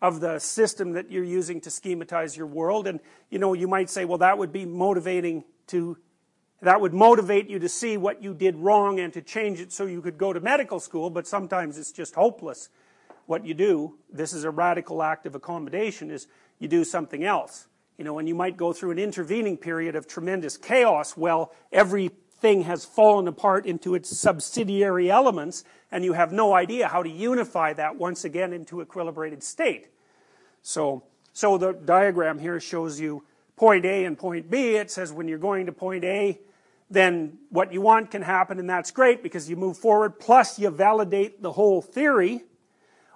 of 0.00 0.18
the 0.18 0.40
system 0.40 0.94
that 0.94 1.12
you're 1.12 1.22
using 1.22 1.60
to 1.60 1.70
schematize 1.70 2.36
your 2.36 2.46
world. 2.46 2.88
And 2.88 2.98
you 3.30 3.38
know, 3.38 3.52
you 3.52 3.68
might 3.68 3.88
say, 3.88 4.04
well, 4.04 4.18
that 4.18 4.36
would 4.36 4.52
be 4.52 4.66
motivating 4.66 5.44
to 5.68 5.96
that 6.62 6.80
would 6.80 6.94
motivate 6.94 7.50
you 7.50 7.58
to 7.58 7.68
see 7.68 7.96
what 7.96 8.22
you 8.22 8.32
did 8.32 8.56
wrong 8.56 9.00
and 9.00 9.12
to 9.12 9.20
change 9.20 9.60
it 9.60 9.72
so 9.72 9.84
you 9.84 10.00
could 10.00 10.16
go 10.16 10.32
to 10.32 10.40
medical 10.40 10.78
school, 10.78 11.10
but 11.10 11.26
sometimes 11.26 11.76
it's 11.76 11.90
just 11.90 12.14
hopeless 12.14 12.68
what 13.26 13.44
you 13.44 13.52
do. 13.52 13.98
This 14.12 14.32
is 14.32 14.44
a 14.44 14.50
radical 14.50 15.02
act 15.02 15.26
of 15.26 15.34
accommodation 15.34 16.10
is 16.10 16.28
you 16.60 16.68
do 16.68 16.84
something 16.84 17.24
else. 17.24 17.66
You 17.98 18.04
know, 18.04 18.18
and 18.18 18.28
you 18.28 18.34
might 18.34 18.56
go 18.56 18.72
through 18.72 18.92
an 18.92 18.98
intervening 18.98 19.56
period 19.56 19.96
of 19.96 20.06
tremendous 20.06 20.56
chaos. 20.56 21.16
Well, 21.16 21.52
everything 21.72 22.62
has 22.62 22.84
fallen 22.84 23.28
apart 23.28 23.66
into 23.66 23.94
its 23.94 24.16
subsidiary 24.16 25.10
elements, 25.10 25.64
and 25.90 26.04
you 26.04 26.12
have 26.12 26.32
no 26.32 26.54
idea 26.54 26.88
how 26.88 27.02
to 27.02 27.10
unify 27.10 27.72
that 27.74 27.96
once 27.96 28.24
again 28.24 28.52
into 28.52 28.76
equilibrated 28.76 29.42
state. 29.42 29.88
So, 30.62 31.02
so 31.32 31.58
the 31.58 31.72
diagram 31.72 32.38
here 32.38 32.60
shows 32.60 32.98
you 32.98 33.24
point 33.56 33.84
A 33.84 34.04
and 34.04 34.16
point 34.16 34.50
B. 34.50 34.76
It 34.76 34.90
says 34.90 35.12
when 35.12 35.28
you're 35.28 35.38
going 35.38 35.66
to 35.66 35.72
point 35.72 36.04
A, 36.04 36.40
then 36.92 37.38
what 37.48 37.72
you 37.72 37.80
want 37.80 38.10
can 38.10 38.22
happen, 38.22 38.58
and 38.58 38.68
that's 38.68 38.90
great 38.90 39.22
because 39.22 39.48
you 39.48 39.56
move 39.56 39.76
forward, 39.76 40.18
plus 40.18 40.58
you 40.58 40.70
validate 40.70 41.42
the 41.42 41.52
whole 41.52 41.82
theory. 41.82 42.44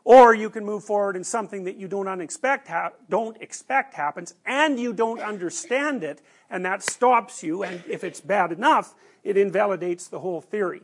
Or 0.05 0.33
you 0.35 0.51
can 0.51 0.65
move 0.65 0.85
forward 0.85 1.17
in 1.17 1.25
something 1.25 1.65
that 1.65 1.77
you 1.77 1.89
don't 1.89 2.07
unexpect 2.07 2.93
don't 3.11 3.37
expect 3.43 3.95
happens, 3.95 4.35
and 4.45 4.79
you 4.79 4.93
don't 4.93 5.21
understand 5.21 6.05
it, 6.05 6.23
and 6.49 6.65
that 6.65 6.83
stops 6.83 7.43
you, 7.43 7.65
and 7.65 7.83
if 7.89 8.05
it's 8.05 8.21
bad 8.21 8.53
enough, 8.53 8.95
it 9.25 9.37
invalidates 9.37 10.07
the 10.07 10.21
whole 10.21 10.41
theory. 10.41 10.83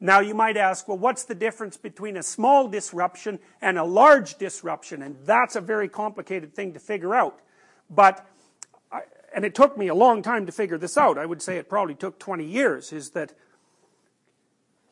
Now 0.00 0.20
you 0.20 0.34
might 0.34 0.56
ask, 0.56 0.86
well 0.86 0.98
what's 0.98 1.24
the 1.24 1.34
difference 1.34 1.76
between 1.76 2.16
a 2.16 2.22
small 2.22 2.68
disruption 2.68 3.40
and 3.60 3.76
a 3.76 3.84
large 3.84 4.36
disruption? 4.36 5.02
And 5.02 5.16
that's 5.24 5.56
a 5.56 5.60
very 5.60 5.88
complicated 5.88 6.54
thing 6.54 6.74
to 6.74 6.78
figure 6.78 7.14
out. 7.14 7.40
But, 7.90 8.24
and 9.34 9.44
it 9.44 9.54
took 9.54 9.76
me 9.76 9.88
a 9.88 9.94
long 9.94 10.22
time 10.22 10.46
to 10.46 10.52
figure 10.52 10.78
this 10.78 10.96
out, 10.96 11.18
I 11.18 11.26
would 11.26 11.42
say 11.42 11.56
it 11.56 11.68
probably 11.68 11.96
took 11.96 12.18
20 12.18 12.44
years, 12.44 12.92
is 12.92 13.10
that 13.10 13.32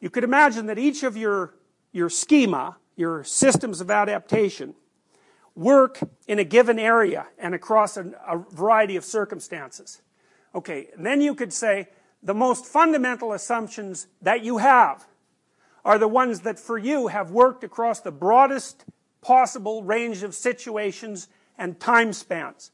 you 0.00 0.10
could 0.10 0.24
imagine 0.24 0.66
that 0.66 0.78
each 0.78 1.04
of 1.04 1.16
your, 1.16 1.54
your 1.92 2.10
schema, 2.10 2.76
your 2.96 3.22
systems 3.22 3.80
of 3.80 3.90
adaptation 3.90 4.74
work 5.54 6.00
in 6.26 6.40
a 6.40 6.44
given 6.44 6.78
area 6.78 7.26
and 7.38 7.54
across 7.54 7.96
a, 7.96 8.10
a 8.26 8.38
variety 8.50 8.96
of 8.96 9.04
circumstances. 9.04 10.02
Okay, 10.54 10.88
and 10.96 11.06
then 11.06 11.20
you 11.20 11.34
could 11.34 11.52
say 11.52 11.88
the 12.22 12.34
most 12.34 12.66
fundamental 12.66 13.32
assumptions 13.32 14.08
that 14.20 14.42
you 14.42 14.58
have 14.58 15.06
are 15.84 15.98
the 15.98 16.08
ones 16.08 16.40
that 16.40 16.58
for 16.58 16.78
you 16.78 17.08
have 17.08 17.30
worked 17.30 17.62
across 17.62 18.00
the 18.00 18.12
broadest 18.12 18.84
possible 19.20 19.84
range 19.84 20.22
of 20.22 20.34
situations 20.34 21.28
and 21.56 21.78
time 21.78 22.12
spans. 22.12 22.72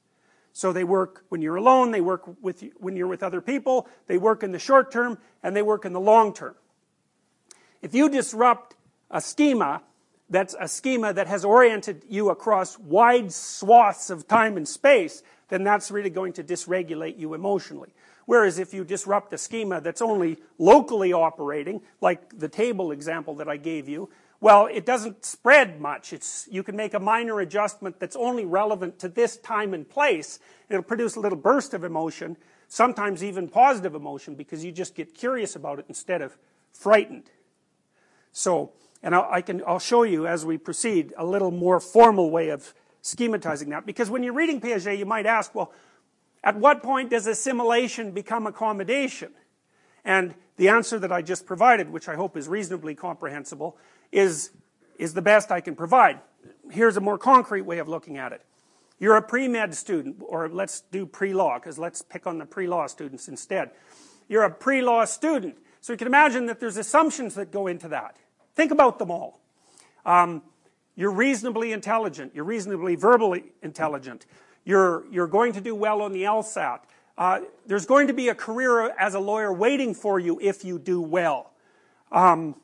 So 0.59 0.73
they 0.73 0.83
work 0.83 1.25
when 1.29 1.41
you're 1.41 1.55
alone, 1.55 1.93
they 1.93 2.01
work 2.01 2.29
with 2.43 2.65
when 2.79 2.97
you're 2.97 3.07
with 3.07 3.23
other 3.23 3.41
people, 3.41 3.87
they 4.09 4.19
work 4.19 4.43
in 4.43 4.51
the 4.51 4.59
short 4.59 4.91
term, 4.91 5.17
and 5.41 5.55
they 5.55 5.63
work 5.63 5.85
in 5.85 5.93
the 5.93 6.01
long 6.01 6.35
term. 6.35 6.57
If 7.81 7.95
you 7.95 8.09
disrupt 8.09 8.75
a 9.09 9.21
schema 9.21 9.83
that's 10.29 10.57
a 10.59 10.67
schema 10.67 11.13
that 11.13 11.29
has 11.29 11.45
oriented 11.45 12.03
you 12.09 12.31
across 12.31 12.77
wide 12.77 13.33
swaths 13.33 14.11
of 14.11 14.27
time 14.27 14.57
and 14.57 14.67
space, 14.67 15.23
then 15.49 15.63
that's 15.63 15.93
really 15.93 16.11
going 16.11 16.33
to 16.33 16.43
dysregulate 16.43 17.21
you 17.21 17.35
emotionally. 17.35 17.95
Whereas 18.27 18.59
if 18.59 18.75
you 18.75 18.83
disrupt 18.83 19.33
a 19.33 19.39
schema 19.39 19.81
that's 19.81 20.03
only 20.03 20.39
locally 20.59 21.13
operating, 21.13 21.83
like 22.01 22.37
the 22.37 22.49
table 22.49 22.91
example 22.91 23.37
that 23.37 23.49
I 23.49 23.59
gave 23.59 23.89
you, 23.89 24.11
well, 24.41 24.67
it 24.67 24.87
doesn't 24.87 25.25
spread 25.25 25.81
much. 25.81 26.13
It's, 26.13 26.49
you 26.51 26.63
can 26.63 26.77
make 26.77 26.95
a 26.95 27.01
minor 27.01 27.41
adjustment 27.41 27.99
that's 27.99 28.15
only 28.15 28.45
relevant 28.45 28.99
to 29.01 29.09
this 29.09 29.37
time 29.37 29.75
and 29.75 29.89
place. 29.89 30.39
It'll 30.69 30.83
produce 30.83 31.17
a 31.17 31.21
little 31.21 31.39
burst 31.39 31.75
of 31.75 31.83
emotion, 31.83 32.37
sometimes 32.69 33.25
even 33.25 33.49
positive 33.49 33.95
emotion, 33.95 34.37
because 34.37 34.65
you 34.65 34.71
just 34.71 34.95
get 34.95 35.15
curious 35.15 35.57
about 35.57 35.81
it 35.81 35.87
instead 35.89 36.23
of 36.23 36.37
frightened. 36.73 37.31
So, 38.31 38.73
and 39.03 39.15
I'll, 39.15 39.29
I 39.29 39.41
can, 39.41 39.63
I'll 39.67 39.81
show 39.81 40.05
you 40.05 40.29
as 40.29 40.47
we 40.47 40.57
proceed 40.57 41.13
a 41.17 41.27
little 41.27 41.51
more 41.51 41.81
formal 41.81 42.31
way 42.31 42.51
of 42.51 42.75
schematizing 43.03 43.71
that. 43.71 43.87
Because 43.87 44.09
when 44.09 44.23
you're 44.23 44.35
reading 44.35 44.61
Piaget, 44.61 44.99
you 44.99 45.07
might 45.07 45.27
ask, 45.27 45.53
well, 45.53 45.73
at 46.45 46.57
what 46.57 46.83
point 46.83 47.11
does 47.11 47.27
assimilation 47.27 48.13
become 48.13 48.47
accommodation? 48.47 49.33
And 50.05 50.35
the 50.57 50.69
answer 50.69 50.99
that 51.01 51.11
I 51.11 51.23
just 51.23 51.45
provided, 51.45 51.91
which 51.91 52.09
I 52.09 52.15
hope 52.15 52.37
is 52.37 52.47
reasonably 52.47 52.95
comprehensible, 52.95 53.77
is, 54.13 54.51
is 54.99 55.15
the 55.15 55.23
best 55.23 55.51
I 55.51 55.61
can 55.61 55.75
provide. 55.75 56.21
Here's 56.71 56.97
a 56.97 57.01
more 57.01 57.19
concrete 57.19 57.63
way 57.63 57.79
of 57.79 57.89
looking 57.89 58.17
at 58.17 58.33
it. 58.33 58.43
You're 58.99 59.17
a 59.17 59.23
pre-med 59.23 59.75
student, 59.75 60.17
or 60.21 60.49
let's 60.49 60.81
do 60.81 61.07
pre-law, 61.07 61.59
because 61.59 61.79
let's 61.79 62.03
pick 62.03 62.27
on 62.27 62.39
the 62.39 62.47
pre-law 62.47 62.87
students 62.87 63.29
instead. 63.29 63.71
You're 64.29 64.43
a 64.43 64.51
pre-law 64.51 65.05
student. 65.05 65.57
So 65.81 65.93
you 65.93 65.97
can 65.97 66.09
imagine 66.09 66.47
that 66.47 66.59
there's 66.59 66.77
assumptions 66.77 67.35
that 67.37 67.53
go 67.53 67.69
into 67.69 67.89
that. 67.89 68.17
Think 68.57 68.73
about 68.73 68.99
them 68.99 69.11
all. 69.11 69.41
Um, 70.05 70.43
you're 70.97 71.13
reasonably 71.13 71.73
intelligent. 71.73 72.35
You're 72.35 72.45
reasonably 72.45 72.97
verbally 72.97 73.45
intelligent. 73.63 74.27
You're, 74.65 75.05
you're 75.13 75.29
going 75.29 75.53
to 75.53 75.61
do 75.61 75.75
well 75.75 76.03
on 76.03 76.13
the 76.13 76.25
LSAT. 76.25 76.81
Uh, 77.17 77.41
there's 77.67 77.87
going 77.87 78.09
to 78.09 78.13
be 78.13 78.29
a 78.29 78.35
career 78.35 78.91
as 78.99 79.15
a 79.15 79.21
lawyer 79.21 79.53
waiting 79.53 79.95
for 79.95 80.19
you 80.19 80.41
if 80.43 80.65
you 80.65 80.79
do 80.79 81.01
well. 81.01 81.53
Um, 82.11 82.57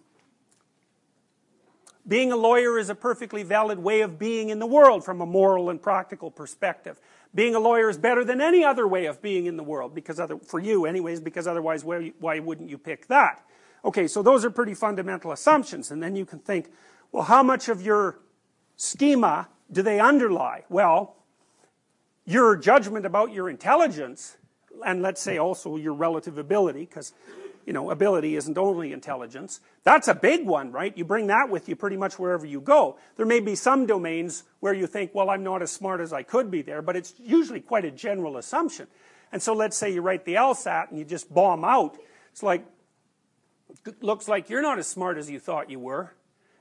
being 2.06 2.32
a 2.32 2.36
lawyer 2.36 2.78
is 2.78 2.90
a 2.90 2.94
perfectly 2.94 3.42
valid 3.42 3.78
way 3.78 4.02
of 4.02 4.18
being 4.18 4.50
in 4.50 4.58
the 4.58 4.66
world 4.66 5.04
from 5.04 5.20
a 5.20 5.26
moral 5.26 5.70
and 5.70 5.80
practical 5.80 6.30
perspective. 6.30 7.00
Being 7.34 7.54
a 7.54 7.60
lawyer 7.60 7.88
is 7.88 7.98
better 7.98 8.24
than 8.24 8.40
any 8.40 8.62
other 8.62 8.86
way 8.86 9.06
of 9.06 9.22
being 9.22 9.46
in 9.46 9.56
the 9.56 9.62
world, 9.62 9.94
because 9.94 10.20
other, 10.20 10.38
for 10.38 10.60
you 10.60 10.84
anyways, 10.84 11.20
because 11.20 11.46
otherwise 11.46 11.82
why, 11.82 12.12
why 12.20 12.38
wouldn't 12.38 12.70
you 12.70 12.78
pick 12.78 13.08
that? 13.08 13.44
Okay, 13.84 14.06
so 14.06 14.22
those 14.22 14.44
are 14.44 14.50
pretty 14.50 14.74
fundamental 14.74 15.32
assumptions, 15.32 15.90
and 15.90 16.02
then 16.02 16.14
you 16.14 16.24
can 16.24 16.38
think, 16.38 16.70
well, 17.10 17.24
how 17.24 17.42
much 17.42 17.68
of 17.68 17.82
your 17.82 18.20
schema 18.76 19.48
do 19.70 19.82
they 19.82 20.00
underlie? 20.00 20.64
Well, 20.68 21.16
your 22.24 22.56
judgment 22.56 23.04
about 23.04 23.32
your 23.32 23.50
intelligence, 23.50 24.36
and 24.84 25.02
let's 25.02 25.20
say 25.20 25.38
also 25.38 25.76
your 25.76 25.94
relative 25.94 26.38
ability, 26.38 26.86
because 26.86 27.12
you 27.66 27.72
know, 27.72 27.90
ability 27.90 28.36
isn't 28.36 28.58
only 28.58 28.92
intelligence. 28.92 29.60
That's 29.82 30.08
a 30.08 30.14
big 30.14 30.46
one, 30.46 30.72
right? 30.72 30.96
You 30.96 31.04
bring 31.04 31.28
that 31.28 31.48
with 31.50 31.68
you 31.68 31.76
pretty 31.76 31.96
much 31.96 32.18
wherever 32.18 32.46
you 32.46 32.60
go. 32.60 32.98
There 33.16 33.26
may 33.26 33.40
be 33.40 33.54
some 33.54 33.86
domains 33.86 34.44
where 34.60 34.74
you 34.74 34.86
think, 34.86 35.14
well, 35.14 35.30
I'm 35.30 35.42
not 35.42 35.62
as 35.62 35.70
smart 35.70 36.00
as 36.00 36.12
I 36.12 36.22
could 36.22 36.50
be 36.50 36.62
there, 36.62 36.82
but 36.82 36.96
it's 36.96 37.14
usually 37.18 37.60
quite 37.60 37.84
a 37.84 37.90
general 37.90 38.36
assumption. 38.36 38.86
And 39.32 39.42
so 39.42 39.54
let's 39.54 39.76
say 39.76 39.92
you 39.92 40.00
write 40.00 40.24
the 40.24 40.34
LSAT 40.34 40.90
and 40.90 40.98
you 40.98 41.04
just 41.04 41.32
bomb 41.32 41.64
out. 41.64 41.96
It's 42.32 42.42
like, 42.42 42.64
looks 44.00 44.28
like 44.28 44.48
you're 44.48 44.62
not 44.62 44.78
as 44.78 44.86
smart 44.86 45.18
as 45.18 45.30
you 45.30 45.38
thought 45.38 45.70
you 45.70 45.78
were. 45.80 46.14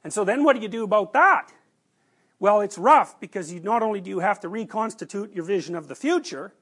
And 0.03 0.11
so 0.11 0.23
then 0.23 0.43
what 0.43 0.55
do 0.55 0.61
you 0.61 0.67
do 0.67 0.83
about 0.83 1.13
that? 1.13 1.51
Well, 2.39 2.61
it's 2.61 2.77
rough 2.77 3.19
because 3.19 3.53
you 3.53 3.59
not 3.61 3.83
only 3.83 4.01
do 4.01 4.09
you 4.09 4.19
have 4.19 4.39
to 4.41 4.49
reconstitute 4.49 5.33
your 5.33 5.45
vision 5.45 5.75
of 5.75 5.87
the 5.87 5.95
future, 5.95 6.53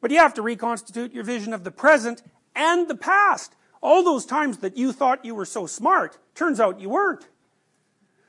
but 0.00 0.10
you 0.10 0.18
have 0.18 0.34
to 0.34 0.42
reconstitute 0.42 1.14
your 1.14 1.24
vision 1.24 1.54
of 1.54 1.64
the 1.64 1.70
present 1.70 2.22
and 2.54 2.88
the 2.88 2.96
past. 2.96 3.56
All 3.82 4.02
those 4.02 4.26
times 4.26 4.58
that 4.58 4.76
you 4.76 4.92
thought 4.92 5.24
you 5.24 5.34
were 5.34 5.44
so 5.44 5.66
smart, 5.66 6.18
turns 6.34 6.60
out 6.60 6.80
you 6.80 6.88
weren't. 6.88 7.26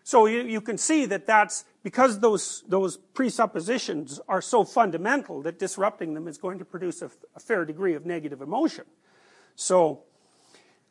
So 0.03 0.25
you, 0.25 0.41
you 0.43 0.61
can 0.61 0.77
see 0.77 1.05
that 1.05 1.25
that's 1.25 1.65
because 1.83 2.19
those, 2.19 2.63
those 2.67 2.97
presuppositions 2.97 4.19
are 4.27 4.41
so 4.41 4.63
fundamental 4.63 5.41
that 5.41 5.59
disrupting 5.59 6.13
them 6.13 6.27
is 6.27 6.37
going 6.37 6.59
to 6.59 6.65
produce 6.65 7.01
a, 7.01 7.11
a 7.35 7.39
fair 7.39 7.65
degree 7.65 7.93
of 7.93 8.05
negative 8.05 8.41
emotion. 8.41 8.85
So, 9.55 10.03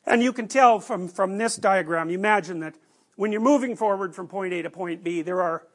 and 0.04 0.22
you 0.22 0.32
can 0.32 0.48
tell 0.48 0.80
from, 0.80 1.08
from 1.08 1.38
this 1.38 1.56
diagram, 1.56 2.10
you 2.10 2.18
imagine 2.18 2.60
that 2.60 2.74
when 3.16 3.32
you're 3.32 3.40
moving 3.40 3.74
forward 3.74 4.14
from 4.14 4.28
point 4.28 4.52
A 4.52 4.62
to 4.62 4.70
point 4.70 5.02
B, 5.02 5.22
there 5.22 5.40
are 5.40 5.66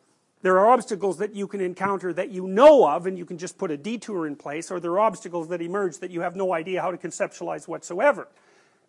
there 0.43 0.57
are 0.57 0.69
obstacles 0.69 1.19
that 1.19 1.35
you 1.35 1.47
can 1.47 1.61
encounter 1.61 2.11
that 2.13 2.31
you 2.31 2.47
know 2.47 2.87
of 2.87 3.05
and 3.05 3.17
you 3.17 3.25
can 3.25 3.37
just 3.37 3.57
put 3.59 3.69
a 3.69 3.77
detour 3.77 4.25
in 4.25 4.35
place, 4.35 4.71
or 4.71 4.79
there 4.79 4.91
are 4.91 4.99
obstacles 4.99 5.49
that 5.49 5.61
emerge 5.61 5.99
that 5.99 6.09
you 6.09 6.21
have 6.21 6.35
no 6.35 6.53
idea 6.53 6.81
how 6.81 6.89
to 6.89 6.97
conceptualize 6.97 7.67
whatsoever. 7.67 8.27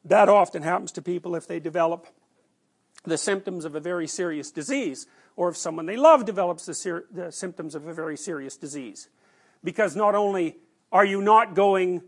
That 0.05 0.29
often 0.29 0.63
happens 0.63 0.93
to 0.93 1.03
people 1.03 1.35
if 1.35 1.47
they 1.47 1.61
develop 1.61 2.07
the 3.05 3.19
symptoms 3.19 3.65
of 3.65 3.75
a 3.75 3.81
very 3.81 4.07
serious 4.07 4.51
disease, 4.51 5.07
or 5.37 5.49
if 5.49 5.57
someone 5.57 5.87
they 5.87 5.97
love 5.97 6.25
develops 6.25 6.67
the, 6.67 7.05
the 7.11 7.33
symptoms 7.33 7.75
of 7.75 7.87
a 7.87 7.95
very 7.95 8.17
serious 8.17 8.57
disease. 8.57 9.09
Because 9.65 9.97
not 9.97 10.15
only 10.15 10.57
are 10.91 11.05
you 11.05 11.21
not 11.21 11.55
going 11.55 12.03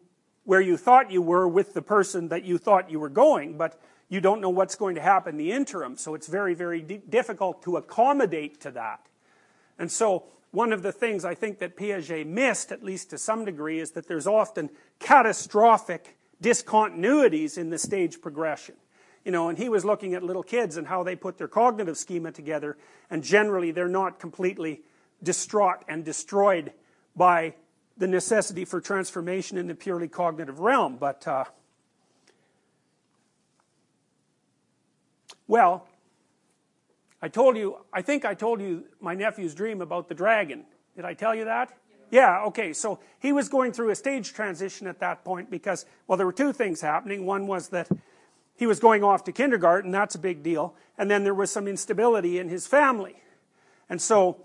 where 0.45 0.61
you 0.61 0.76
thought 0.76 1.11
you 1.11 1.22
were 1.22 1.49
with 1.49 1.72
the 1.74 1.82
person 1.82 2.28
that 2.28 2.45
you 2.45 2.59
thought 2.59 2.90
you 2.90 3.01
were 3.01 3.09
going, 3.09 3.57
but 3.57 3.80
you 4.09 4.20
don't 4.20 4.40
know 4.40 4.51
what's 4.51 4.76
going 4.76 4.95
to 4.95 5.01
happen 5.01 5.30
in 5.34 5.38
the 5.38 5.53
interim, 5.53 5.97
so 5.97 6.14
it's 6.14 6.26
very, 6.26 6.55
very 6.55 6.82
difficult 6.82 7.62
to 7.62 7.76
accommodate 7.76 8.61
to 8.61 8.70
that. 8.70 9.01
And 9.78 9.90
so 9.90 10.24
one 10.51 10.72
of 10.72 10.82
the 10.82 10.92
things 10.92 11.24
I 11.24 11.34
think 11.34 11.59
that 11.59 11.76
Piaget 11.76 12.26
missed, 12.26 12.70
at 12.70 12.84
least 12.84 13.11
to 13.11 13.18
some 13.18 13.45
degree, 13.45 13.80
is 13.80 13.92
that 13.92 14.07
there's 14.07 14.26
often 14.26 14.70
catastrophic 15.01 16.16
discontinuities 16.43 17.59
in 17.59 17.70
the 17.70 17.78
stage 17.78 18.20
progression. 18.20 18.74
You 19.24 19.32
know, 19.32 19.49
and 19.49 19.57
he 19.57 19.68
was 19.68 19.85
looking 19.85 20.14
at 20.14 20.22
little 20.22 20.43
kids 20.43 20.76
and 20.76 20.87
how 20.87 21.03
they 21.03 21.16
put 21.16 21.39
their 21.39 21.49
cognitive 21.49 21.97
schema 21.97 22.30
together, 22.30 22.76
and 23.11 23.22
generally 23.22 23.70
they're 23.70 23.89
not 23.89 24.18
completely 24.18 24.82
distraught 25.22 25.85
and 25.89 26.05
destroyed 26.05 26.72
by 27.16 27.55
the 27.97 28.07
necessity 28.07 28.64
for 28.64 28.80
transformation 28.80 29.57
in 29.57 29.66
the 29.66 29.74
purely 29.74 30.09
cognitive 30.09 30.61
realm. 30.61 30.97
But, 30.97 31.26
uh, 31.26 31.45
well, 35.47 35.87
I 37.22 37.28
told 37.28 37.57
you, 37.57 37.78
I 37.93 38.03
think 38.03 38.26
I 38.26 38.35
told 38.35 38.61
you 38.61 38.85
my 39.01 39.14
nephew's 39.14 39.55
dream 39.55 39.80
about 39.80 40.09
the 40.09 40.14
dragon. 40.14 40.64
Did 40.97 41.07
I 41.07 41.14
tell 41.14 41.35
you 41.35 41.47
that? 41.47 41.72
Yeah, 42.15 42.45
okay, 42.45 42.73
so 42.73 43.01
he 43.19 43.33
was 43.33 43.49
going 43.49 43.73
through 43.73 43.91
a 43.91 43.97
stage 43.97 44.35
transition 44.35 44.87
at 44.87 45.01
that 45.01 45.25
point 45.25 45.51
because, 45.51 45.85
well, 46.07 46.17
there 46.17 46.27
were 46.27 46.33
two 46.33 46.53
things 46.53 46.81
happening. 46.81 47.27
One 47.27 47.49
was 47.49 47.71
that 47.71 47.89
he 48.55 48.69
was 48.69 48.79
going 48.79 49.03
off 49.03 49.25
to 49.25 49.33
kindergarten, 49.33 49.91
that's 49.91 50.15
a 50.15 50.21
big 50.21 50.45
deal, 50.45 50.77
and 50.97 51.11
then 51.11 51.25
there 51.25 51.35
was 51.35 51.51
some 51.51 51.67
instability 51.67 52.39
in 52.39 52.49
his 52.49 52.69
family. 52.69 53.17
And 53.91 54.01
so 54.01 54.45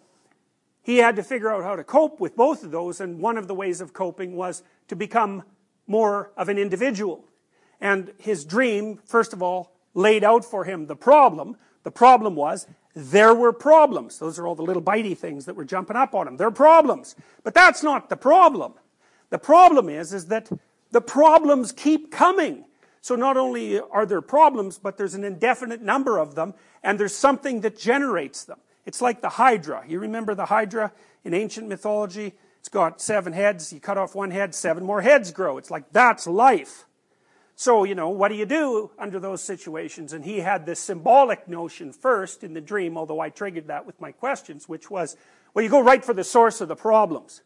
he 0.82 0.97
had 0.97 1.15
to 1.17 1.22
figure 1.22 1.53
out 1.53 1.61
how 1.61 1.76
to 1.76 1.84
cope 1.84 2.20
with 2.20 2.36
both 2.36 2.63
of 2.63 2.72
those, 2.72 2.99
and 2.99 3.20
one 3.20 3.38
of 3.38 3.47
the 3.47 3.53
ways 3.53 3.82
of 3.82 3.93
coping 3.93 4.36
was 4.36 4.63
to 4.88 4.95
become 4.95 5.43
more 5.86 6.32
of 6.36 6.49
an 6.49 6.57
individual. 6.57 7.24
And 7.80 8.13
his 8.17 8.45
dream, 8.45 8.99
first 9.05 9.32
of 9.32 9.43
all, 9.43 9.76
laid 9.93 10.24
out 10.24 10.43
for 10.43 10.63
him 10.63 10.88
the 10.88 10.95
problem, 10.95 11.55
the 11.84 11.91
problem 11.91 12.34
was, 12.34 12.65
there 12.95 13.33
were 13.33 13.53
problems. 13.53 14.19
Those 14.19 14.39
are 14.39 14.47
all 14.47 14.55
the 14.55 14.63
little 14.63 14.81
bitey 14.81 15.17
things 15.17 15.45
that 15.45 15.55
were 15.55 15.65
jumping 15.65 15.95
up 15.95 16.15
on 16.15 16.27
him. 16.27 16.37
They're 16.37 16.51
problems. 16.51 17.15
But 17.43 17.53
that's 17.53 17.83
not 17.83 18.09
the 18.09 18.17
problem. 18.17 18.73
The 19.29 19.37
problem 19.37 19.89
is, 19.89 20.13
is 20.13 20.25
that 20.27 20.49
the 20.91 21.01
problems 21.01 21.71
keep 21.71 22.11
coming. 22.11 22.65
So 23.01 23.15
not 23.15 23.37
only 23.37 23.79
are 23.79 24.05
there 24.05 24.21
problems, 24.21 24.77
but 24.77 24.97
there's 24.97 25.13
an 25.13 25.23
indefinite 25.23 25.81
number 25.81 26.17
of 26.17 26.35
them, 26.35 26.53
and 26.83 26.99
there's 26.99 27.15
something 27.15 27.61
that 27.61 27.77
generates 27.77 28.43
them. 28.43 28.59
It's 28.85 29.01
like 29.01 29.21
the 29.21 29.29
Hydra. 29.29 29.83
You 29.87 29.99
remember 29.99 30.33
the 30.35 30.47
Hydra 30.47 30.91
in 31.23 31.33
ancient 31.33 31.67
mythology? 31.67 32.33
It's 32.59 32.69
got 32.69 32.99
seven 32.99 33.33
heads. 33.33 33.71
You 33.71 33.79
cut 33.79 33.97
off 33.97 34.15
one 34.15 34.31
head, 34.31 34.53
seven 34.53 34.83
more 34.83 35.01
heads 35.01 35.31
grow. 35.31 35.57
It's 35.57 35.71
like 35.71 35.91
that's 35.91 36.27
life. 36.27 36.85
So, 37.60 37.84
you 37.84 37.93
know, 37.93 38.07
what 38.07 38.30
do 38.30 38.36
you 38.36 38.45
do 38.45 38.89
under 38.97 39.20
those 39.20 39.43
situations? 39.43 40.14
And 40.14 40.24
he 40.24 40.39
had 40.39 40.66
this 40.66 40.80
symbolic 40.80 41.45
notion 41.49 41.91
first 41.91 42.41
in 42.41 42.53
the 42.53 42.62
dream, 42.62 42.97
although 42.97 43.20
I 43.20 43.28
triggered 43.28 43.68
that 43.68 43.86
with 43.86 43.99
my 43.99 44.14
questions, 44.14 44.70
which 44.70 44.89
was, 44.89 45.18
well, 45.53 45.62
you 45.62 45.68
go 45.68 45.82
right 45.82 46.05
for 46.05 46.14
the 46.14 46.24
source 46.24 46.62
of 46.62 46.70
the 46.70 46.78
problems. 46.78 47.41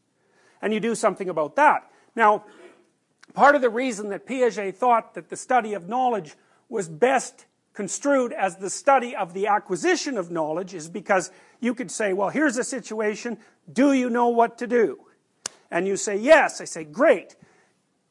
And 0.61 0.71
you 0.71 0.79
do 0.79 0.93
something 0.93 1.29
about 1.29 1.55
that. 1.55 1.89
Now, 2.15 2.45
part 3.33 3.55
of 3.55 3.63
the 3.63 3.71
reason 3.71 4.09
that 4.09 4.27
Piaget 4.27 4.75
thought 4.75 5.15
that 5.15 5.29
the 5.29 5.35
study 5.35 5.73
of 5.73 5.89
knowledge 5.89 6.35
was 6.69 6.87
best 6.87 7.47
construed 7.73 8.33
as 8.33 8.57
the 8.57 8.69
study 8.69 9.15
of 9.15 9.33
the 9.33 9.47
acquisition 9.47 10.19
of 10.19 10.29
knowledge 10.29 10.75
is 10.75 10.87
because 10.89 11.31
you 11.59 11.73
could 11.73 11.89
say, 11.89 12.13
well, 12.13 12.29
here's 12.29 12.57
a 12.57 12.63
situation, 12.63 13.39
do 13.71 13.93
you 13.93 14.11
know 14.11 14.27
what 14.27 14.59
to 14.59 14.67
do? 14.67 15.07
And 15.71 15.87
you 15.87 15.97
say, 15.97 16.15
yes. 16.17 16.61
I 16.61 16.65
say, 16.65 16.83
great. 16.83 17.35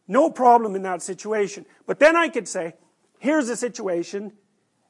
No 0.09 0.31
problem 0.31 0.75
in 0.75 0.83
that 0.83 1.03
situation. 1.03 1.67
But 1.87 1.99
then 1.99 2.17
I 2.17 2.29
could 2.29 2.49
say, 2.49 2.75
here's 3.19 3.49
a 3.49 3.57
situation, 3.57 4.33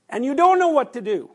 and 0.09 0.25
you 0.25 0.35
don't 0.35 0.59
know 0.59 0.69
what 0.69 0.93
to 0.95 1.01
do. 1.01 1.31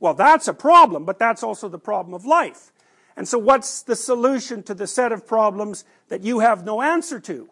Well, 0.00 0.14
that's 0.14 0.48
a 0.48 0.54
problem, 0.54 1.04
but 1.04 1.18
that's 1.18 1.42
also 1.42 1.68
the 1.68 1.78
problem 1.78 2.14
of 2.14 2.24
life. 2.24 2.72
And 3.16 3.28
so 3.28 3.38
what's 3.38 3.82
the 3.82 3.94
solution 3.94 4.62
to 4.64 4.74
the 4.74 4.86
set 4.86 5.12
of 5.12 5.26
problems 5.26 5.84
that 6.08 6.22
you 6.22 6.40
have 6.40 6.64
no 6.64 6.82
answer 6.82 7.20
to? 7.20 7.50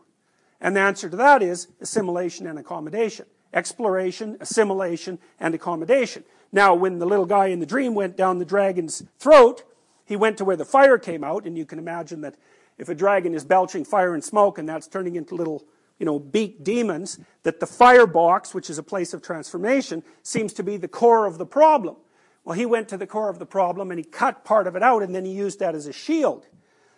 And 0.61 0.75
the 0.75 0.81
answer 0.81 1.09
to 1.09 1.17
that 1.17 1.43
is 1.43 1.69
assimilation 1.81 2.47
and 2.47 2.59
accommodation. 2.59 3.27
Exploration, 3.53 4.37
assimilation, 4.41 5.19
and 5.39 5.55
accommodation. 5.55 6.25
Now, 6.53 6.75
when 6.75 6.99
the 6.99 7.07
little 7.07 7.27
guy 7.27 7.47
in 7.47 7.61
the 7.61 7.67
dream 7.67 7.95
went 7.95 8.17
down 8.17 8.39
the 8.39 8.45
dragon's 8.45 9.03
throat, 9.19 9.63
he 10.05 10.17
went 10.17 10.39
to 10.39 10.45
where 10.45 10.57
the 10.57 10.65
fire 10.65 10.99
came 10.99 11.23
out, 11.23 11.45
and 11.47 11.57
you 11.57 11.65
can 11.65 11.79
imagine 11.79 12.21
that 12.23 12.37
if 12.81 12.89
a 12.89 12.95
dragon 12.95 13.35
is 13.35 13.45
belching 13.45 13.85
fire 13.85 14.15
and 14.15 14.25
smoke 14.25 14.57
and 14.57 14.67
that's 14.67 14.89
turning 14.89 15.15
into 15.15 15.35
little 15.35 15.65
you 15.99 16.07
know, 16.07 16.19
beak 16.19 16.65
demons, 16.65 17.19
that 17.43 17.61
the 17.61 17.67
firebox, 17.67 18.55
which 18.55 18.71
is 18.71 18.79
a 18.79 18.83
place 18.83 19.13
of 19.13 19.21
transformation, 19.21 20.03
seems 20.23 20.55
to 20.55 20.63
be 20.63 20.79
the 20.79 20.89
core 20.89 21.27
of 21.27 21.37
the 21.37 21.45
problem. 21.45 21.97
Well, 22.43 22.57
he 22.57 22.65
went 22.65 22.89
to 22.89 22.97
the 22.97 23.07
core 23.07 23.29
of 23.29 23.39
the 23.39 23.45
problem 23.45 23.91
and 23.91 23.99
he 23.99 24.05
cut 24.05 24.47
part 24.47 24.67
of 24.67 24.77
it 24.77 24.83
out 24.83 25.03
and 25.03 25.15
then 25.15 25.27
he 25.27 25.33
used 25.33 25.59
that 25.61 25.75
as 25.75 25.87
a 25.87 25.93
shield. 25.93 26.47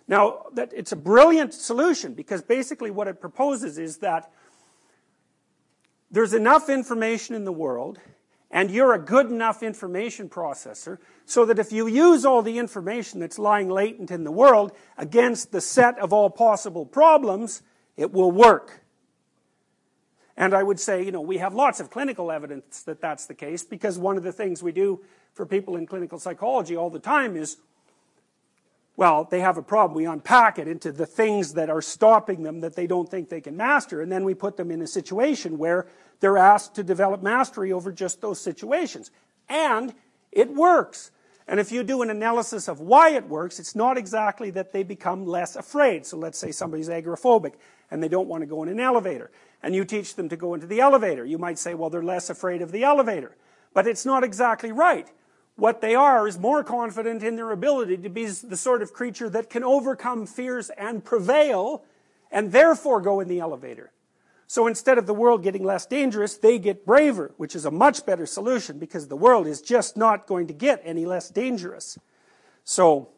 Now, 0.07 0.45
that 0.53 0.73
it's 0.73 0.93
a 0.93 0.97
brilliant 0.97 1.53
solution 1.53 2.15
because 2.15 2.43
basically 2.43 2.93
what 2.93 3.09
it 3.09 3.21
proposes 3.21 3.77
is 3.77 3.99
that 3.99 4.31
there's 6.13 6.33
enough 6.33 6.69
information 6.69 7.35
in 7.35 7.45
the 7.45 7.53
world 7.53 7.99
and 8.53 8.71
you're 8.71 8.93
a 8.93 8.99
good 8.99 9.27
enough 9.31 9.63
information 9.63 10.29
processor 10.29 10.99
so 11.25 11.47
that 11.47 11.59
if 11.59 11.73
you 11.73 11.87
use 11.87 12.27
all 12.27 12.43
the 12.43 12.59
information 12.59 13.19
that's 13.19 13.39
lying 13.39 13.71
latent 13.71 14.11
in 14.11 14.25
the 14.25 14.31
world 14.31 14.73
against 14.99 15.51
the 15.51 15.61
set 15.61 15.99
of 15.99 16.13
all 16.13 16.29
possible 16.29 16.85
problems, 16.85 17.63
it 17.97 18.13
will 18.13 18.31
work. 18.31 18.83
And 20.37 20.55
I 20.55 20.63
would 20.63 20.79
say, 20.79 21.03
you 21.03 21.13
know, 21.13 21.21
we 21.21 21.39
have 21.39 21.55
lots 21.55 21.81
of 21.81 21.91
clinical 21.91 22.31
evidence 22.31 22.83
that 22.83 23.01
that's 23.01 23.27
the 23.27 23.35
case 23.35 23.65
because 23.65 23.99
one 23.99 24.17
of 24.17 24.23
the 24.23 24.33
things 24.33 24.63
we 24.63 24.73
do 24.73 25.01
for 25.33 25.47
people 25.47 25.77
in 25.77 25.87
clinical 25.87 26.19
psychology 26.19 26.77
all 26.77 26.91
the 26.91 26.99
time 26.99 27.37
is, 27.37 27.57
well, 28.97 29.25
they 29.31 29.41
have 29.41 29.57
a 29.57 29.63
problem. 29.63 29.97
We 29.97 30.07
unpack 30.07 30.59
it 30.59 30.69
into 30.69 30.93
the 30.93 31.07
things 31.07 31.55
that 31.55 31.71
are 31.71 31.83
stopping 31.83 32.43
them 32.43 32.61
that 32.61 32.77
they 32.77 32.87
don't 32.87 33.09
think 33.09 33.29
they 33.29 33.41
can 33.41 33.57
master, 33.57 34.03
and 34.03 34.13
then 34.13 34.25
we 34.25 34.35
put 34.35 34.57
them 34.57 34.71
in 34.71 34.83
a 34.83 34.87
situation 34.87 35.59
where 35.59 35.87
they're 36.21 36.39
asked 36.39 36.75
to 36.77 36.85
develop 36.85 37.23
mastery 37.23 37.73
over 37.73 37.91
just 37.91 38.21
those 38.21 38.41
situations. 38.41 39.11
And 39.49 39.95
it 40.31 40.53
works. 40.55 41.11
And 41.49 41.59
if 41.59 41.73
you 41.73 41.83
do 41.83 42.03
an 42.03 42.11
analysis 42.11 42.69
of 42.69 42.81
why 42.81 43.11
it 43.11 43.29
works, 43.29 43.59
it's 43.59 43.75
not 43.75 43.99
exactly 43.99 44.51
that 44.51 44.73
they 44.73 44.83
become 44.83 45.27
less 45.27 45.57
afraid. 45.57 46.07
So 46.07 46.17
let's 46.17 46.39
say 46.39 46.53
somebody's 46.53 46.89
agoraphobic 46.89 47.55
and 47.91 48.03
they 48.03 48.09
don't 48.09 48.29
want 48.29 48.43
to 48.43 48.47
go 48.47 48.63
in 48.63 48.69
an 48.69 48.81
elevator. 48.81 49.31
And 49.63 49.75
you 49.75 49.85
teach 49.85 50.15
them 50.15 50.29
to 50.29 50.37
go 50.37 50.55
into 50.55 50.67
the 50.67 50.81
elevator. 50.81 51.25
You 51.25 51.39
might 51.39 51.59
say, 51.59 51.75
well, 51.75 51.91
they're 51.91 52.03
less 52.03 52.31
afraid 52.31 52.63
of 52.63 52.73
the 52.73 52.85
elevator. 52.85 53.37
But 53.75 53.87
it's 53.87 54.07
not 54.07 54.25
exactly 54.25 54.73
right. 54.73 55.09
What 55.57 55.81
they 55.81 55.95
are 55.95 56.27
is 56.27 56.39
more 56.39 56.65
confident 56.65 57.23
in 57.23 57.37
their 57.37 57.51
ability 57.51 57.99
to 57.99 58.09
be 58.09 58.27
the 58.27 58.57
sort 58.57 58.83
of 58.83 58.93
creature 58.93 59.29
that 59.31 59.51
can 59.51 59.63
overcome 59.63 60.27
fears 60.27 60.71
and 60.71 61.05
prevail 61.05 61.85
and 62.31 62.53
therefore 62.53 63.01
go 63.01 63.21
in 63.21 63.29
the 63.29 63.41
elevator. 63.41 63.93
So 64.47 64.67
instead 64.67 64.99
of 64.99 65.07
the 65.07 65.15
world 65.15 65.43
getting 65.43 65.65
less 65.65 65.87
dangerous, 65.87 66.37
they 66.37 66.59
get 66.59 66.85
braver, 66.85 67.33
which 67.37 67.55
is 67.55 67.65
a 67.65 67.71
much 67.71 68.05
better 68.05 68.27
solution 68.27 68.79
because 68.79 69.09
the 69.09 69.17
world 69.17 69.47
is 69.47 69.63
just 69.63 69.97
not 69.97 70.27
going 70.27 70.47
to 70.47 70.53
get 70.53 70.83
any 70.85 71.07
less 71.07 71.31
dangerous. 71.31 71.99
So, 72.65 73.09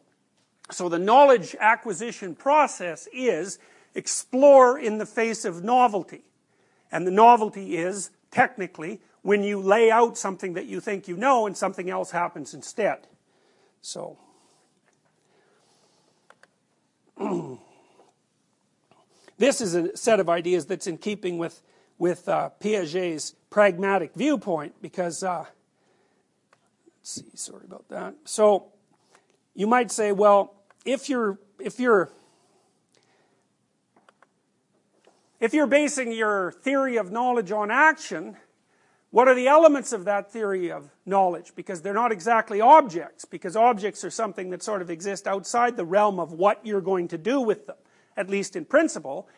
so 0.70 0.88
the 0.88 0.98
knowledge 0.98 1.56
acquisition 1.58 2.34
process 2.34 3.08
is 3.12 3.58
explore 3.94 4.78
in 4.78 4.98
the 4.98 5.06
face 5.06 5.44
of 5.44 5.64
novelty. 5.64 6.22
And 6.92 7.06
the 7.06 7.10
novelty 7.10 7.76
is, 7.76 8.10
technically, 8.30 9.00
when 9.24 9.42
you 9.42 9.60
lay 9.60 9.90
out 9.90 10.16
something 10.16 10.52
that 10.52 10.66
you 10.66 10.78
think 10.80 11.08
you 11.08 11.16
know 11.16 11.46
and 11.46 11.56
something 11.56 11.90
else 11.90 12.12
happens 12.12 12.54
instead. 12.54 13.08
So, 13.82 14.16
This 19.36 19.60
is 19.60 19.74
a 19.74 19.96
set 19.96 20.20
of 20.20 20.28
ideas 20.28 20.66
that's 20.66 20.86
in 20.86 20.98
keeping 20.98 21.38
with, 21.38 21.60
with 21.98 22.28
uh, 22.28 22.50
Piaget's 22.60 23.34
pragmatic 23.50 24.14
viewpoint 24.14 24.74
because, 24.80 25.22
uh, 25.22 25.44
let's 26.98 27.10
see, 27.10 27.24
sorry 27.34 27.64
about 27.64 27.88
that. 27.88 28.14
So, 28.24 28.66
you 29.54 29.66
might 29.66 29.90
say, 29.90 30.12
well, 30.12 30.54
if 30.84 31.08
you're, 31.08 31.38
if 31.58 31.80
you're, 31.80 32.10
if 35.40 35.52
you're 35.52 35.66
basing 35.66 36.12
your 36.12 36.52
theory 36.52 36.96
of 36.96 37.10
knowledge 37.10 37.50
on 37.50 37.70
action, 37.70 38.36
what 39.14 39.28
are 39.28 39.34
the 39.36 39.46
elements 39.46 39.92
of 39.92 40.06
that 40.06 40.32
theory 40.32 40.72
of 40.72 40.90
knowledge? 41.06 41.52
Because 41.54 41.82
they're 41.82 41.94
not 41.94 42.10
exactly 42.10 42.60
objects, 42.60 43.24
because 43.24 43.54
objects 43.54 44.02
are 44.02 44.10
something 44.10 44.50
that 44.50 44.60
sort 44.60 44.82
of 44.82 44.90
exist 44.90 45.28
outside 45.28 45.76
the 45.76 45.84
realm 45.84 46.18
of 46.18 46.32
what 46.32 46.58
you're 46.66 46.80
going 46.80 47.06
to 47.06 47.16
do 47.16 47.40
with 47.40 47.68
them, 47.68 47.76
at 48.16 48.28
least 48.28 48.56
in 48.56 48.64
principle. 48.64 49.28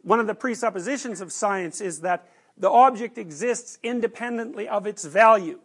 One 0.00 0.18
of 0.18 0.28
the 0.28 0.34
presuppositions 0.34 1.20
of 1.20 1.30
science 1.30 1.82
is 1.82 2.00
that 2.00 2.26
the 2.56 2.70
object 2.70 3.18
exists 3.18 3.78
independently 3.82 4.66
of 4.66 4.86
its 4.86 5.04
value. 5.04 5.58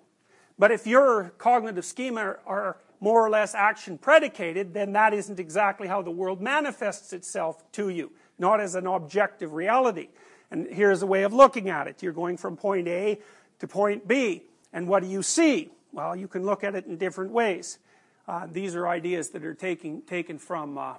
But 0.59 0.72
if 0.72 0.86
your 0.86 1.30
cognitive 1.38 1.86
schema 1.86 2.36
are 2.45 2.76
more 2.99 3.26
or 3.26 3.30
less 3.30 3.55
action 3.55 3.97
predicated, 3.97 4.74
then 4.74 4.91
that 4.91 5.14
isn't 5.14 5.39
exactly 5.39 5.88
how 5.88 6.01
the 6.01 6.11
world 6.11 6.41
manifests 6.41 7.14
itself 7.14 7.64
to 7.72 7.88
you, 7.88 8.11
not 8.38 8.59
as 8.59 8.76
an 8.76 8.88
objective 8.88 9.53
reality. 9.53 10.09
And 10.51 10.68
here's 10.68 11.01
a 11.01 11.07
way 11.07 11.24
of 11.24 11.32
looking 11.32 11.70
at 11.70 11.88
it. 11.88 12.03
You're 12.03 12.11
going 12.11 12.36
from 12.36 12.57
point 12.57 12.89
A 12.89 13.20
to 13.64 13.68
point 13.70 14.05
B. 14.05 14.43
And 14.74 14.89
what 14.89 15.03
do 15.03 15.07
you 15.07 15.24
see? 15.24 15.70
Well, 15.93 16.18
you 16.18 16.28
can 16.28 16.43
look 16.43 16.66
at 16.66 16.76
it 16.76 16.86
in 16.86 16.97
different 16.97 17.32
ways. 17.32 17.80
Uh, 18.28 18.45
these 18.51 18.76
are 18.76 18.89
ideas 18.89 19.30
that 19.30 19.45
are 19.45 19.53
taking, 19.53 20.01
taken 20.01 20.38
from 20.38 20.78
uh, 20.78 20.95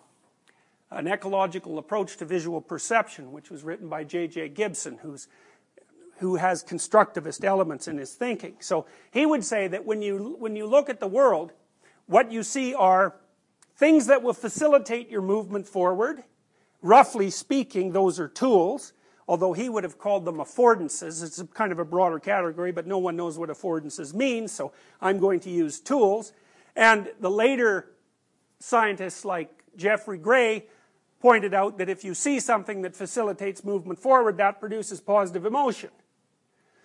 an 0.90 1.06
ecological 1.06 1.76
approach 1.76 2.16
to 2.16 2.24
visual 2.24 2.62
perception, 2.62 3.32
which 3.32 3.50
was 3.50 3.64
written 3.64 3.90
by 3.90 4.02
J.J. 4.02 4.48
Gibson, 4.50 4.96
who's, 5.02 5.28
who 6.20 6.36
has 6.36 6.64
constructivist 6.64 7.44
elements 7.44 7.86
in 7.86 7.98
his 7.98 8.14
thinking. 8.14 8.56
So 8.60 8.86
he 9.10 9.26
would 9.26 9.44
say 9.44 9.68
that 9.68 9.84
when 9.84 10.00
you, 10.00 10.34
when 10.38 10.56
you 10.56 10.64
look 10.64 10.88
at 10.88 11.00
the 11.00 11.06
world, 11.06 11.52
what 12.06 12.32
you 12.32 12.42
see 12.42 12.72
are 12.72 13.14
things 13.76 14.06
that 14.06 14.22
will 14.22 14.32
facilitate 14.32 15.10
your 15.10 15.20
movement 15.20 15.68
forward. 15.68 16.24
Roughly 16.80 17.28
speaking, 17.28 17.92
those 17.92 18.18
are 18.18 18.28
tools 18.28 18.94
although 19.26 19.52
he 19.52 19.68
would 19.68 19.84
have 19.84 19.98
called 19.98 20.24
them 20.24 20.36
affordances. 20.36 21.24
It's 21.24 21.38
a 21.38 21.46
kind 21.46 21.72
of 21.72 21.78
a 21.78 21.84
broader 21.84 22.18
category, 22.18 22.72
but 22.72 22.86
no 22.86 22.98
one 22.98 23.16
knows 23.16 23.38
what 23.38 23.48
affordances 23.48 24.14
mean, 24.14 24.48
so 24.48 24.72
I'm 25.00 25.18
going 25.18 25.40
to 25.40 25.50
use 25.50 25.80
tools. 25.80 26.32
And 26.76 27.10
the 27.20 27.30
later 27.30 27.90
scientists 28.58 29.24
like 29.24 29.50
Jeffrey 29.76 30.18
Gray 30.18 30.66
pointed 31.20 31.54
out 31.54 31.78
that 31.78 31.88
if 31.88 32.04
you 32.04 32.14
see 32.14 32.38
something 32.38 32.82
that 32.82 32.94
facilitates 32.94 33.64
movement 33.64 33.98
forward, 33.98 34.36
that 34.36 34.60
produces 34.60 35.00
positive 35.00 35.46
emotion. 35.46 35.90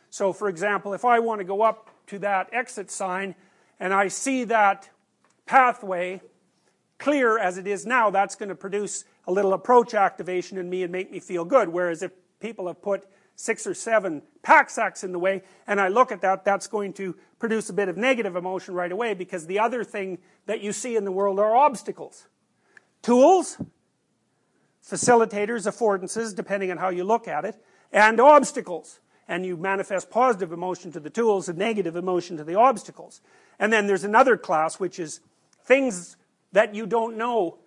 So 0.10 0.34
for 0.34 0.48
example, 0.50 0.94
if 0.94 1.06
I 1.06 1.20
want 1.20 1.40
to 1.40 1.46
go 1.46 1.62
up 1.62 1.90
to 2.08 2.20
that 2.20 2.50
exit 2.54 2.90
sign 2.90 3.36
and 3.80 3.94
I 3.94 4.08
see 4.08 4.46
that 4.46 4.90
pathway 5.46 6.22
clear 6.98 7.38
as 7.38 7.58
it 7.58 7.68
is 7.68 7.86
now, 7.86 8.10
that's 8.10 8.36
going 8.36 8.50
to 8.50 8.56
produce 8.56 9.06
a 9.28 9.32
little 9.32 9.54
approach 9.54 9.94
activation 9.94 10.58
in 10.58 10.70
me 10.70 10.84
and 10.84 10.92
make 10.92 11.12
me 11.12 11.20
feel 11.20 11.46
good. 11.46 11.70
Whereas 11.70 12.02
if 12.02 12.12
people 12.40 12.68
have 12.68 12.82
put 12.82 13.06
six 13.36 13.66
or 13.66 13.74
seven 13.74 14.22
pack 14.42 14.70
sacks 14.70 15.04
in 15.04 15.12
the 15.12 15.20
way, 15.20 15.42
and 15.66 15.80
I 15.80 15.88
look 15.88 16.12
at 16.12 16.22
that, 16.22 16.44
that's 16.44 16.68
going 16.68 16.94
to 16.94 17.16
produce 17.40 17.70
a 17.70 17.74
bit 17.74 17.88
of 17.88 17.96
negative 17.96 18.36
emotion 18.36 18.74
right 18.74 18.92
away 18.92 19.14
because 19.14 19.48
the 19.48 19.60
other 19.60 19.84
thing 19.84 20.18
that 20.46 20.62
you 20.62 20.74
see 20.74 20.96
in 20.96 21.06
the 21.06 21.12
world 21.12 21.40
are 21.40 21.56
obstacles. 21.56 22.28
Tools, 23.02 23.58
facilitators, 24.86 25.68
affordances, 25.68 26.36
depending 26.36 26.70
on 26.72 26.78
how 26.78 26.90
you 26.90 27.04
look 27.04 27.28
at 27.28 27.46
it, 27.46 27.56
and 27.92 28.20
obstacles. 28.20 29.00
And 29.28 29.46
you 29.46 29.56
manifest 29.56 30.10
positive 30.10 30.52
emotion 30.52 30.92
to 30.94 31.00
the 31.00 31.12
tools 31.12 31.50
and 31.50 31.58
negative 31.58 31.96
emotion 31.96 32.36
to 32.38 32.44
the 32.44 32.56
obstacles. 32.56 33.22
And 33.60 33.72
then 33.72 33.86
there's 33.86 34.04
another 34.04 34.38
class 34.38 34.80
which 34.80 34.98
is 35.00 35.20
things 35.64 36.18
that 36.52 36.74
you 36.74 36.88
don't 36.88 37.16
know, 37.16 37.60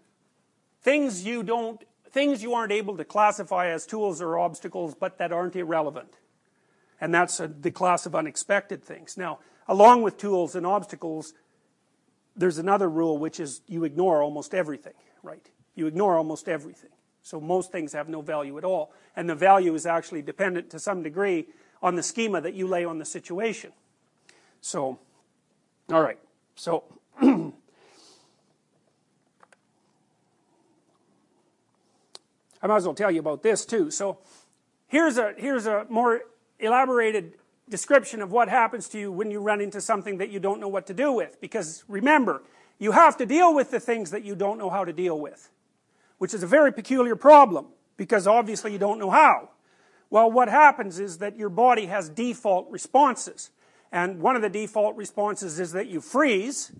things 0.80 1.24
you 1.24 1.44
don't 1.44 1.80
things 2.12 2.42
you 2.42 2.54
aren't 2.54 2.72
able 2.72 2.96
to 2.96 3.04
classify 3.04 3.68
as 3.68 3.86
tools 3.86 4.20
or 4.20 4.38
obstacles, 4.38 4.94
but 4.94 5.18
that 5.18 5.32
aren't 5.32 5.56
irrelevant. 5.56 6.14
And 7.00 7.12
that's 7.12 7.40
a, 7.40 7.48
the 7.48 7.70
class 7.70 8.06
of 8.06 8.14
unexpected 8.14 8.84
things. 8.84 9.16
Now, 9.16 9.40
along 9.66 10.02
with 10.02 10.18
tools 10.18 10.54
and 10.54 10.66
obstacles, 10.66 11.32
there's 12.36 12.58
another 12.58 12.88
rule, 12.88 13.18
which 13.18 13.40
is 13.40 13.62
you 13.66 13.84
ignore 13.84 14.22
almost 14.22 14.54
everything, 14.54 14.94
right? 15.22 15.50
You 15.74 15.86
ignore 15.86 16.16
almost 16.16 16.48
everything. 16.48 16.90
So 17.22 17.40
most 17.40 17.72
things 17.72 17.92
have 17.92 18.08
no 18.08 18.20
value 18.20 18.58
at 18.58 18.64
all. 18.64 18.92
And 19.16 19.28
the 19.28 19.34
value 19.34 19.74
is 19.74 19.86
actually 19.86 20.22
dependent 20.22 20.70
to 20.70 20.78
some 20.78 21.02
degree 21.02 21.46
on 21.82 21.96
the 21.96 22.02
schema 22.02 22.40
that 22.40 22.54
you 22.54 22.66
lay 22.66 22.84
on 22.84 22.98
the 22.98 23.04
situation. 23.04 23.72
So, 24.60 24.98
all 25.90 26.02
right. 26.02 26.18
So, 26.54 26.84
I 32.62 32.66
might 32.68 32.76
as 32.76 32.84
well 32.84 32.94
tell 32.94 33.10
you 33.10 33.20
about 33.20 33.42
this 33.42 33.66
too. 33.66 33.90
So 33.90 34.18
here's 34.86 35.18
a, 35.18 35.34
here's 35.36 35.66
a 35.66 35.86
more 35.88 36.22
elaborated 36.60 37.34
description 37.68 38.22
of 38.22 38.30
what 38.30 38.48
happens 38.48 38.88
to 38.90 38.98
you 38.98 39.10
when 39.10 39.30
you 39.30 39.40
run 39.40 39.60
into 39.60 39.80
something 39.80 40.18
that 40.18 40.30
you 40.30 40.38
don't 40.38 40.60
know 40.60 40.68
what 40.68 40.86
to 40.86 40.94
do 40.94 41.12
with. 41.12 41.40
Because 41.40 41.84
remember, 41.88 42.42
you 42.78 42.92
have 42.92 43.16
to 43.16 43.26
deal 43.26 43.54
with 43.54 43.70
the 43.70 43.80
things 43.80 44.10
that 44.10 44.24
you 44.24 44.34
don't 44.34 44.58
know 44.58 44.70
how 44.70 44.84
to 44.84 44.92
deal 44.92 45.18
with. 45.18 45.50
Which 46.18 46.34
is 46.34 46.42
a 46.42 46.46
very 46.46 46.72
peculiar 46.72 47.16
problem, 47.16 47.66
because 47.96 48.26
obviously 48.26 48.72
you 48.72 48.78
don't 48.78 48.98
know 48.98 49.10
how. 49.10 49.50
Well, 50.10 50.30
what 50.30 50.48
happens 50.48 51.00
is 51.00 51.18
that 51.18 51.36
your 51.36 51.48
body 51.48 51.86
has 51.86 52.08
default 52.08 52.70
responses. 52.70 53.50
And 53.90 54.20
one 54.20 54.36
of 54.36 54.42
the 54.42 54.48
default 54.48 54.94
responses 54.96 55.58
is 55.58 55.72
that 55.72 55.88
you 55.88 56.00
freeze, 56.00 56.70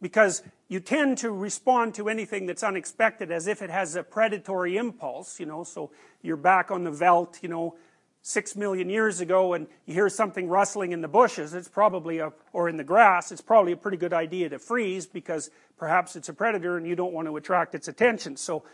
because 0.00 0.42
you 0.68 0.80
tend 0.80 1.18
to 1.18 1.30
respond 1.30 1.94
to 1.94 2.08
anything 2.08 2.46
that's 2.46 2.62
unexpected 2.62 3.30
as 3.30 3.46
if 3.46 3.62
it 3.62 3.70
has 3.70 3.96
a 3.96 4.02
predatory 4.02 4.76
impulse, 4.76 5.40
you 5.40 5.46
know, 5.46 5.64
so 5.64 5.90
you're 6.22 6.36
back 6.36 6.70
on 6.70 6.84
the 6.84 6.90
veldt, 6.90 7.38
you 7.42 7.48
know, 7.48 7.74
six 8.22 8.54
million 8.54 8.90
years 8.90 9.20
ago 9.20 9.54
and 9.54 9.66
you 9.86 9.94
hear 9.94 10.08
something 10.08 10.48
rustling 10.48 10.92
in 10.92 11.00
the 11.00 11.08
bushes, 11.08 11.54
it's 11.54 11.68
probably 11.68 12.18
a, 12.18 12.32
or 12.52 12.68
in 12.68 12.76
the 12.76 12.84
grass, 12.84 13.32
it's 13.32 13.40
probably 13.40 13.72
a 13.72 13.76
pretty 13.76 13.96
good 13.96 14.12
idea 14.12 14.48
to 14.48 14.58
freeze 14.58 15.06
because 15.06 15.50
perhaps 15.78 16.16
it's 16.16 16.28
a 16.28 16.34
predator 16.34 16.76
and 16.76 16.86
you 16.86 16.94
don't 16.94 17.12
want 17.12 17.26
to 17.26 17.36
attract 17.36 17.74
its 17.74 17.88
attention. 17.88 18.36
So 18.36 18.64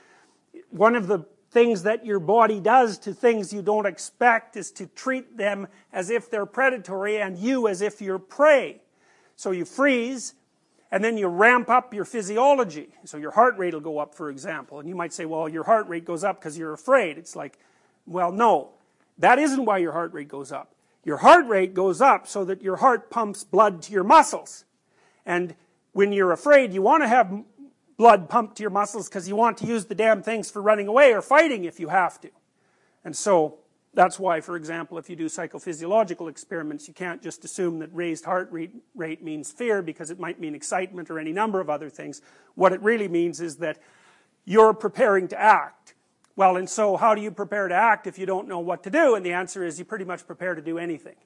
one 0.71 0.97
of 0.97 1.07
the 1.07 1.25
things 1.51 1.85
that 1.85 2.05
your 2.05 2.19
body 2.19 2.59
does 2.59 2.99
to 2.99 3.15
things 3.15 3.53
you 3.53 3.63
don't 3.63 3.87
expect 3.87 4.57
is 4.57 4.73
to 4.73 4.87
treat 4.87 5.37
them 5.37 5.69
as 5.93 6.11
if 6.11 6.29
they're 6.29 6.47
predatory 6.47 7.21
and 7.21 7.39
you 7.39 7.69
as 7.69 7.81
if 7.81 8.01
you're 8.01 8.19
prey. 8.19 8.81
So 9.37 9.53
you 9.53 9.65
freeze, 9.65 10.35
and 10.95 11.03
then 11.03 11.19
you 11.19 11.27
ramp 11.27 11.69
up 11.69 11.93
your 11.93 12.05
physiology. 12.05 12.87
So 13.05 13.17
your 13.17 13.33
heart 13.33 13.59
rate 13.59 13.75
will 13.75 13.81
go 13.81 13.99
up, 13.99 14.15
for 14.15 14.31
example. 14.31 14.79
And 14.79 14.89
you 14.89 14.95
might 14.95 15.13
say, 15.13 15.25
well, 15.25 15.49
your 15.49 15.65
heart 15.65 15.89
rate 15.89 16.05
goes 16.05 16.23
up 16.23 16.39
because 16.39 16.57
you're 16.57 16.73
afraid. 16.73 17.19
It's 17.19 17.35
like, 17.35 17.59
well, 18.07 18.31
no. 18.31 18.71
That 19.19 19.41
isn't 19.41 19.65
why 19.65 19.79
your 19.79 19.91
heart 19.91 20.13
rate 20.13 20.29
goes 20.29 20.53
up. 20.53 20.73
Your 21.05 21.17
heart 21.17 21.49
rate 21.49 21.75
goes 21.75 22.01
up 22.01 22.29
so 22.29 22.45
that 22.45 22.63
your 22.63 22.77
heart 22.77 23.11
pumps 23.11 23.43
blood 23.43 23.83
to 23.83 23.93
your 23.93 24.05
muscles. 24.05 24.67
And 25.27 25.57
when 25.95 26.13
you're 26.13 26.31
afraid, 26.31 26.73
you 26.73 26.81
want 26.81 27.03
to 27.03 27.09
have 27.09 27.43
blood 27.97 28.29
pumped 28.29 28.59
to 28.59 28.63
your 28.63 28.71
muscles 28.71 29.09
because 29.09 29.29
you 29.29 29.35
want 29.35 29.59
to 29.59 29.67
use 29.67 29.87
the 29.87 29.97
damn 29.97 30.23
things 30.23 30.49
for 30.49 30.63
running 30.63 30.87
away 30.87 31.13
or 31.13 31.23
fighting 31.23 31.65
if 31.65 31.81
you 31.81 31.89
have 31.89 32.21
to. 32.21 32.31
And 33.05 33.17
so, 33.17 33.59
that's 33.95 34.19
why, 34.19 34.41
for 34.41 34.57
example, 34.57 34.99
if 34.99 35.09
you 35.09 35.17
do 35.17 35.27
psychophysiological 35.27 36.29
experiments, 36.29 36.89
you 36.89 36.95
can't 36.95 37.23
just 37.23 37.45
assume 37.45 37.79
that 37.79 37.91
raised 37.93 38.25
heart 38.25 38.51
rate 38.53 39.23
means 39.23 39.53
fear 39.53 39.83
because 39.83 40.11
it 40.11 40.19
might 40.19 40.41
mean 40.41 40.55
excitement 40.55 41.11
or 41.11 41.19
any 41.19 41.33
number 41.33 41.61
of 41.61 41.71
other 41.71 41.89
things. 41.89 42.21
What 42.57 42.73
it 42.73 42.83
really 42.83 43.09
means 43.09 43.41
is 43.41 43.57
that 43.57 43.79
you're 44.45 44.75
preparing 44.75 45.29
to 45.29 45.41
act. 45.41 45.95
Well, 46.37 46.57
and 46.57 46.69
so 46.69 46.97
how 46.97 47.15
do 47.15 47.23
you 47.23 47.31
prepare 47.31 47.69
to 47.69 47.75
act 47.75 48.09
if 48.09 48.19
you 48.19 48.27
don't 48.27 48.49
know 48.49 48.59
what 48.59 48.83
to 48.83 48.91
do? 48.91 49.15
And 49.15 49.25
the 49.25 49.33
answer 49.33 49.65
is 49.65 49.79
you 49.79 49.85
pretty 49.85 50.05
much 50.05 50.27
prepare 50.27 50.55
to 50.57 50.63
do 50.63 50.79
anything. 50.79 51.17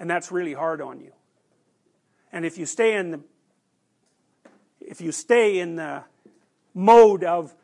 And 0.00 0.10
that's 0.10 0.32
really 0.32 0.54
hard 0.54 0.80
on 0.80 1.00
you. 1.00 1.12
And 2.32 2.44
if 2.44 2.58
you 2.58 2.66
stay 2.66 2.96
in 2.96 3.10
the 3.12 3.20
if 4.80 5.00
you 5.00 5.12
stay 5.12 5.60
in 5.60 5.76
the 5.76 6.02
mode 6.74 7.22
of 7.22 7.54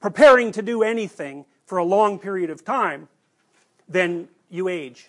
preparing 0.00 0.52
to 0.52 0.62
do 0.62 0.82
anything, 0.82 1.46
for 1.70 1.78
a 1.78 1.84
long 1.84 2.18
period 2.18 2.50
of 2.50 2.64
time, 2.64 3.06
then 3.88 4.26
you 4.48 4.66
age. 4.66 5.08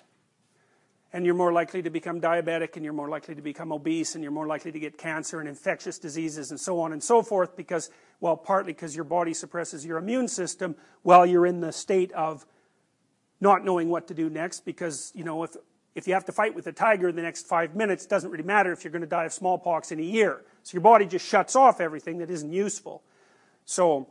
And 1.11 1.25
you're 1.25 1.33
more 1.33 1.51
likely 1.51 1.81
to 1.81 1.89
become 1.89 2.21
diabetic, 2.21 2.75
and 2.75 2.85
you're 2.85 2.93
more 2.93 3.09
likely 3.09 3.33
to 3.33 3.41
become 3.41 3.71
obese, 3.71 4.13
and 4.13 4.23
you're 4.23 4.31
more 4.31 4.45
likely 4.45 4.71
to 4.71 4.79
get 4.79 4.95
cancer 4.95 5.39
and 5.39 5.49
infectious 5.49 5.97
diseases, 5.97 6.51
and 6.51 6.59
so 6.59 6.79
on 6.79 6.93
and 6.93 7.01
so 7.01 7.23
forth, 7.23 7.57
because, 7.57 7.89
well, 8.19 8.37
partly 8.37 8.73
because 8.73 8.95
your 8.95 9.05
body 9.05 9.33
suppresses 9.33 9.83
your 9.83 9.97
immune 9.97 10.27
system 10.27 10.75
while 11.01 11.25
you're 11.25 11.47
in 11.47 11.61
the 11.61 11.71
state 11.71 12.11
of 12.11 12.45
not 13.39 13.65
knowing 13.65 13.89
what 13.89 14.07
to 14.09 14.13
do 14.13 14.29
next, 14.29 14.63
because, 14.63 15.11
you 15.15 15.23
know, 15.23 15.41
if, 15.41 15.57
if 15.95 16.07
you 16.07 16.13
have 16.13 16.25
to 16.25 16.31
fight 16.31 16.53
with 16.53 16.67
a 16.67 16.71
tiger 16.71 17.09
in 17.09 17.15
the 17.15 17.23
next 17.23 17.47
five 17.47 17.75
minutes, 17.75 18.05
it 18.05 18.09
doesn't 18.11 18.29
really 18.29 18.43
matter 18.43 18.71
if 18.71 18.83
you're 18.83 18.91
going 18.91 19.01
to 19.01 19.07
die 19.07 19.25
of 19.25 19.33
smallpox 19.33 19.91
in 19.91 19.99
a 19.99 20.03
year. 20.03 20.43
So 20.61 20.75
your 20.75 20.83
body 20.83 21.07
just 21.07 21.27
shuts 21.27 21.55
off 21.55 21.81
everything 21.81 22.19
that 22.19 22.29
isn't 22.29 22.53
useful. 22.53 23.01
So, 23.65 24.09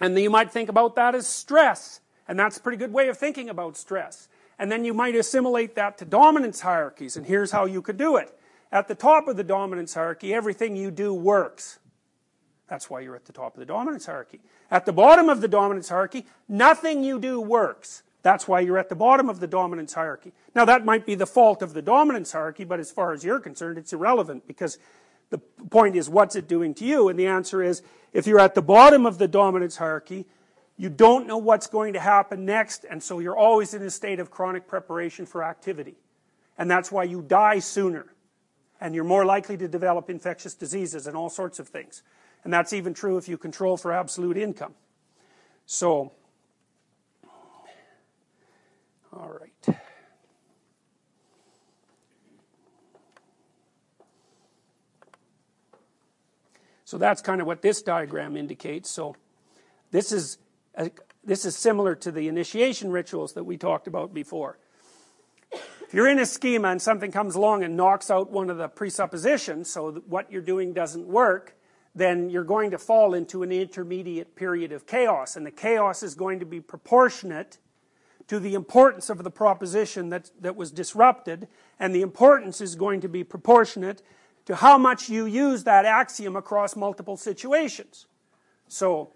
and 0.00 0.18
you 0.18 0.30
might 0.30 0.50
think 0.50 0.68
about 0.68 0.96
that 0.96 1.14
as 1.14 1.26
stress. 1.26 2.00
And 2.28 2.38
that's 2.38 2.56
a 2.56 2.60
pretty 2.60 2.78
good 2.78 2.92
way 2.92 3.08
of 3.08 3.16
thinking 3.16 3.48
about 3.48 3.76
stress. 3.76 4.28
And 4.58 4.70
then 4.72 4.84
you 4.84 4.94
might 4.94 5.14
assimilate 5.14 5.74
that 5.74 5.98
to 5.98 6.04
dominance 6.04 6.60
hierarchies, 6.60 7.16
and 7.16 7.26
here's 7.26 7.50
how 7.50 7.66
you 7.66 7.82
could 7.82 7.98
do 7.98 8.16
it. 8.16 8.36
At 8.72 8.88
the 8.88 8.94
top 8.94 9.28
of 9.28 9.36
the 9.36 9.44
dominance 9.44 9.94
hierarchy, 9.94 10.34
everything 10.34 10.76
you 10.76 10.90
do 10.90 11.14
works. 11.14 11.78
That's 12.68 12.90
why 12.90 13.00
you're 13.00 13.14
at 13.14 13.26
the 13.26 13.32
top 13.32 13.54
of 13.54 13.60
the 13.60 13.66
dominance 13.66 14.06
hierarchy. 14.06 14.40
At 14.70 14.86
the 14.86 14.92
bottom 14.92 15.28
of 15.28 15.40
the 15.40 15.48
dominance 15.48 15.88
hierarchy, 15.88 16.26
nothing 16.48 17.04
you 17.04 17.20
do 17.20 17.40
works. 17.40 18.02
That's 18.22 18.48
why 18.48 18.60
you're 18.60 18.78
at 18.78 18.88
the 18.88 18.96
bottom 18.96 19.28
of 19.28 19.38
the 19.38 19.46
dominance 19.46 19.92
hierarchy. 19.92 20.32
Now 20.52 20.64
that 20.64 20.84
might 20.84 21.06
be 21.06 21.14
the 21.14 21.26
fault 21.26 21.62
of 21.62 21.74
the 21.74 21.82
dominance 21.82 22.32
hierarchy, 22.32 22.64
but 22.64 22.80
as 22.80 22.90
far 22.90 23.12
as 23.12 23.22
you're 23.22 23.38
concerned, 23.38 23.78
it's 23.78 23.92
irrelevant 23.92 24.48
because 24.48 24.78
the 25.30 25.38
point 25.38 25.96
is 25.96 26.08
what's 26.08 26.36
it 26.36 26.48
doing 26.48 26.74
to 26.74 26.84
you? 26.84 27.08
And 27.08 27.18
the 27.18 27.26
answer 27.26 27.62
is, 27.62 27.82
if 28.12 28.26
you're 28.26 28.40
at 28.40 28.54
the 28.54 28.62
bottom 28.62 29.06
of 29.06 29.18
the 29.18 29.28
dominance 29.28 29.76
hierarchy, 29.76 30.26
you 30.76 30.90
don't 30.90 31.26
know 31.26 31.38
what's 31.38 31.66
going 31.66 31.94
to 31.94 32.00
happen 32.00 32.44
next, 32.44 32.84
and 32.88 33.02
so 33.02 33.18
you're 33.18 33.36
always 33.36 33.72
in 33.72 33.82
a 33.82 33.90
state 33.90 34.20
of 34.20 34.30
chronic 34.30 34.68
preparation 34.68 35.24
for 35.24 35.42
activity. 35.42 35.94
And 36.58 36.70
that's 36.70 36.92
why 36.92 37.04
you 37.04 37.22
die 37.22 37.58
sooner. 37.58 38.06
And 38.80 38.94
you're 38.94 39.04
more 39.04 39.24
likely 39.24 39.56
to 39.56 39.68
develop 39.68 40.10
infectious 40.10 40.54
diseases 40.54 41.06
and 41.06 41.16
all 41.16 41.30
sorts 41.30 41.58
of 41.58 41.68
things. 41.68 42.02
And 42.44 42.52
that's 42.52 42.72
even 42.72 42.92
true 42.92 43.16
if 43.16 43.28
you 43.28 43.38
control 43.38 43.76
for 43.76 43.92
absolute 43.92 44.36
income. 44.36 44.74
So, 45.64 46.12
all 49.12 49.40
right. 49.40 49.78
So 56.86 56.98
that's 56.98 57.20
kind 57.20 57.40
of 57.40 57.48
what 57.48 57.62
this 57.62 57.82
diagram 57.82 58.36
indicates. 58.36 58.88
So 58.88 59.16
this 59.90 60.12
is 60.12 60.38
a, 60.76 60.92
this 61.24 61.44
is 61.44 61.56
similar 61.56 61.96
to 61.96 62.12
the 62.12 62.28
initiation 62.28 62.92
rituals 62.92 63.32
that 63.32 63.42
we 63.42 63.56
talked 63.56 63.88
about 63.88 64.14
before. 64.14 64.56
If 65.52 65.92
you're 65.92 66.08
in 66.08 66.20
a 66.20 66.26
schema 66.26 66.68
and 66.68 66.80
something 66.80 67.10
comes 67.10 67.34
along 67.34 67.64
and 67.64 67.76
knocks 67.76 68.08
out 68.08 68.30
one 68.30 68.50
of 68.50 68.56
the 68.56 68.68
presuppositions, 68.68 69.68
so 69.68 69.94
what 70.06 70.30
you're 70.30 70.40
doing 70.40 70.72
doesn't 70.72 71.08
work, 71.08 71.56
then 71.96 72.30
you're 72.30 72.44
going 72.44 72.70
to 72.70 72.78
fall 72.78 73.14
into 73.14 73.42
an 73.42 73.50
intermediate 73.50 74.36
period 74.36 74.70
of 74.70 74.86
chaos, 74.86 75.34
and 75.34 75.44
the 75.44 75.50
chaos 75.50 76.04
is 76.04 76.14
going 76.14 76.38
to 76.38 76.46
be 76.46 76.60
proportionate 76.60 77.58
to 78.28 78.38
the 78.38 78.54
importance 78.54 79.10
of 79.10 79.24
the 79.24 79.30
proposition 79.30 80.10
that, 80.10 80.30
that 80.40 80.54
was 80.54 80.70
disrupted, 80.70 81.48
and 81.80 81.92
the 81.92 82.02
importance 82.02 82.60
is 82.60 82.76
going 82.76 83.00
to 83.00 83.08
be 83.08 83.24
proportionate 83.24 84.02
to 84.46 84.56
how 84.56 84.78
much 84.78 85.08
you 85.08 85.26
use 85.26 85.64
that 85.64 85.84
axiom 85.84 86.36
across 86.36 86.74
multiple 86.74 87.16
situations. 87.16 88.06
So, 88.68 89.12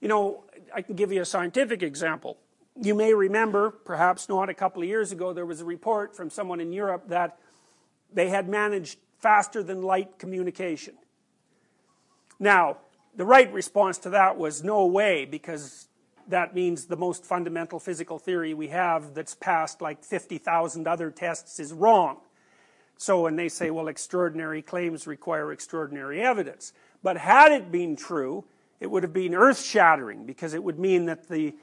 you 0.00 0.08
know, 0.08 0.44
I 0.74 0.82
can 0.82 0.96
give 0.96 1.12
you 1.12 1.22
a 1.22 1.26
scientific 1.26 1.82
example. 1.82 2.38
You 2.80 2.94
may 2.94 3.14
remember, 3.14 3.70
perhaps 3.70 4.28
not, 4.28 4.48
a 4.48 4.54
couple 4.54 4.82
of 4.82 4.88
years 4.88 5.12
ago, 5.12 5.32
there 5.32 5.46
was 5.46 5.60
a 5.60 5.64
report 5.64 6.16
from 6.16 6.28
someone 6.28 6.60
in 6.60 6.72
Europe 6.72 7.08
that 7.08 7.38
they 8.12 8.30
had 8.30 8.48
managed 8.48 8.98
faster 9.18 9.62
than 9.62 9.82
light 9.82 10.18
communication. 10.18 10.94
Now, 12.40 12.78
the 13.14 13.24
right 13.24 13.52
response 13.52 13.98
to 13.98 14.10
that 14.10 14.36
was 14.36 14.64
no 14.64 14.86
way, 14.86 15.24
because 15.24 15.88
that 16.28 16.54
means 16.54 16.86
the 16.86 16.96
most 16.96 17.24
fundamental 17.24 17.78
physical 17.78 18.18
theory 18.18 18.54
we 18.54 18.68
have 18.68 19.14
that's 19.14 19.34
passed 19.34 19.80
like 19.80 20.02
50,000 20.02 20.88
other 20.88 21.10
tests 21.10 21.60
is 21.60 21.72
wrong. 21.72 22.18
So 22.96 23.22
when 23.22 23.36
they 23.36 23.48
say, 23.48 23.70
well, 23.70 23.88
extraordinary 23.88 24.62
claims 24.62 25.06
require 25.06 25.52
extraordinary 25.52 26.22
evidence. 26.22 26.72
But 27.02 27.18
had 27.18 27.52
it 27.52 27.70
been 27.70 27.96
true, 27.96 28.44
it 28.80 28.90
would 28.90 29.02
have 29.02 29.12
been 29.12 29.34
earth 29.34 29.62
shattering 29.62 30.24
because 30.26 30.54
it 30.54 30.62
would 30.62 30.78
mean 30.78 31.06
that 31.06 31.28
the 31.28 31.54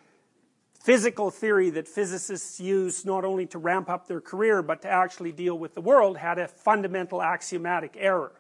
physical 0.81 1.29
theory 1.29 1.69
that 1.69 1.87
physicists 1.87 2.59
use 2.59 3.05
not 3.05 3.23
only 3.23 3.45
to 3.45 3.59
ramp 3.59 3.89
up 3.89 4.07
their 4.07 4.21
career 4.21 4.63
but 4.63 4.81
to 4.81 4.89
actually 4.89 5.31
deal 5.31 5.57
with 5.57 5.75
the 5.75 5.81
world 5.81 6.17
had 6.17 6.39
a 6.39 6.47
fundamental 6.47 7.21
axiomatic 7.21 7.95
error. 7.97 8.31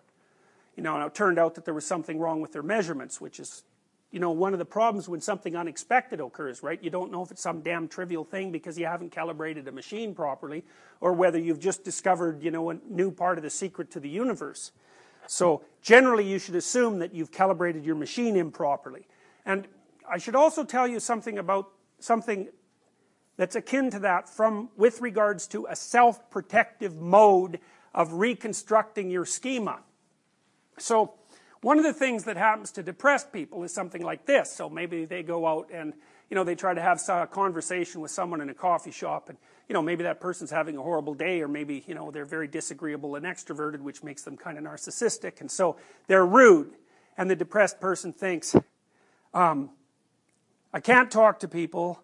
You 0.75 0.83
know, 0.83 0.95
and 0.95 1.05
it 1.05 1.13
turned 1.13 1.37
out 1.37 1.55
that 1.55 1.65
there 1.65 1.73
was 1.73 1.85
something 1.85 2.17
wrong 2.19 2.41
with 2.41 2.53
their 2.53 2.63
measurements, 2.63 3.21
which 3.21 3.39
is 3.39 3.63
you 4.11 4.19
know, 4.19 4.31
one 4.31 4.51
of 4.53 4.59
the 4.59 4.65
problems 4.65 5.07
when 5.07 5.21
something 5.21 5.55
unexpected 5.55 6.19
occurs, 6.19 6.61
right? 6.61 6.83
You 6.83 6.89
don't 6.89 7.11
know 7.11 7.23
if 7.23 7.31
it's 7.31 7.41
some 7.41 7.61
damn 7.61 7.87
trivial 7.87 8.25
thing 8.25 8.51
because 8.51 8.77
you 8.77 8.85
haven't 8.85 9.11
calibrated 9.11 9.67
a 9.67 9.71
machine 9.71 10.13
properly, 10.13 10.65
or 10.99 11.13
whether 11.13 11.39
you've 11.39 11.61
just 11.61 11.83
discovered, 11.85 12.43
you 12.43 12.51
know, 12.51 12.69
a 12.71 12.77
new 12.89 13.09
part 13.09 13.37
of 13.37 13.43
the 13.43 13.49
secret 13.49 13.89
to 13.91 13.99
the 14.01 14.09
universe. 14.09 14.71
So, 15.27 15.63
generally, 15.81 16.29
you 16.29 16.39
should 16.39 16.55
assume 16.55 16.99
that 16.99 17.13
you've 17.13 17.31
calibrated 17.31 17.85
your 17.85 17.95
machine 17.95 18.35
improperly. 18.35 19.07
And 19.45 19.67
I 20.09 20.17
should 20.17 20.35
also 20.35 20.65
tell 20.65 20.87
you 20.87 20.99
something 20.99 21.37
about 21.37 21.69
something 21.99 22.49
that's 23.37 23.55
akin 23.55 23.91
to 23.91 23.99
that 23.99 24.27
from 24.27 24.69
with 24.75 24.99
regards 24.99 25.47
to 25.47 25.67
a 25.69 25.75
self-protective 25.75 26.97
mode 26.97 27.59
of 27.93 28.13
reconstructing 28.13 29.09
your 29.09 29.25
schema. 29.25 29.79
So, 30.77 31.13
one 31.61 31.77
of 31.77 31.83
the 31.83 31.93
things 31.93 32.23
that 32.23 32.37
happens 32.37 32.71
to 32.71 32.83
depressed 32.83 33.31
people 33.31 33.63
is 33.63 33.73
something 33.73 34.01
like 34.01 34.25
this. 34.25 34.51
So 34.51 34.69
maybe 34.69 35.05
they 35.05 35.21
go 35.21 35.45
out 35.45 35.69
and, 35.71 35.93
you 36.29 36.35
know, 36.35 36.43
they 36.43 36.55
try 36.55 36.73
to 36.73 36.81
have 36.81 37.01
a 37.07 37.27
conversation 37.27 38.01
with 38.01 38.11
someone 38.11 38.41
in 38.41 38.49
a 38.49 38.53
coffee 38.53 38.91
shop 38.91 39.29
and, 39.29 39.37
you 39.69 39.73
know, 39.73 39.81
maybe 39.81 40.03
that 40.03 40.19
person's 40.19 40.49
having 40.49 40.75
a 40.77 40.81
horrible 40.81 41.13
day 41.13 41.41
or 41.41 41.47
maybe, 41.47 41.83
you 41.87 41.93
know, 41.93 42.09
they're 42.09 42.25
very 42.25 42.47
disagreeable 42.47 43.15
and 43.15 43.25
extroverted, 43.25 43.79
which 43.81 44.03
makes 44.03 44.23
them 44.23 44.37
kind 44.37 44.57
of 44.57 44.63
narcissistic. 44.63 45.39
And 45.39 45.51
so 45.51 45.77
they're 46.07 46.25
rude. 46.25 46.71
And 47.17 47.29
the 47.29 47.35
depressed 47.35 47.79
person 47.79 48.11
thinks, 48.11 48.55
um, 49.33 49.69
I 50.73 50.79
can't 50.79 51.11
talk 51.11 51.39
to 51.41 51.47
people 51.47 52.01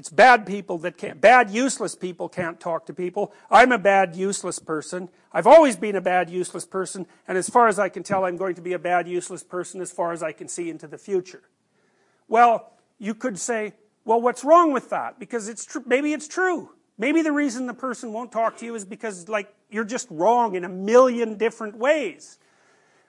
it's 0.00 0.08
bad 0.08 0.46
people 0.46 0.78
that 0.78 0.96
can't, 0.96 1.20
bad 1.20 1.50
useless 1.50 1.94
people 1.94 2.26
can't 2.26 2.58
talk 2.58 2.86
to 2.86 2.94
people. 2.94 3.34
I'm 3.50 3.70
a 3.70 3.76
bad 3.76 4.16
useless 4.16 4.58
person. 4.58 5.10
I've 5.30 5.46
always 5.46 5.76
been 5.76 5.94
a 5.94 6.00
bad 6.00 6.30
useless 6.30 6.64
person, 6.64 7.06
and 7.28 7.36
as 7.36 7.50
far 7.50 7.68
as 7.68 7.78
I 7.78 7.90
can 7.90 8.02
tell, 8.02 8.24
I'm 8.24 8.38
going 8.38 8.54
to 8.54 8.62
be 8.62 8.72
a 8.72 8.78
bad 8.78 9.06
useless 9.06 9.42
person 9.42 9.78
as 9.82 9.92
far 9.92 10.12
as 10.12 10.22
I 10.22 10.32
can 10.32 10.48
see 10.48 10.70
into 10.70 10.86
the 10.86 10.96
future. 10.96 11.42
Well, 12.28 12.72
you 12.98 13.12
could 13.12 13.38
say, 13.38 13.74
well, 14.06 14.22
what's 14.22 14.42
wrong 14.42 14.72
with 14.72 14.88
that? 14.88 15.20
Because 15.20 15.50
it's 15.50 15.66
true, 15.66 15.84
maybe 15.84 16.14
it's 16.14 16.26
true. 16.26 16.70
Maybe 16.96 17.20
the 17.20 17.32
reason 17.32 17.66
the 17.66 17.74
person 17.74 18.14
won't 18.14 18.32
talk 18.32 18.56
to 18.56 18.64
you 18.64 18.74
is 18.76 18.86
because, 18.86 19.28
like, 19.28 19.54
you're 19.68 19.84
just 19.84 20.08
wrong 20.10 20.54
in 20.54 20.64
a 20.64 20.68
million 20.70 21.36
different 21.36 21.76
ways. 21.76 22.38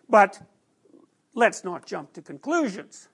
But 0.10 0.42
let's 1.36 1.64
not 1.64 1.86
jump 1.86 2.12
to 2.14 2.22
conclusions. 2.22 3.08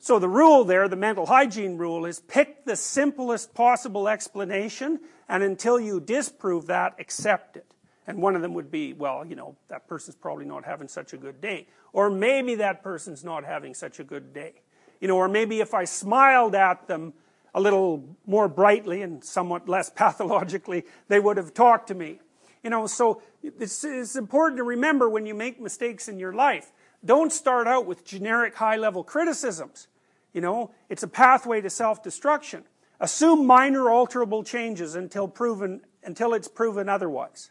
So 0.00 0.18
the 0.18 0.28
rule 0.28 0.64
there, 0.64 0.88
the 0.88 0.96
mental 0.96 1.26
hygiene 1.26 1.76
rule, 1.76 2.06
is 2.06 2.20
pick 2.20 2.64
the 2.64 2.76
simplest 2.76 3.54
possible 3.54 4.08
explanation, 4.08 5.00
and 5.28 5.42
until 5.42 5.80
you 5.80 6.00
disprove 6.00 6.66
that, 6.66 6.94
accept 6.98 7.56
it. 7.56 7.66
And 8.06 8.22
one 8.22 8.36
of 8.36 8.42
them 8.42 8.54
would 8.54 8.70
be, 8.70 8.94
well, 8.94 9.26
you 9.26 9.34
know, 9.36 9.56
that 9.68 9.86
person's 9.86 10.16
probably 10.16 10.46
not 10.46 10.64
having 10.64 10.88
such 10.88 11.12
a 11.12 11.18
good 11.18 11.40
day. 11.40 11.66
Or 11.92 12.08
maybe 12.10 12.54
that 12.54 12.82
person's 12.82 13.22
not 13.22 13.44
having 13.44 13.74
such 13.74 14.00
a 14.00 14.04
good 14.04 14.32
day. 14.32 14.54
You 15.00 15.08
know, 15.08 15.16
or 15.16 15.28
maybe 15.28 15.60
if 15.60 15.74
I 15.74 15.84
smiled 15.84 16.54
at 16.54 16.86
them 16.88 17.12
a 17.54 17.60
little 17.60 18.04
more 18.26 18.48
brightly 18.48 19.02
and 19.02 19.22
somewhat 19.22 19.68
less 19.68 19.90
pathologically, 19.94 20.84
they 21.08 21.20
would 21.20 21.36
have 21.36 21.52
talked 21.52 21.88
to 21.88 21.94
me. 21.94 22.20
You 22.62 22.70
know, 22.70 22.86
so 22.86 23.20
it's, 23.42 23.84
it's 23.84 24.16
important 24.16 24.58
to 24.58 24.64
remember 24.64 25.08
when 25.08 25.26
you 25.26 25.34
make 25.34 25.60
mistakes 25.60 26.08
in 26.08 26.18
your 26.18 26.32
life 26.32 26.72
don't 27.04 27.32
start 27.32 27.66
out 27.66 27.86
with 27.86 28.04
generic 28.04 28.54
high-level 28.56 29.04
criticisms. 29.04 29.88
You 30.32 30.40
know, 30.40 30.72
it's 30.88 31.02
a 31.02 31.08
pathway 31.08 31.60
to 31.60 31.70
self-destruction. 31.70 32.64
Assume 33.00 33.46
minor 33.46 33.84
alterable 33.84 34.44
changes 34.44 34.94
until 34.94 35.28
proven 35.28 35.82
until 36.02 36.32
it's 36.34 36.48
proven 36.48 36.88
otherwise. 36.88 37.50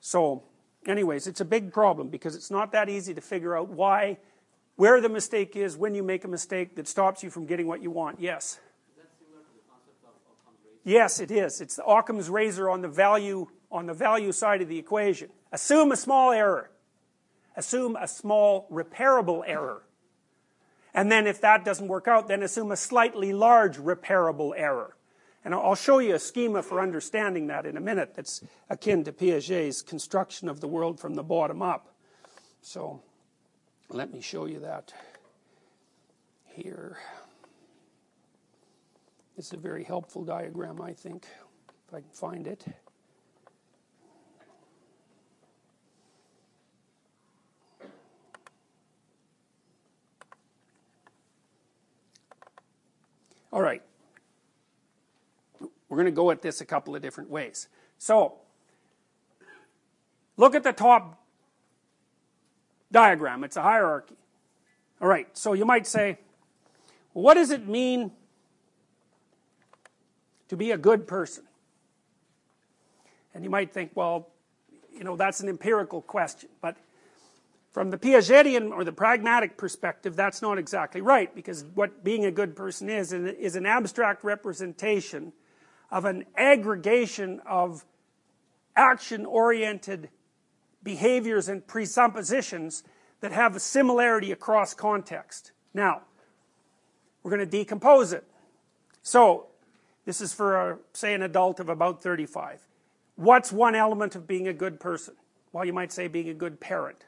So, 0.00 0.44
anyways, 0.86 1.26
it's 1.26 1.40
a 1.40 1.44
big 1.44 1.72
problem 1.72 2.08
because 2.08 2.36
it's 2.36 2.50
not 2.50 2.72
that 2.72 2.88
easy 2.88 3.14
to 3.14 3.20
figure 3.20 3.56
out 3.56 3.68
why, 3.68 4.18
where 4.76 5.00
the 5.00 5.08
mistake 5.08 5.56
is 5.56 5.76
when 5.76 5.94
you 5.94 6.02
make 6.02 6.24
a 6.24 6.28
mistake 6.28 6.76
that 6.76 6.86
stops 6.86 7.22
you 7.22 7.30
from 7.30 7.46
getting 7.46 7.66
what 7.66 7.82
you 7.82 7.90
want. 7.90 8.20
Yes. 8.20 8.58
Yes, 10.84 11.20
it 11.20 11.30
is. 11.30 11.60
It's 11.60 11.76
the 11.76 11.84
Occam's 11.84 12.28
razor 12.28 12.68
on 12.68 12.82
the 12.82 12.88
value 12.88 13.48
on 13.70 13.86
the 13.86 13.94
value 13.94 14.32
side 14.32 14.60
of 14.60 14.68
the 14.68 14.78
equation. 14.78 15.30
Assume 15.50 15.92
a 15.92 15.96
small 15.96 16.30
error. 16.32 16.70
Assume 17.56 17.96
a 17.96 18.08
small 18.08 18.66
repairable 18.70 19.42
error. 19.46 19.82
And 20.94 21.10
then 21.10 21.26
if 21.26 21.40
that 21.40 21.64
doesn't 21.64 21.88
work 21.88 22.06
out, 22.06 22.28
then 22.28 22.42
assume 22.42 22.70
a 22.70 22.76
slightly 22.76 23.32
large 23.32 23.78
repairable 23.78 24.52
error. 24.56 24.96
And 25.44 25.54
I'll 25.54 25.74
show 25.74 25.98
you 25.98 26.14
a 26.14 26.18
schema 26.18 26.62
for 26.62 26.80
understanding 26.80 27.48
that 27.48 27.66
in 27.66 27.76
a 27.76 27.80
minute 27.80 28.14
that's 28.14 28.44
akin 28.70 29.02
to 29.04 29.12
Piaget's 29.12 29.82
construction 29.82 30.48
of 30.48 30.60
the 30.60 30.68
world 30.68 31.00
from 31.00 31.14
the 31.14 31.22
bottom 31.22 31.62
up. 31.62 31.94
So 32.60 33.02
let 33.88 34.12
me 34.12 34.20
show 34.20 34.46
you 34.46 34.60
that 34.60 34.94
here. 36.46 36.98
This 39.36 39.46
is 39.46 39.52
a 39.54 39.56
very 39.56 39.82
helpful 39.82 40.24
diagram, 40.24 40.80
I 40.80 40.92
think, 40.92 41.26
if 41.88 41.94
I 41.94 42.00
can 42.00 42.10
find 42.10 42.46
it. 42.46 42.64
All 53.52 53.60
right. 53.60 53.82
we're 55.60 55.96
going 55.96 56.06
to 56.06 56.10
go 56.10 56.30
at 56.30 56.40
this 56.40 56.60
a 56.60 56.64
couple 56.64 56.96
of 56.96 57.02
different 57.02 57.28
ways. 57.28 57.68
So 57.98 58.34
look 60.36 60.54
at 60.54 60.62
the 60.62 60.72
top 60.72 61.22
diagram. 62.90 63.44
It's 63.44 63.56
a 63.56 63.62
hierarchy. 63.62 64.16
Alright 65.00 65.36
so 65.36 65.52
you 65.52 65.64
might 65.64 65.86
say 65.86 66.18
what 67.12 67.34
does 67.34 67.50
it 67.50 67.68
mean 67.68 68.12
to 70.48 70.56
be 70.56 70.70
a 70.70 70.78
good 70.78 71.06
person? 71.06 71.44
And 73.34 73.44
you 73.44 73.50
might 73.50 73.72
think 73.72 73.90
well 73.94 74.28
you 74.94 75.04
know 75.04 75.16
that's 75.16 75.40
an 75.40 75.48
empirical 75.48 76.00
question 76.00 76.48
but 76.60 76.76
from 77.72 77.90
the 77.90 77.98
Piagetian 77.98 78.70
or 78.70 78.84
the 78.84 78.92
pragmatic 78.92 79.56
perspective 79.56 80.14
that's 80.14 80.42
not 80.42 80.58
exactly 80.58 81.00
right 81.00 81.34
because 81.34 81.64
what 81.74 82.04
being 82.04 82.24
a 82.24 82.30
good 82.30 82.54
person 82.54 82.88
is 82.88 83.12
is 83.12 83.56
an 83.56 83.66
abstract 83.66 84.22
representation 84.22 85.32
of 85.90 86.04
an 86.04 86.24
aggregation 86.36 87.40
of 87.46 87.84
action 88.76 89.26
oriented 89.26 90.10
behaviors 90.82 91.48
and 91.48 91.66
presuppositions 91.66 92.82
that 93.20 93.32
have 93.32 93.56
a 93.56 93.60
similarity 93.60 94.32
across 94.32 94.74
context. 94.74 95.52
Now 95.72 96.02
we're 97.22 97.30
going 97.30 97.40
to 97.40 97.46
decompose 97.46 98.12
it. 98.12 98.24
So 99.02 99.46
this 100.04 100.20
is 100.20 100.34
for 100.34 100.72
a, 100.72 100.78
say 100.92 101.14
an 101.14 101.22
adult 101.22 101.58
of 101.58 101.68
about 101.68 102.02
35 102.02 102.60
what's 103.16 103.52
one 103.52 103.74
element 103.74 104.16
of 104.16 104.26
being 104.26 104.48
a 104.48 104.52
good 104.52 104.78
person? 104.78 105.14
Well 105.52 105.64
you 105.64 105.72
might 105.72 105.92
say 105.92 106.06
being 106.06 106.28
a 106.28 106.34
good 106.34 106.60
parent 106.60 107.06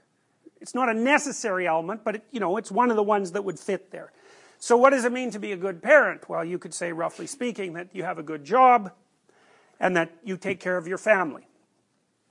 it's 0.64 0.74
not 0.74 0.88
a 0.88 0.94
necessary 0.94 1.66
element 1.66 2.02
but 2.04 2.14
it, 2.14 2.24
you 2.30 2.40
know 2.40 2.56
it's 2.56 2.72
one 2.72 2.88
of 2.88 2.96
the 2.96 3.02
ones 3.02 3.32
that 3.32 3.44
would 3.44 3.60
fit 3.60 3.90
there. 3.90 4.10
So 4.58 4.78
what 4.78 4.90
does 4.90 5.04
it 5.04 5.12
mean 5.12 5.30
to 5.32 5.38
be 5.38 5.52
a 5.52 5.58
good 5.58 5.82
parent? 5.82 6.26
Well 6.26 6.42
you 6.42 6.58
could 6.58 6.72
say 6.72 6.90
roughly 6.90 7.26
speaking 7.26 7.74
that 7.74 7.88
you 7.92 8.02
have 8.02 8.18
a 8.18 8.22
good 8.22 8.46
job 8.46 8.90
and 9.78 9.94
that 9.94 10.10
you 10.24 10.38
take 10.38 10.60
care 10.60 10.78
of 10.78 10.88
your 10.88 10.96
family. 10.96 11.46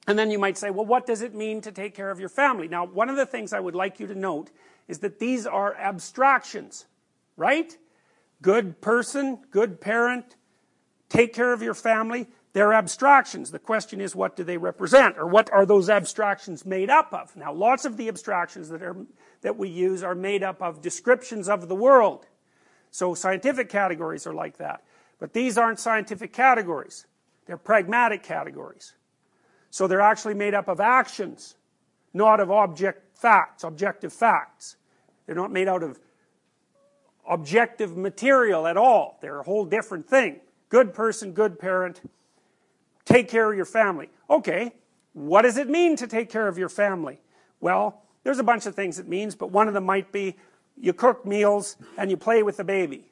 And 0.07 0.17
then 0.17 0.31
you 0.31 0.39
might 0.39 0.57
say 0.57 0.71
well 0.71 0.87
what 0.87 1.05
does 1.05 1.21
it 1.21 1.35
mean 1.35 1.61
to 1.61 1.71
take 1.71 1.93
care 1.93 2.09
of 2.09 2.19
your 2.19 2.27
family? 2.27 2.67
Now 2.67 2.87
one 2.87 3.07
of 3.07 3.17
the 3.17 3.27
things 3.27 3.53
I 3.53 3.59
would 3.59 3.75
like 3.75 3.99
you 3.99 4.07
to 4.07 4.15
note 4.15 4.49
is 4.87 4.97
that 4.99 5.19
these 5.19 5.45
are 5.45 5.75
abstractions 5.75 6.85
right? 7.37 7.77
Good 8.41 8.81
person 8.81 9.43
good 9.51 9.79
parent 9.79 10.37
take 11.07 11.33
care 11.33 11.53
of 11.53 11.61
your 11.61 11.75
family 11.75 12.27
they're 12.53 12.73
abstractions. 12.73 13.51
The 13.51 13.59
question 13.59 13.99
is 13.99 14.15
what 14.15 14.35
do 14.35 14.43
they 14.43 14.57
represent? 14.57 15.17
Or 15.17 15.27
what 15.27 15.51
are 15.51 15.65
those 15.65 15.89
abstractions 15.89 16.65
made 16.65 16.89
up 16.89 17.11
of? 17.13 17.35
Now 17.35 17.51
lots 17.51 17.83
of 17.83 17.97
the 17.97 18.07
abstractions 18.07 18.69
that 18.69 18.81
are 18.81 18.95
that 19.41 19.57
we 19.57 19.67
use 19.67 20.03
are 20.03 20.15
made 20.15 20.43
up 20.43 20.61
of 20.61 20.81
descriptions 20.81 21.49
of 21.49 21.67
the 21.67 21.75
world. 21.75 22.27
So 22.91 23.13
scientific 23.13 23.69
categories 23.69 24.25
are 24.25 24.33
like 24.33 24.57
that. 24.57 24.83
But 25.19 25.33
these 25.33 25.57
aren't 25.57 25.79
scientific 25.79 26.31
categories. 26.31 27.05
They're 27.45 27.57
pragmatic 27.57 28.23
categories. 28.23 28.93
So 29.69 29.87
they're 29.87 29.99
actually 29.99 30.35
made 30.35 30.53
up 30.53 30.67
of 30.67 30.79
actions 30.79 31.55
not 32.13 32.39
of 32.39 32.51
object 32.51 33.17
facts 33.17 33.63
objective 33.63 34.13
facts. 34.13 34.77
They're 35.25 35.35
not 35.35 35.51
made 35.51 35.67
out 35.67 35.83
of 35.83 35.99
objective 37.27 37.97
material 37.97 38.67
at 38.67 38.77
all. 38.77 39.17
They're 39.21 39.39
a 39.39 39.43
whole 39.43 39.65
different 39.65 40.07
thing. 40.07 40.41
Good 40.69 40.93
person 40.93 41.31
good 41.31 41.57
parent 41.57 42.01
take 43.13 43.29
care 43.29 43.49
of 43.51 43.55
your 43.55 43.65
family. 43.65 44.09
Okay 44.29 44.73
what 45.13 45.43
does 45.43 45.57
it 45.57 45.69
mean 45.69 45.95
to 45.95 46.07
take 46.07 46.29
care 46.29 46.47
of 46.47 46.57
your 46.57 46.69
family? 46.69 47.19
Well 47.59 48.01
there's 48.23 48.39
a 48.39 48.43
bunch 48.43 48.65
of 48.65 48.75
things 48.75 48.99
it 48.99 49.07
means 49.07 49.35
but 49.35 49.51
one 49.51 49.67
of 49.67 49.73
them 49.73 49.85
might 49.85 50.11
be 50.11 50.35
you 50.75 50.91
cook 50.91 51.25
meals 51.25 51.77
and 51.97 52.09
you 52.09 52.17
play 52.17 52.41
with 52.43 52.57
the 52.57 52.63
baby. 52.63 53.05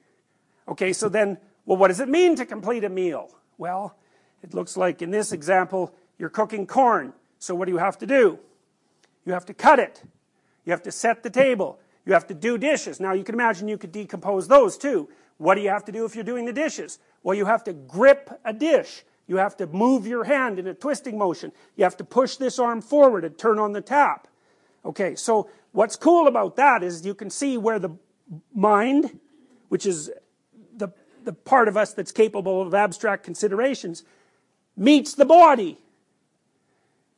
Okay 0.67 0.93
so 0.93 1.07
then 1.07 1.37
well 1.65 1.77
what 1.77 1.89
does 1.89 1.99
it 1.99 2.09
mean 2.09 2.35
to 2.35 2.45
complete 2.45 2.83
a 2.83 2.89
meal? 2.89 3.29
Well 3.57 3.95
it 4.41 4.53
looks 4.53 4.75
like 4.75 5.01
in 5.01 5.11
this 5.11 5.31
example 5.31 5.93
you're 6.17 6.29
cooking 6.29 6.65
corn. 6.65 7.13
So 7.37 7.53
what 7.55 7.65
do 7.65 7.71
you 7.71 7.77
have 7.77 7.97
to 7.99 8.07
do? 8.07 8.39
You 9.25 9.33
have 9.33 9.45
to 9.45 9.53
cut 9.53 9.79
it. 9.79 10.03
You 10.65 10.71
have 10.71 10.83
to 10.83 10.91
set 10.91 11.21
the 11.21 11.29
table. 11.29 11.79
You 12.05 12.13
have 12.13 12.25
to 12.27 12.33
do 12.33 12.57
dishes. 12.57 12.99
Now 12.99 13.13
you 13.13 13.23
can 13.23 13.35
imagine 13.35 13.67
you 13.67 13.77
could 13.77 13.91
decompose 13.91 14.47
those 14.47 14.77
too. 14.77 15.09
What 15.37 15.55
do 15.55 15.61
you 15.61 15.69
have 15.69 15.85
to 15.85 15.91
do 15.91 16.05
if 16.05 16.15
you're 16.15 16.23
doing 16.23 16.45
the 16.45 16.53
dishes? 16.53 16.97
Well 17.21 17.35
you 17.35 17.45
have 17.45 17.63
to 17.65 17.73
grip 17.73 18.39
a 18.43 18.53
dish 18.53 19.03
you 19.31 19.37
have 19.37 19.55
to 19.55 19.65
move 19.65 20.05
your 20.05 20.25
hand 20.25 20.59
in 20.59 20.67
a 20.67 20.73
twisting 20.73 21.17
motion. 21.17 21.53
You 21.77 21.85
have 21.85 21.95
to 21.97 22.03
push 22.03 22.35
this 22.35 22.59
arm 22.59 22.81
forward 22.81 23.23
and 23.23 23.37
turn 23.37 23.59
on 23.59 23.71
the 23.71 23.79
tap. 23.79 24.27
Okay, 24.83 25.15
so 25.15 25.49
what's 25.71 25.95
cool 25.95 26.27
about 26.27 26.57
that 26.57 26.83
is 26.83 27.05
you 27.05 27.15
can 27.15 27.29
see 27.29 27.57
where 27.57 27.79
the 27.79 27.91
mind, 28.53 29.21
which 29.69 29.85
is 29.85 30.11
the, 30.75 30.89
the 31.23 31.31
part 31.31 31.69
of 31.69 31.77
us 31.77 31.93
that's 31.93 32.11
capable 32.11 32.61
of 32.61 32.73
abstract 32.73 33.23
considerations, 33.23 34.03
meets 34.75 35.15
the 35.15 35.23
body. 35.23 35.77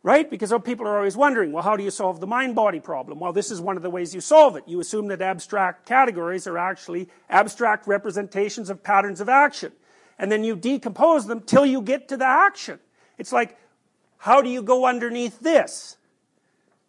Right? 0.04 0.30
Because 0.30 0.54
people 0.64 0.88
are 0.88 0.98
always 0.98 1.18
wondering, 1.18 1.52
well, 1.52 1.64
how 1.64 1.76
do 1.76 1.84
you 1.84 1.90
solve 1.90 2.20
the 2.20 2.28
mind-body 2.28 2.82
problem? 2.82 3.20
Well, 3.20 3.34
this 3.34 3.50
is 3.50 3.60
one 3.60 3.76
of 3.76 3.82
the 3.82 3.90
ways 3.90 4.14
you 4.14 4.22
solve 4.22 4.56
it. 4.56 4.66
You 4.68 4.80
assume 4.80 5.08
that 5.08 5.24
abstract 5.24 5.88
categories 5.88 6.46
are 6.46 6.60
actually 6.60 7.10
abstract 7.28 7.88
representations 7.88 8.70
of 8.70 8.84
patterns 8.84 9.20
of 9.20 9.30
action 9.30 9.72
and 10.24 10.32
then 10.32 10.46
you 10.46 10.56
decompose 10.56 11.28
them 11.28 11.42
till 11.42 11.66
you 11.66 11.82
get 11.82 12.08
to 12.08 12.16
the 12.16 12.26
action. 12.26 12.80
It's 13.18 13.34
like 13.34 13.58
how 14.20 14.42
do 14.42 14.50
you 14.50 14.62
go 14.62 14.86
underneath 14.86 15.42
this? 15.42 15.98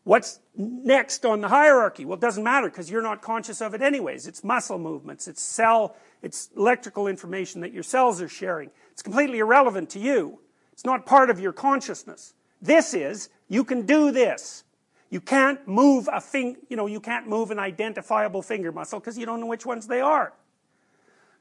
What's 0.05 0.39
next 0.57 1.26
on 1.26 1.41
the 1.41 1.49
hierarchy? 1.49 2.05
Well 2.05 2.14
it 2.14 2.20
doesn't 2.20 2.45
matter 2.45 2.70
because 2.70 2.89
you're 2.89 3.03
not 3.03 3.22
conscious 3.22 3.61
of 3.61 3.74
it 3.74 3.82
anyways. 3.82 4.28
It's 4.28 4.45
muscle 4.45 4.78
movements 4.78 5.26
it's 5.26 5.43
cell 5.43 5.97
it's 6.22 6.51
electrical 6.57 7.09
information 7.09 7.61
that 7.62 7.72
your 7.72 7.82
cells 7.82 8.22
are 8.22 8.28
sharing. 8.28 8.70
It's 8.93 9.03
completely 9.03 9.41
irrelevant 9.41 9.91
to 9.91 9.99
you. 9.99 10.39
It's 10.72 10.85
not 10.85 11.05
part 11.05 11.28
of 11.28 11.41
your 11.41 11.53
consciousness. 11.53 12.35
This 12.62 12.95
is 12.95 13.30
you 13.49 13.64
can 13.64 13.85
do 13.85 14.12
this. 14.12 14.62
You 15.11 15.20
can't 15.20 15.66
move 15.66 16.09
a 16.12 16.20
thing 16.20 16.59
you 16.68 16.76
know 16.76 16.87
you 16.87 17.01
can't 17.01 17.26
move 17.26 17.51
an 17.51 17.59
identifiable 17.59 18.43
finger 18.43 18.70
muscle 18.70 19.01
because 19.01 19.18
you 19.18 19.26
don't 19.26 19.41
know 19.41 19.47
which 19.47 19.66
ones 19.66 19.89
they 19.89 20.01
are. 20.01 20.35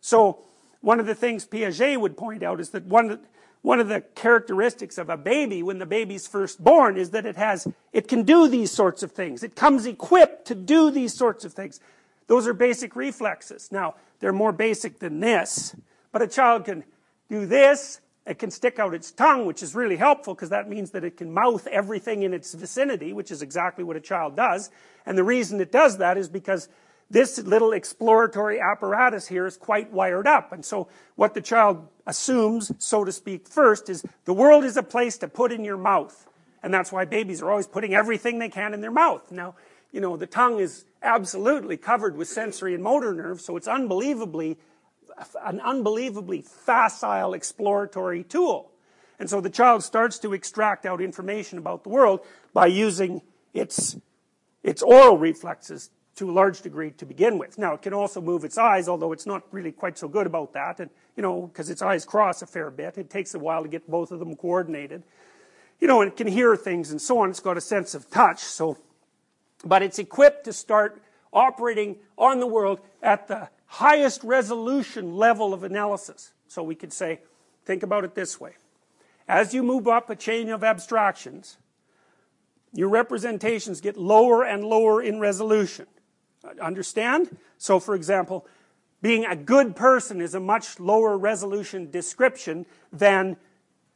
So 0.02 0.44
one 0.84 1.00
of 1.00 1.06
the 1.06 1.16
things 1.16 1.46
Piaget 1.46 1.98
would 1.98 2.18
point 2.18 2.44
out 2.44 2.60
is 2.60 2.72
that 2.72 2.84
one 2.84 3.10
of, 3.10 3.20
one 3.62 3.80
of 3.80 3.88
the 3.88 4.02
characteristics 4.02 4.98
of 4.98 5.10
a 5.10 5.16
baby 5.16 5.64
when 5.64 5.80
the 5.80 5.86
baby's 5.86 6.28
first 6.28 6.62
born 6.62 6.98
is 6.98 7.12
that 7.12 7.26
it 7.26 7.38
has 7.38 7.66
it 7.94 8.10
can 8.10 8.24
do 8.24 8.50
these 8.50 8.70
sorts 8.70 9.02
of 9.02 9.14
things. 9.14 9.44
It 9.44 9.56
comes 9.56 9.86
equipped 9.86 10.46
to 10.48 10.56
do 10.56 10.92
these 10.92 11.14
sorts 11.14 11.46
of 11.46 11.54
things. 11.54 11.80
Those 12.28 12.46
are 12.48 12.54
basic 12.54 12.98
reflexes. 12.98 13.72
Now 13.72 13.96
they're 14.20 14.34
more 14.34 14.52
basic 14.52 15.00
than 15.00 15.22
this 15.22 15.74
but 16.12 16.22
a 16.22 16.28
child 16.28 16.66
can 16.66 16.84
do 17.30 17.46
this. 17.46 18.02
It 18.28 18.38
can 18.38 18.52
stick 18.52 18.78
out 18.78 18.94
its 18.94 19.10
tongue 19.10 19.46
which 19.46 19.64
is 19.64 19.74
really 19.74 19.96
helpful 19.96 20.36
because 20.36 20.50
that 20.50 20.68
means 20.68 20.92
that 20.92 21.06
it 21.06 21.16
can 21.16 21.34
mouth 21.34 21.66
everything 21.68 22.24
in 22.24 22.34
its 22.34 22.54
vicinity 22.54 23.14
which 23.14 23.32
is 23.32 23.42
exactly 23.42 23.86
what 23.86 23.96
a 23.96 24.02
child 24.02 24.36
does. 24.36 24.70
And 25.06 25.18
the 25.18 25.24
reason 25.24 25.62
it 25.62 25.72
does 25.72 26.00
that 26.00 26.18
is 26.18 26.28
because 26.28 26.68
this 27.10 27.38
little 27.40 27.74
exploratory 27.74 28.60
apparatus 28.60 29.28
here 29.28 29.46
is 29.46 29.58
quite 29.58 29.92
wired 29.92 30.28
up. 30.28 30.52
And 30.52 30.66
so 30.66 30.88
what 31.16 31.34
the 31.34 31.42
child 31.42 31.88
assumes 32.08 32.72
so 32.80 33.04
to 33.04 33.12
speak 33.12 33.48
first 33.48 33.90
is 33.90 34.04
the 34.26 34.34
world 34.34 34.64
is 34.64 34.78
a 34.78 34.84
place 34.84 35.18
to 35.20 35.28
put 35.28 35.52
in 35.52 35.64
your 35.64 35.78
mouth. 35.78 36.28
And 36.64 36.74
that's 36.74 36.92
why 36.92 37.06
babies 37.06 37.42
are 37.42 37.52
always 37.52 37.68
putting 37.68 37.94
everything 37.94 38.40
they 38.40 38.50
can 38.50 38.74
in 38.74 38.82
their 38.82 38.92
mouth. 38.92 39.32
Now 39.32 39.56
you 39.92 40.02
know 40.02 40.18
the 40.18 40.28
tongue 40.28 40.60
is 40.60 40.86
absolutely 41.02 41.78
covered 41.78 42.18
with 42.18 42.28
sensory 42.28 42.74
and 42.74 42.84
motor 42.84 43.14
nerves 43.14 43.46
so 43.46 43.56
it's 43.58 43.68
unbelievably 43.68 44.58
an 45.44 45.60
unbelievably 45.62 46.42
facile 46.42 47.34
exploratory 47.34 48.24
tool. 48.24 48.72
And 49.20 49.30
so 49.30 49.40
the 49.40 49.50
child 49.50 49.84
starts 49.84 50.18
to 50.20 50.34
extract 50.34 50.86
out 50.86 51.00
information 51.00 51.60
about 51.60 51.84
the 51.84 51.90
world 51.90 52.22
by 52.54 52.66
using 52.66 53.22
its 53.54 53.96
its 54.64 54.82
oral 54.82 55.18
reflexes 55.18 55.92
to 56.16 56.30
a 56.30 56.34
large 56.34 56.62
degree 56.62 56.92
to 56.92 57.06
begin 57.06 57.38
with. 57.38 57.58
Now 57.58 57.74
it 57.74 57.82
can 57.82 57.94
also 57.94 58.22
move 58.22 58.44
its 58.44 58.58
eyes 58.58 58.88
although 58.88 59.12
it's 59.12 59.26
not 59.26 59.44
really 59.52 59.72
quite 59.72 59.98
so 59.98 60.08
good 60.08 60.28
about 60.28 60.54
that. 60.54 60.80
And 60.80 60.90
you 61.16 61.24
know 61.24 61.48
because 61.48 61.70
its 61.70 61.82
eyes 61.82 62.06
cross 62.06 62.42
a 62.42 62.48
fair 62.48 62.70
bit. 62.70 62.98
It 62.98 63.10
takes 63.10 63.34
a 63.34 63.40
while 63.40 63.64
to 63.64 63.70
get 63.70 63.90
both 63.90 64.12
of 64.12 64.20
them 64.20 64.36
coordinated. 64.36 65.04
You 65.80 65.88
know 65.88 66.02
and 66.02 66.12
it 66.12 66.18
can 66.18 66.28
hear 66.28 66.56
things 66.56 66.92
and 66.92 67.02
so 67.02 67.20
on. 67.20 67.30
It's 67.30 67.40
got 67.40 67.58
a 67.58 67.62
sense 67.62 67.96
of 67.96 68.10
touch 68.10 68.40
so. 68.40 68.78
But 69.66 69.82
it's 69.82 69.98
equipped 69.98 70.44
to 70.46 70.54
start 70.54 71.02
operating 71.32 71.98
on 72.18 72.40
the 72.40 72.48
world 72.48 72.80
at 73.02 73.28
the 73.28 73.50
highest 73.66 74.24
resolution 74.24 75.16
level 75.16 75.54
of 75.54 75.64
analysis. 75.64 76.34
So 76.48 76.62
we 76.62 76.76
could 76.76 76.94
say 76.94 77.22
think 77.66 77.82
about 77.82 78.04
it 78.04 78.14
this 78.14 78.40
way. 78.40 78.52
As 79.28 79.54
you 79.54 79.64
move 79.64 79.88
up 79.88 80.10
a 80.10 80.16
chain 80.16 80.50
of 80.50 80.64
abstractions 80.64 81.58
your 82.74 82.90
representations 82.90 83.82
get 83.82 83.98
lower 83.98 84.44
and 84.44 84.64
lower 84.64 85.02
in 85.02 85.20
resolution 85.20 85.86
understand 86.62 87.38
so 87.58 87.80
for 87.80 87.96
example 87.96 88.46
being 89.02 89.26
a 89.26 89.36
good 89.36 89.76
person 89.76 90.22
is 90.22 90.34
a 90.34 90.40
much 90.40 90.80
lower 90.80 91.18
resolution 91.18 91.90
description 91.92 92.66
than 92.92 93.38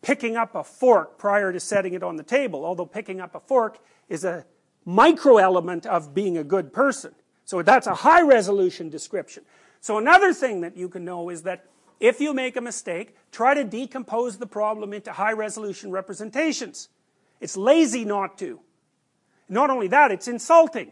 picking 0.01 0.35
up 0.35 0.55
a 0.55 0.63
fork 0.63 1.17
prior 1.17 1.51
to 1.51 1.59
setting 1.59 1.93
it 1.93 2.03
on 2.03 2.15
the 2.15 2.23
table 2.23 2.65
although 2.65 2.85
picking 2.85 3.19
up 3.19 3.35
a 3.35 3.39
fork 3.39 3.79
is 4.09 4.23
a 4.23 4.45
micro 4.85 5.37
element 5.37 5.85
of 5.85 6.13
being 6.13 6.37
a 6.37 6.43
good 6.43 6.71
person 6.71 7.13
so 7.45 7.61
that's 7.61 7.87
a 7.87 7.95
high 7.95 8.21
resolution 8.21 8.89
description 8.89 9.43
so 9.81 9.97
another 9.97 10.33
thing 10.33 10.61
that 10.61 10.75
you 10.75 10.89
can 10.89 11.05
know 11.05 11.29
is 11.29 11.43
that 11.43 11.65
if 11.99 12.21
you 12.21 12.33
make 12.33 12.55
a 12.55 12.61
mistake, 12.61 13.15
try 13.31 13.53
to 13.53 13.63
decompose 13.63 14.37
the 14.37 14.45
problem 14.45 14.93
into 14.93 15.11
high 15.11 15.31
resolution 15.31 15.91
representations. 15.91 16.89
It's 17.39 17.57
lazy 17.57 18.05
not 18.05 18.37
to. 18.39 18.59
Not 19.49 19.69
only 19.69 19.87
that, 19.87 20.11
it's 20.11 20.27
insulting. 20.27 20.91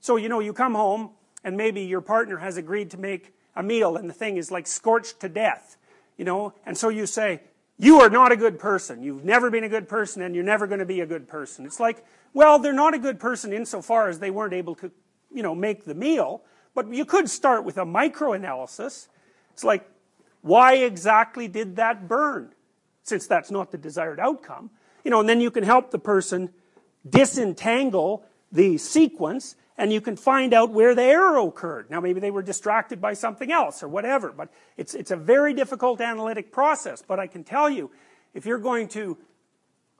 So, 0.00 0.16
you 0.16 0.28
know, 0.28 0.40
you 0.40 0.52
come 0.52 0.74
home 0.74 1.10
and 1.44 1.56
maybe 1.56 1.82
your 1.82 2.00
partner 2.00 2.38
has 2.38 2.56
agreed 2.56 2.90
to 2.92 2.98
make 2.98 3.34
a 3.56 3.62
meal 3.62 3.96
and 3.96 4.08
the 4.08 4.14
thing 4.14 4.36
is 4.36 4.50
like 4.50 4.66
scorched 4.66 5.20
to 5.20 5.28
death, 5.28 5.76
you 6.16 6.24
know, 6.24 6.54
and 6.64 6.76
so 6.76 6.88
you 6.88 7.06
say, 7.06 7.40
you 7.78 8.00
are 8.00 8.10
not 8.10 8.32
a 8.32 8.36
good 8.36 8.58
person. 8.58 9.02
You've 9.02 9.24
never 9.24 9.50
been 9.50 9.64
a 9.64 9.68
good 9.68 9.88
person 9.88 10.22
and 10.22 10.34
you're 10.34 10.44
never 10.44 10.66
going 10.66 10.80
to 10.80 10.86
be 10.86 11.00
a 11.00 11.06
good 11.06 11.28
person. 11.28 11.64
It's 11.64 11.78
like, 11.78 12.04
well, 12.34 12.58
they're 12.58 12.72
not 12.72 12.94
a 12.94 12.98
good 12.98 13.20
person 13.20 13.52
insofar 13.52 14.08
as 14.08 14.18
they 14.18 14.30
weren't 14.30 14.52
able 14.52 14.74
to, 14.76 14.90
you 15.32 15.42
know, 15.42 15.54
make 15.54 15.84
the 15.84 15.94
meal, 15.94 16.42
but 16.74 16.92
you 16.92 17.04
could 17.04 17.30
start 17.30 17.64
with 17.64 17.78
a 17.78 17.84
micro-analysis. 17.84 19.08
It's 19.52 19.64
like, 19.64 19.88
why 20.42 20.74
exactly 20.74 21.48
did 21.48 21.76
that 21.76 22.08
burn? 22.08 22.52
Since 23.02 23.26
that's 23.26 23.50
not 23.50 23.70
the 23.70 23.78
desired 23.78 24.20
outcome. 24.20 24.70
You 25.04 25.10
know, 25.10 25.20
and 25.20 25.28
then 25.28 25.40
you 25.40 25.50
can 25.50 25.64
help 25.64 25.90
the 25.90 25.98
person 25.98 26.50
disentangle 27.08 28.24
the 28.52 28.76
sequence 28.78 29.56
and 29.78 29.92
you 29.92 30.00
can 30.00 30.16
find 30.16 30.52
out 30.52 30.72
where 30.72 30.94
the 30.94 31.04
error 31.04 31.38
occurred. 31.38 31.88
Now 31.88 32.00
maybe 32.00 32.18
they 32.18 32.32
were 32.32 32.42
distracted 32.42 33.00
by 33.00 33.14
something 33.14 33.52
else 33.52 33.82
or 33.82 33.88
whatever, 33.88 34.32
but 34.32 34.50
it's, 34.76 34.92
it's 34.92 35.12
a 35.12 35.16
very 35.16 35.54
difficult 35.54 36.00
analytic 36.00 36.50
process. 36.50 37.02
But 37.06 37.20
I 37.20 37.28
can 37.28 37.44
tell 37.44 37.70
you, 37.70 37.90
if 38.34 38.44
you're 38.44 38.58
going 38.58 38.88
to 38.88 39.16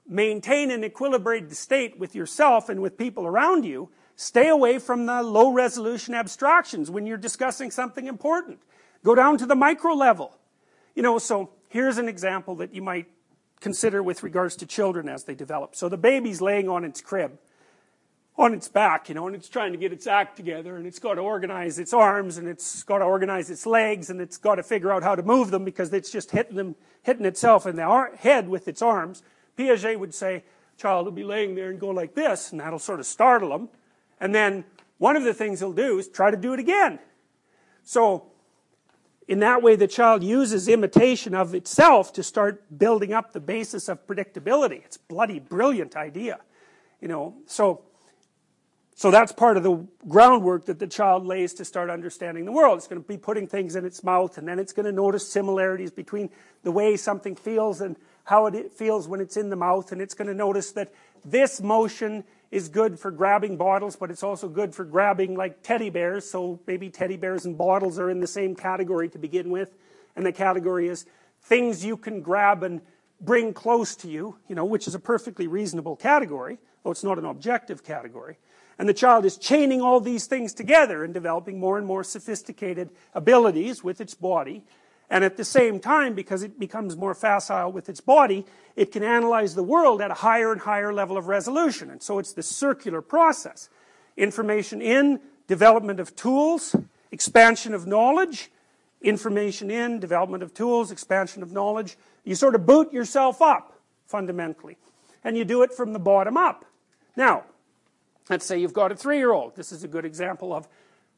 maintain 0.07 0.73
an 0.73 0.83
equilibrated 0.83 1.55
state 1.55 1.99
with 1.99 2.17
yourself 2.17 2.69
and 2.69 2.83
with 2.83 2.99
people 2.99 3.25
around 3.25 3.65
you, 3.65 3.89
stay 4.17 4.49
away 4.49 4.81
from 4.81 5.07
the 5.07 5.23
low 5.23 5.53
resolution 5.53 6.13
abstractions 6.13 6.91
when 6.91 7.07
you're 7.07 7.17
discussing 7.17 7.71
something 7.71 8.09
important. 8.09 8.59
Go 9.05 9.15
down 9.15 9.39
to 9.39 9.47
the 9.47 9.55
micro 9.55 9.95
level. 9.95 10.37
You 10.97 11.05
know, 11.05 11.19
so 11.19 11.51
here's 11.69 11.99
an 11.99 12.09
example 12.09 12.57
that 12.57 12.75
you 12.75 12.83
might 12.83 13.07
consider 13.61 14.03
with 14.03 14.25
regards 14.25 14.57
to 14.57 14.67
children 14.67 15.09
as 15.09 15.25
they 15.25 15.37
develop. 15.37 15.77
So 15.77 15.89
the 15.89 15.97
baby's 15.97 16.41
laying 16.41 16.69
on 16.69 16.85
its 16.85 17.01
crib 17.01 17.39
on 18.39 18.55
its 18.55 18.69
back, 18.69 19.09
you 19.09 19.17
know, 19.17 19.27
and 19.27 19.35
it's 19.35 19.49
trying 19.49 19.73
to 19.73 19.79
get 19.79 19.93
its 19.93 20.07
act 20.07 20.37
together, 20.37 20.77
and 20.77 20.87
it's 20.87 21.01
got 21.01 21.15
to 21.15 21.21
organize 21.21 21.81
its 21.81 21.93
arms, 21.93 22.39
and 22.39 22.47
it's 22.47 22.85
got 22.85 22.99
to 22.99 23.05
organize 23.05 23.51
its 23.51 23.67
legs, 23.67 24.11
and 24.11 24.21
it's 24.21 24.37
got 24.37 24.55
to 24.55 24.63
figure 24.63 24.93
out 24.93 25.03
how 25.03 25.17
to 25.17 25.25
move 25.25 25.51
them 25.51 25.65
because 25.65 25.93
it's 25.93 26.11
just 26.11 26.31
hitting 26.31 26.55
them, 26.55 26.77
hitting 27.03 27.27
itself 27.27 27.67
in 27.67 27.75
the 27.75 28.11
head 28.17 28.49
with 28.49 28.69
its 28.69 28.81
arms. 28.81 29.25
Piaget 29.57 29.99
would 29.99 30.15
say, 30.15 30.45
child 30.77 31.07
will 31.07 31.13
be 31.13 31.25
laying 31.25 31.57
there 31.57 31.71
and 31.71 31.81
go 31.81 31.89
like 31.89 32.15
this, 32.15 32.53
and 32.53 32.61
that'll 32.61 32.79
sort 32.79 33.01
of 33.01 33.07
startle 33.07 33.49
them. 33.49 33.69
And 34.21 34.33
then 34.33 34.65
one 34.99 35.17
of 35.17 35.25
the 35.25 35.35
things 35.35 35.59
he'll 35.59 35.73
do 35.73 35.99
is 35.99 36.09
try 36.09 36.31
to 36.31 36.37
do 36.37 36.53
it 36.53 36.61
again. 36.61 37.01
So, 37.83 38.27
in 39.27 39.41
that 39.41 39.63
way, 39.63 39.75
the 39.75 39.89
child 39.89 40.23
uses 40.23 40.69
imitation 40.69 41.35
of 41.35 41.57
itself 41.57 42.13
to 42.13 42.23
start 42.23 42.79
building 42.79 43.13
up 43.13 43.33
the 43.33 43.41
basis 43.41 43.89
of 43.89 44.07
predictability. 44.07 44.85
It's 44.85 44.97
a 44.97 45.01
bloody 45.09 45.41
brilliant 45.41 45.97
idea. 45.97 46.39
You 47.01 47.09
know, 47.09 47.35
so 47.47 47.83
so 48.99 49.13
that's 49.13 49.31
part 49.31 49.57
of 49.57 49.63
the 49.63 49.87
groundwork 50.09 50.65
that 50.65 50.81
the 50.81 50.87
child 50.89 51.25
lays 51.25 51.55
to 51.55 51.65
start 51.65 51.89
understanding 51.89 52.45
the 52.45 52.51
world. 52.51 52.79
It's 52.79 52.89
going 52.89 53.01
to 53.01 53.07
be 53.07 53.17
putting 53.17 53.47
things 53.47 53.77
in 53.77 53.85
its 53.85 54.03
mouth, 54.03 54.39
and 54.39 54.49
then 54.49 54.59
it's 54.59 54.73
going 54.73 54.87
to 54.87 54.93
notice 54.93 55.31
similarities 55.31 55.93
between 55.93 56.31
the 56.65 56.73
way 56.73 56.97
something 56.97 57.37
feels 57.37 57.81
and 57.81 57.95
how 58.25 58.47
it 58.47 58.73
feels 58.73 59.07
when 59.07 59.21
it's 59.21 59.37
in 59.37 59.51
the 59.51 59.57
mouth, 59.57 59.93
and 59.93 60.03
it's 60.03 60.15
going 60.15 60.27
to 60.27 60.35
notice 60.35 60.73
that 60.73 60.93
this 61.25 61.61
motion 61.61 62.25
is 62.51 62.69
good 62.69 62.99
for 62.99 63.13
grabbing 63.13 63.57
bottles, 63.57 63.95
but 63.95 64.11
it's 64.11 64.25
also 64.25 64.49
good 64.49 64.75
for 64.75 64.85
grabbing 64.85 65.37
like 65.37 65.63
teddy 65.63 65.91
bears, 65.91 66.29
so 66.29 66.59
maybe 66.67 66.91
teddy 66.91 67.17
bears 67.17 67.45
and 67.45 67.57
bottles 67.57 68.01
are 68.01 68.11
in 68.11 68.19
the 68.19 68.27
same 68.27 68.57
category 68.57 69.09
to 69.09 69.17
begin 69.17 69.49
with, 69.49 69.77
and 70.17 70.27
the 70.27 70.33
category 70.33 70.89
is 70.89 71.07
things 71.41 71.85
you 71.85 71.97
can 71.97 72.21
grab 72.21 72.65
and 72.65 72.81
bring 73.21 73.53
close 73.53 73.95
to 73.95 74.09
you, 74.09 74.37
you 74.49 74.57
know, 74.57 74.65
which 74.65 74.89
is 74.89 74.97
a 74.97 74.99
perfectly 74.99 75.47
reasonable 75.47 75.95
category, 75.95 76.59
though 76.83 76.91
it's 76.91 77.05
not 77.05 77.17
an 77.17 77.27
objective 77.27 77.85
category. 77.85 78.39
And 78.79 78.89
the 78.89 78.95
child 78.95 79.25
is 79.25 79.37
chaining 79.37 79.81
all 79.81 80.01
these 80.01 80.27
things 80.27 80.55
together 80.55 81.03
and 81.03 81.13
developing 81.13 81.59
more 81.59 81.79
and 81.79 81.87
more 81.87 82.05
sophisticated 82.05 82.91
abilities 83.13 83.83
with 83.83 84.01
its 84.01 84.15
body. 84.15 84.63
And 85.11 85.25
at 85.25 85.37
the 85.37 85.45
same 85.45 85.81
time, 85.81 86.15
because 86.15 86.43
it 86.43 86.61
becomes 86.61 86.97
more 86.97 87.15
facile 87.15 87.73
with 87.73 87.89
its 87.89 88.01
body, 88.01 88.45
it 88.77 88.93
can 88.93 89.03
analyze 89.03 89.55
the 89.55 89.63
world 89.63 90.01
at 90.01 90.11
a 90.11 90.15
higher 90.15 90.53
and 90.53 90.61
higher 90.61 90.93
level 90.93 91.17
of 91.17 91.27
resolution. 91.27 91.91
And 91.91 92.03
so 92.03 92.19
it's 92.19 92.35
this 92.35 92.49
circular 92.49 93.03
process. 93.03 93.69
Information 94.17 94.81
in, 94.81 95.21
development 95.47 95.99
of 95.99 96.15
tools, 96.15 96.77
expansion 97.11 97.75
of 97.75 97.87
knowledge, 97.87 98.51
information 99.03 99.71
in, 99.71 99.99
development 99.99 100.43
of 100.43 100.53
tools, 100.53 100.93
expansion 100.93 101.43
of 101.43 101.53
knowledge. 101.53 101.97
You 102.25 102.35
sort 102.35 102.55
of 102.55 102.67
boot 102.67 102.93
yourself 102.93 103.41
up, 103.41 103.81
fundamentally. 104.07 104.77
And 105.25 105.37
you 105.37 105.45
do 105.45 105.63
it 105.63 105.73
from 105.73 105.95
the 105.95 105.99
bottom 105.99 106.37
up. 106.37 106.65
Now, 107.17 107.45
Let's 108.29 108.45
say 108.45 108.59
you've 108.59 108.73
got 108.73 108.93
a 108.93 108.97
three-year-old. 108.97 109.57
This 109.57 109.73
is 109.73 109.85
a 109.85 109.89
good 109.89 110.05
example 110.05 110.53
of 110.53 110.69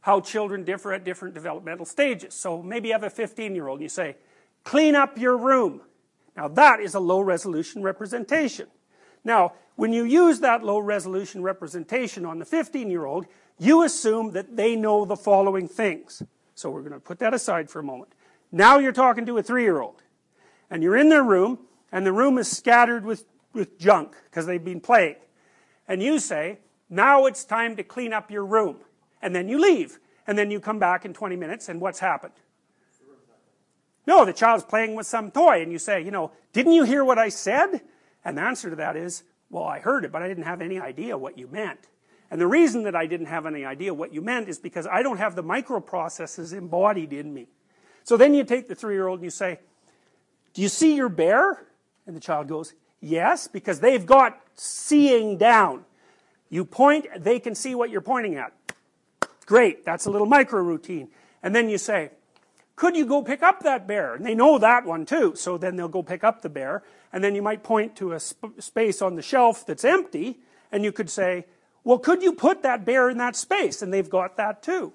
how 0.00 0.20
children 0.20 0.64
differ 0.64 0.92
at 0.92 1.04
different 1.04 1.34
developmental 1.34 1.84
stages. 1.84 2.34
So 2.34 2.62
maybe 2.62 2.88
you 2.88 2.94
have 2.94 3.02
a 3.02 3.10
15-year-old 3.10 3.78
and 3.78 3.82
you 3.82 3.88
say, 3.88 4.16
clean 4.64 4.94
up 4.94 5.18
your 5.18 5.36
room. 5.36 5.82
Now 6.36 6.48
that 6.48 6.80
is 6.80 6.94
a 6.94 7.00
low 7.00 7.20
resolution 7.20 7.82
representation. 7.82 8.68
Now, 9.24 9.52
when 9.76 9.92
you 9.92 10.04
use 10.04 10.40
that 10.40 10.62
low 10.62 10.78
resolution 10.78 11.42
representation 11.42 12.24
on 12.24 12.38
the 12.38 12.44
15-year-old, 12.44 13.26
you 13.58 13.82
assume 13.82 14.32
that 14.32 14.56
they 14.56 14.76
know 14.76 15.04
the 15.04 15.16
following 15.16 15.68
things. 15.68 16.22
So 16.54 16.70
we're 16.70 16.80
going 16.80 16.92
to 16.92 17.00
put 17.00 17.18
that 17.20 17.34
aside 17.34 17.70
for 17.70 17.78
a 17.80 17.82
moment. 17.82 18.12
Now 18.52 18.78
you're 18.78 18.92
talking 18.92 19.26
to 19.26 19.38
a 19.38 19.42
three-year-old. 19.42 20.02
And 20.70 20.82
you're 20.82 20.96
in 20.96 21.08
their 21.08 21.22
room, 21.22 21.58
and 21.90 22.06
the 22.06 22.12
room 22.12 22.38
is 22.38 22.48
scattered 22.50 23.04
with, 23.04 23.24
with 23.52 23.78
junk, 23.78 24.14
because 24.24 24.46
they've 24.46 24.64
been 24.64 24.80
playing. 24.80 25.16
And 25.88 26.02
you 26.02 26.18
say, 26.18 26.58
now 26.90 27.26
it's 27.26 27.44
time 27.44 27.76
to 27.76 27.84
clean 27.84 28.12
up 28.12 28.30
your 28.30 28.44
room. 28.44 28.76
And 29.22 29.34
then 29.34 29.48
you 29.48 29.58
leave. 29.58 30.00
And 30.26 30.36
then 30.36 30.50
you 30.50 30.60
come 30.60 30.78
back 30.78 31.04
in 31.04 31.14
20 31.14 31.36
minutes 31.36 31.68
and 31.68 31.80
what's 31.80 32.00
happened? 32.00 32.34
No, 34.06 34.24
the 34.24 34.32
child's 34.32 34.64
playing 34.64 34.94
with 34.96 35.06
some 35.06 35.30
toy 35.30 35.62
and 35.62 35.70
you 35.70 35.78
say, 35.78 36.02
you 36.02 36.10
know, 36.10 36.32
didn't 36.52 36.72
you 36.72 36.84
hear 36.84 37.04
what 37.04 37.18
I 37.18 37.28
said? 37.28 37.80
And 38.24 38.36
the 38.36 38.42
answer 38.42 38.70
to 38.70 38.76
that 38.76 38.96
is, 38.96 39.22
well, 39.50 39.64
I 39.64 39.78
heard 39.78 40.04
it, 40.04 40.12
but 40.12 40.22
I 40.22 40.28
didn't 40.28 40.44
have 40.44 40.60
any 40.60 40.80
idea 40.80 41.16
what 41.16 41.38
you 41.38 41.48
meant. 41.48 41.88
And 42.30 42.40
the 42.40 42.46
reason 42.46 42.84
that 42.84 42.94
I 42.94 43.06
didn't 43.06 43.26
have 43.26 43.46
any 43.46 43.64
idea 43.64 43.92
what 43.92 44.14
you 44.14 44.22
meant 44.22 44.48
is 44.48 44.58
because 44.58 44.86
I 44.86 45.02
don't 45.02 45.18
have 45.18 45.34
the 45.34 45.42
microprocesses 45.42 46.52
embodied 46.52 47.12
in 47.12 47.34
me. 47.34 47.48
So 48.04 48.16
then 48.16 48.34
you 48.34 48.44
take 48.44 48.68
the 48.68 48.74
three-year-old 48.74 49.18
and 49.18 49.24
you 49.24 49.30
say, 49.30 49.58
do 50.54 50.62
you 50.62 50.68
see 50.68 50.94
your 50.94 51.08
bear? 51.08 51.66
And 52.06 52.16
the 52.16 52.20
child 52.20 52.48
goes, 52.48 52.74
yes, 53.00 53.48
because 53.48 53.80
they've 53.80 54.06
got 54.06 54.40
seeing 54.54 55.38
down. 55.38 55.84
You 56.50 56.64
point, 56.64 57.06
they 57.16 57.40
can 57.40 57.54
see 57.54 57.74
what 57.74 57.90
you're 57.90 58.00
pointing 58.00 58.34
at. 58.34 58.52
Great, 59.46 59.84
that's 59.84 60.06
a 60.06 60.10
little 60.10 60.26
micro 60.26 60.60
routine. 60.60 61.08
And 61.42 61.54
then 61.54 61.68
you 61.68 61.78
say, 61.78 62.10
could 62.76 62.96
you 62.96 63.06
go 63.06 63.22
pick 63.22 63.42
up 63.42 63.60
that 63.60 63.86
bear? 63.86 64.14
And 64.14 64.26
they 64.26 64.34
know 64.34 64.58
that 64.58 64.84
one 64.84 65.06
too, 65.06 65.34
so 65.36 65.56
then 65.56 65.76
they'll 65.76 65.88
go 65.88 66.02
pick 66.02 66.24
up 66.24 66.42
the 66.42 66.48
bear. 66.48 66.82
And 67.12 67.22
then 67.22 67.34
you 67.34 67.42
might 67.42 67.62
point 67.62 67.96
to 67.96 68.12
a 68.12 68.20
sp 68.20 68.58
space 68.58 69.00
on 69.00 69.16
the 69.16 69.22
shelf 69.22 69.64
that's 69.66 69.84
empty, 69.84 70.40
and 70.72 70.84
you 70.84 70.92
could 70.92 71.10
say, 71.10 71.46
well, 71.84 71.98
could 71.98 72.22
you 72.22 72.32
put 72.32 72.62
that 72.62 72.84
bear 72.84 73.08
in 73.10 73.18
that 73.18 73.36
space? 73.36 73.82
And 73.82 73.92
they've 73.92 74.10
got 74.10 74.36
that 74.36 74.62
too. 74.62 74.92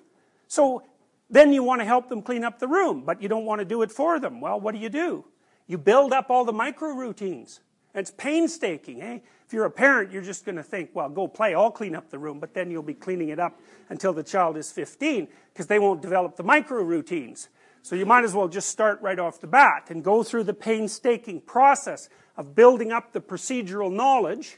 So 0.47 0.83
then 1.29 1.53
you 1.53 1.63
want 1.63 1.81
to 1.81 1.85
help 1.85 2.09
them 2.09 2.21
clean 2.21 2.43
up 2.43 2.59
the 2.59 2.67
room, 2.67 3.03
but 3.05 3.21
you 3.21 3.29
don't 3.29 3.45
want 3.45 3.59
to 3.59 3.65
do 3.65 3.81
it 3.81 3.91
for 3.91 4.19
them. 4.19 4.41
Well, 4.41 4.59
what 4.59 4.73
do 4.73 4.79
you 4.79 4.89
do? 4.89 5.25
You 5.67 5.77
build 5.77 6.13
up 6.13 6.29
all 6.29 6.45
the 6.45 6.53
micro 6.53 6.89
routines. 6.89 7.59
It's 7.93 8.11
painstaking, 8.11 9.01
eh? 9.01 9.19
If 9.45 9.53
you're 9.53 9.65
a 9.65 9.71
parent, 9.71 10.11
you're 10.11 10.23
just 10.23 10.43
going 10.43 10.55
to 10.55 10.63
think, 10.63 10.89
well, 10.93 11.07
go 11.07 11.27
play, 11.27 11.53
I'll 11.53 11.69
clean 11.69 11.95
up 11.95 12.09
the 12.09 12.17
room, 12.17 12.39
but 12.39 12.53
then 12.55 12.71
you'll 12.71 12.81
be 12.81 12.95
cleaning 12.95 13.29
it 13.29 13.39
up 13.39 13.59
until 13.89 14.11
the 14.11 14.23
child 14.23 14.57
is 14.57 14.71
15, 14.71 15.27
because 15.53 15.67
they 15.67 15.77
won't 15.77 16.01
develop 16.01 16.35
the 16.35 16.43
micro 16.43 16.81
routines. 16.81 17.49
So 17.83 17.95
you 17.95 18.07
might 18.07 18.23
as 18.23 18.33
well 18.33 18.47
just 18.47 18.69
start 18.69 18.99
right 19.03 19.19
off 19.19 19.39
the 19.39 19.47
bat 19.47 19.89
and 19.89 20.03
go 20.03 20.23
through 20.23 20.45
the 20.45 20.55
painstaking 20.55 21.41
process 21.41 22.09
of 22.35 22.55
building 22.55 22.91
up 22.91 23.13
the 23.13 23.21
procedural 23.21 23.93
knowledge 23.93 24.57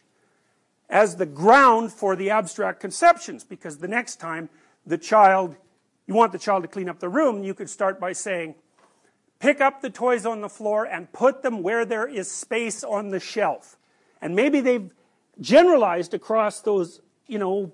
as 0.89 1.17
the 1.17 1.25
ground 1.25 1.91
for 1.91 2.15
the 2.15 2.29
abstract 2.29 2.79
conceptions, 2.79 3.43
because 3.43 3.79
the 3.79 3.89
next 3.89 4.21
time 4.21 4.49
the 4.85 4.97
child, 4.97 5.57
you 6.05 6.13
want 6.13 6.31
the 6.31 6.39
child 6.39 6.63
to 6.63 6.69
clean 6.69 6.87
up 6.87 6.99
the 6.99 7.09
room, 7.09 7.43
you 7.43 7.53
could 7.53 7.69
start 7.69 7.99
by 7.99 8.13
saying, 8.13 8.55
pick 9.39 9.59
up 9.59 9.81
the 9.81 9.89
toys 9.89 10.25
on 10.25 10.39
the 10.39 10.47
floor 10.47 10.85
and 10.85 11.11
put 11.11 11.43
them 11.43 11.61
where 11.61 11.83
there 11.83 12.07
is 12.07 12.31
space 12.31 12.85
on 12.85 13.09
the 13.09 13.19
shelf. 13.19 13.76
And 14.21 14.35
maybe 14.35 14.61
they've 14.61 14.91
generalized 15.39 16.13
across 16.13 16.61
those, 16.61 17.01
you 17.27 17.37
know, 17.37 17.71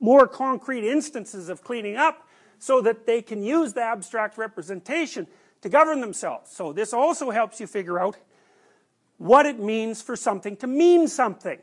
more 0.00 0.26
concrete 0.26 0.88
instances 0.88 1.48
of 1.48 1.62
cleaning 1.62 1.96
up 1.96 2.26
so 2.58 2.80
that 2.80 3.06
they 3.06 3.22
can 3.22 3.42
use 3.42 3.72
the 3.72 3.82
abstract 3.82 4.38
representation 4.38 5.26
to 5.62 5.68
govern 5.68 6.00
themselves. 6.00 6.50
So 6.50 6.72
this 6.72 6.92
also 6.92 7.30
helps 7.30 7.60
you 7.60 7.66
figure 7.66 8.00
out 8.00 8.16
what 9.18 9.46
it 9.46 9.58
means 9.58 10.00
for 10.00 10.16
something 10.16 10.56
to 10.56 10.66
mean 10.66 11.06
something. 11.06 11.58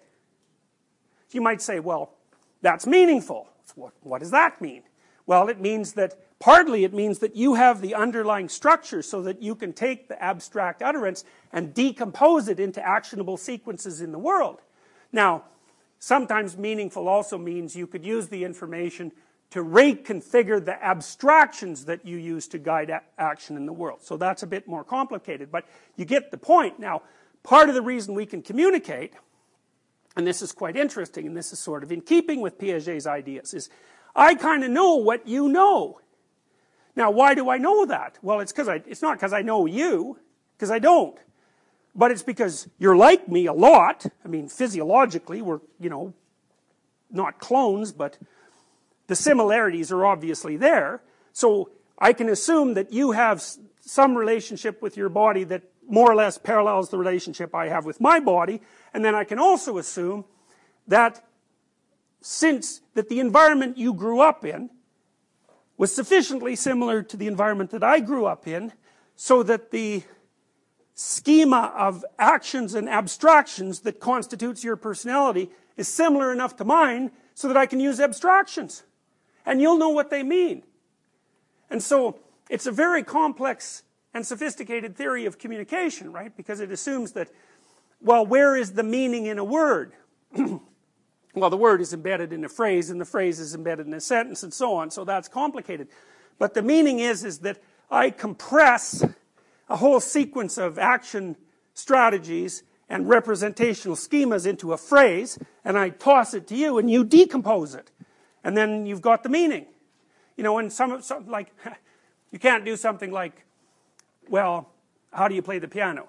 You 1.32 1.42
might 1.42 1.62
say, 1.62 1.80
well, 1.80 2.14
that's 2.62 2.88
meaningful. 2.88 3.50
What, 3.76 3.94
what 4.02 4.20
does 4.20 4.32
that 4.32 4.62
mean? 4.62 4.84
Well, 5.26 5.50
it 5.50 5.60
means 5.60 5.94
that, 5.94 6.14
partly 6.40 6.84
it 6.84 6.94
means 6.94 7.20
that 7.20 7.36
you 7.36 7.56
have 7.56 7.82
the 7.82 7.96
underlying 7.96 8.50
structure 8.50 9.02
so 9.02 9.22
that 9.24 9.42
you 9.42 9.56
can 9.56 9.74
take 9.74 10.08
the 10.08 10.22
abstract 10.22 10.82
utterance 10.82 11.24
and 11.52 11.74
decompose 11.74 12.48
it 12.48 12.60
into 12.60 12.86
actionable 12.86 13.38
sequences 13.38 14.02
in 14.02 14.12
the 14.12 14.20
world. 14.20 14.62
Now, 15.12 15.44
sometimes 16.00 16.58
meaningful 16.58 17.08
also 17.08 17.38
means 17.38 17.76
you 17.76 17.88
could 17.88 18.06
use 18.06 18.28
the 18.28 18.44
information 18.44 19.12
to 19.50 19.64
reconfigure 19.64 20.64
the 20.64 20.84
abstractions 20.84 21.86
that 21.86 22.06
you 22.06 22.18
use 22.18 22.48
to 22.50 22.58
guide 22.58 22.92
action 23.18 23.56
in 23.56 23.66
the 23.66 23.74
world. 23.74 24.00
So 24.02 24.18
that's 24.18 24.44
a 24.44 24.48
bit 24.48 24.68
more 24.68 24.84
complicated, 24.84 25.52
but 25.52 25.66
you 25.96 26.06
get 26.06 26.32
the 26.32 26.38
point. 26.38 26.80
Now, 26.80 27.04
part 27.44 27.70
of 27.70 27.76
the 27.76 27.82
reason 27.82 28.14
we 28.14 28.26
can 28.26 28.42
communicate, 28.42 29.14
and 30.18 30.28
this 30.28 30.42
is 30.42 30.52
quite 30.52 30.76
interesting, 30.76 31.26
and 31.26 31.38
this 31.38 31.54
is 31.54 31.60
sort 31.60 31.84
of 31.84 31.92
in 31.92 32.02
keeping 32.02 32.42
with 32.42 32.58
Piaget's 32.58 33.08
ideas, 33.08 33.54
is 33.54 33.70
I 34.16 34.36
kind 34.36 34.66
of 34.66 34.72
know 34.72 34.96
what 34.96 35.28
you 35.28 35.48
know. 35.48 36.02
Now, 36.98 37.12
why 37.12 37.36
do 37.36 37.48
I 37.48 37.60
know 37.60 37.86
that? 37.86 38.18
Well, 38.24 38.40
it's 38.40 38.52
because 38.52 38.68
I, 38.68 38.82
it's 38.88 39.04
not 39.04 39.18
because 39.18 39.32
I 39.32 39.44
know 39.44 39.68
you, 39.68 40.18
because 40.58 40.72
I 40.72 40.80
don't. 40.80 41.16
But 41.94 42.10
it's 42.10 42.24
because 42.24 42.68
you're 42.80 42.98
like 42.98 43.28
me 43.28 43.46
a 43.46 43.54
lot. 43.54 44.08
I 44.26 44.28
mean, 44.28 44.50
physiologically, 44.50 45.44
we're, 45.44 45.60
you 45.80 45.92
know, 45.92 46.16
not 47.12 47.38
clones, 47.38 47.92
but 47.92 48.18
the 49.06 49.16
similarities 49.16 49.92
are 49.92 50.08
obviously 50.08 50.58
there. 50.58 51.04
So 51.34 51.70
I 52.00 52.14
can 52.14 52.30
assume 52.30 52.74
that 52.74 52.92
you 52.92 53.12
have 53.12 53.44
some 53.80 54.18
relationship 54.18 54.82
with 54.82 54.98
your 54.98 55.10
body 55.10 55.44
that 55.44 55.62
more 55.88 56.12
or 56.12 56.16
less 56.16 56.40
parallels 56.40 56.90
the 56.90 56.98
relationship 56.98 57.54
I 57.54 57.68
have 57.68 57.86
with 57.86 58.02
my 58.02 58.20
body. 58.20 58.60
And 58.92 59.06
then 59.06 59.14
I 59.14 59.24
can 59.24 59.38
also 59.38 59.78
assume 59.78 60.26
that 60.88 61.24
since 62.22 62.82
that 62.96 63.08
the 63.08 63.20
environment 63.20 63.78
you 63.78 63.94
grew 63.94 64.20
up 64.20 64.44
in 64.44 64.72
was 65.78 65.94
sufficiently 65.94 66.56
similar 66.56 67.04
to 67.04 67.16
the 67.16 67.28
environment 67.28 67.70
that 67.72 67.84
I 67.84 68.00
grew 68.00 68.26
up 68.26 68.48
in 68.48 68.74
so 69.16 69.44
that 69.44 69.72
the 69.72 70.04
schema 70.96 71.72
of 71.78 72.04
actions 72.18 72.74
and 72.74 72.90
abstractions 72.90 73.82
that 73.82 74.00
constitutes 74.00 74.64
your 74.64 74.76
personality 74.76 75.52
is 75.76 75.88
similar 75.88 76.34
enough 76.34 76.56
to 76.58 76.66
mine 76.66 77.12
so 77.36 77.48
that 77.48 77.56
I 77.56 77.68
can 77.68 77.80
use 77.80 78.00
abstractions 78.00 78.84
and 79.46 79.62
you'll 79.62 79.78
know 79.78 79.90
what 79.90 80.10
they 80.10 80.24
mean. 80.24 80.64
And 81.70 81.82
so 81.82 82.20
it's 82.50 82.66
a 82.66 82.72
very 82.72 83.04
complex 83.04 83.84
and 84.14 84.26
sophisticated 84.26 84.96
theory 84.96 85.26
of 85.26 85.38
communication, 85.38 86.12
right? 86.12 86.36
Because 86.36 86.60
it 86.60 86.72
assumes 86.72 87.12
that, 87.12 87.30
well, 88.02 88.26
where 88.26 88.56
is 88.56 88.74
the 88.74 88.84
meaning 88.84 89.28
in 89.28 89.38
a 89.38 89.44
word? 89.44 89.94
well, 91.40 91.50
the 91.50 91.58
word 91.58 91.82
is 91.82 91.94
embedded 91.94 92.34
in 92.34 92.44
a 92.46 92.50
phrase, 92.50 92.90
and 92.90 93.00
the 93.00 93.06
phrase 93.06 93.40
is 93.40 93.56
embedded 93.56 93.88
in 93.88 93.94
a 93.94 94.02
sentence, 94.02 94.44
and 94.44 94.54
so 94.54 94.76
on, 94.76 94.92
so 94.92 95.04
that's 95.06 95.28
complicated. 95.28 95.88
But 96.40 96.54
the 96.54 96.62
meaning 96.62 97.00
is, 97.00 97.24
is 97.24 97.40
that 97.40 97.62
I 97.90 98.10
compress 98.10 99.04
a 99.70 99.78
whole 99.78 100.00
sequence 100.00 100.58
of 100.58 100.78
action 100.78 101.36
strategies 101.74 102.64
and 102.90 103.10
representational 103.10 103.96
schemas 103.96 104.48
into 104.48 104.74
a 104.74 104.78
phrase, 104.78 105.38
and 105.66 105.78
I 105.78 105.90
toss 105.90 106.34
it 106.34 106.48
to 106.48 106.56
you, 106.56 106.78
and 106.78 106.90
you 106.90 107.04
decompose 107.04 107.76
it 107.76 107.92
and 108.48 108.56
then 108.56 108.86
you've 108.86 109.02
got 109.02 109.24
the 109.24 109.30
meaning. 109.30 109.66
You 110.38 110.44
know, 110.46 110.58
and 110.58 110.72
some, 110.72 111.02
some 111.02 111.28
like, 111.28 111.54
you 112.32 112.40
can't 112.40 112.64
do 112.64 112.78
something 112.78 113.12
like, 113.12 113.44
well, 114.30 114.70
how 115.12 115.28
do 115.28 115.36
you 115.36 115.42
play 115.42 115.60
the 115.60 115.68
piano? 115.68 116.08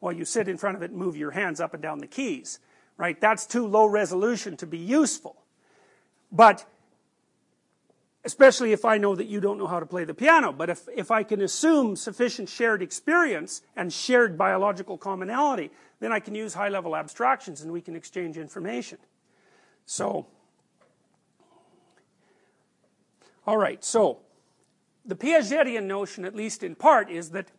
Well, 0.00 0.14
you 0.14 0.24
sit 0.24 0.48
in 0.48 0.56
front 0.56 0.78
of 0.78 0.82
it 0.82 0.90
and 0.90 0.98
move 0.98 1.18
your 1.18 1.32
hands 1.32 1.60
up 1.60 1.74
and 1.74 1.82
down 1.82 1.98
the 1.98 2.06
keys, 2.06 2.60
right? 2.96 3.20
That's 3.20 3.46
too 3.46 3.66
low 3.66 3.86
resolution 3.86 4.56
to 4.58 4.66
be 4.66 4.78
useful. 4.78 5.36
But, 6.32 6.64
especially 8.24 8.72
if 8.72 8.84
I 8.84 8.98
know 8.98 9.14
that 9.14 9.26
you 9.26 9.40
don't 9.40 9.58
know 9.58 9.66
how 9.66 9.80
to 9.80 9.86
play 9.86 10.04
the 10.04 10.14
piano, 10.14 10.52
but 10.52 10.70
if, 10.70 10.88
if 10.94 11.10
I 11.10 11.22
can 11.22 11.40
assume 11.42 11.96
sufficient 11.96 12.48
shared 12.48 12.82
experience 12.82 13.62
and 13.76 13.92
shared 13.92 14.36
biological 14.36 14.98
commonality, 14.98 15.70
then 16.00 16.12
I 16.12 16.20
can 16.20 16.34
use 16.34 16.54
high 16.54 16.68
level 16.68 16.96
abstractions 16.96 17.62
and 17.62 17.72
we 17.72 17.80
can 17.80 17.96
exchange 17.96 18.36
information. 18.36 18.98
So, 19.84 20.26
all 23.46 23.56
right, 23.56 23.84
so 23.84 24.18
the 25.04 25.14
Piagetian 25.14 25.84
notion, 25.84 26.24
at 26.24 26.34
least 26.34 26.64
in 26.64 26.74
part, 26.74 27.08
is 27.08 27.30
that 27.30 27.52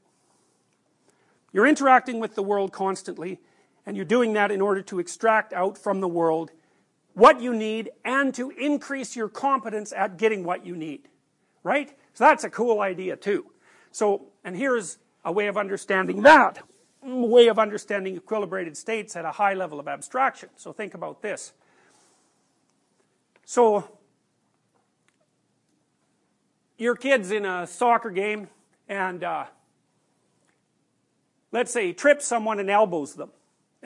you're 1.54 1.66
interacting 1.66 2.20
with 2.20 2.36
the 2.36 2.44
world 2.44 2.74
constantly, 2.74 3.40
and 3.88 3.96
you're 3.96 4.06
doing 4.06 4.34
that 4.34 4.52
in 4.52 4.60
order 4.60 4.82
to 4.82 5.00
extract 5.00 5.54
out 5.54 5.78
from 5.78 6.02
the 6.02 6.10
world 6.10 6.52
what 7.14 7.40
you 7.40 7.56
need 7.56 7.90
and 8.04 8.34
to 8.34 8.50
increase 8.52 9.16
your 9.16 9.30
competence 9.30 9.94
at 9.94 10.18
getting 10.18 10.44
what 10.44 10.66
you 10.66 10.76
need. 10.76 11.08
Right? 11.64 11.98
So 12.14 12.26
that's 12.26 12.44
a 12.44 12.50
cool 12.50 12.82
idea 12.82 13.16
too. 13.16 13.46
So, 13.92 14.28
and 14.44 14.58
here's 14.58 14.98
a 15.24 15.32
way 15.32 15.48
of 15.48 15.58
understanding 15.58 16.22
that. 16.24 16.60
Way 17.02 17.48
of 17.48 17.58
understanding 17.58 18.20
equilibrated 18.20 18.76
states 18.76 19.16
at 19.16 19.24
a 19.24 19.32
high 19.32 19.54
level 19.54 19.80
of 19.80 19.88
abstraction. 19.88 20.50
So 20.58 20.74
think 20.74 20.94
about 20.94 21.22
this. 21.22 21.54
So, 23.46 23.90
your 26.78 26.98
kid's 26.98 27.32
in 27.32 27.46
a 27.46 27.66
soccer 27.66 28.10
game 28.10 28.50
and 28.90 29.24
uh, 29.24 29.46
let's 31.54 31.72
say 31.72 31.88
he 31.88 31.94
trips 31.94 32.28
someone 32.28 32.60
and 32.60 32.70
elbows 32.70 33.16
them 33.16 33.32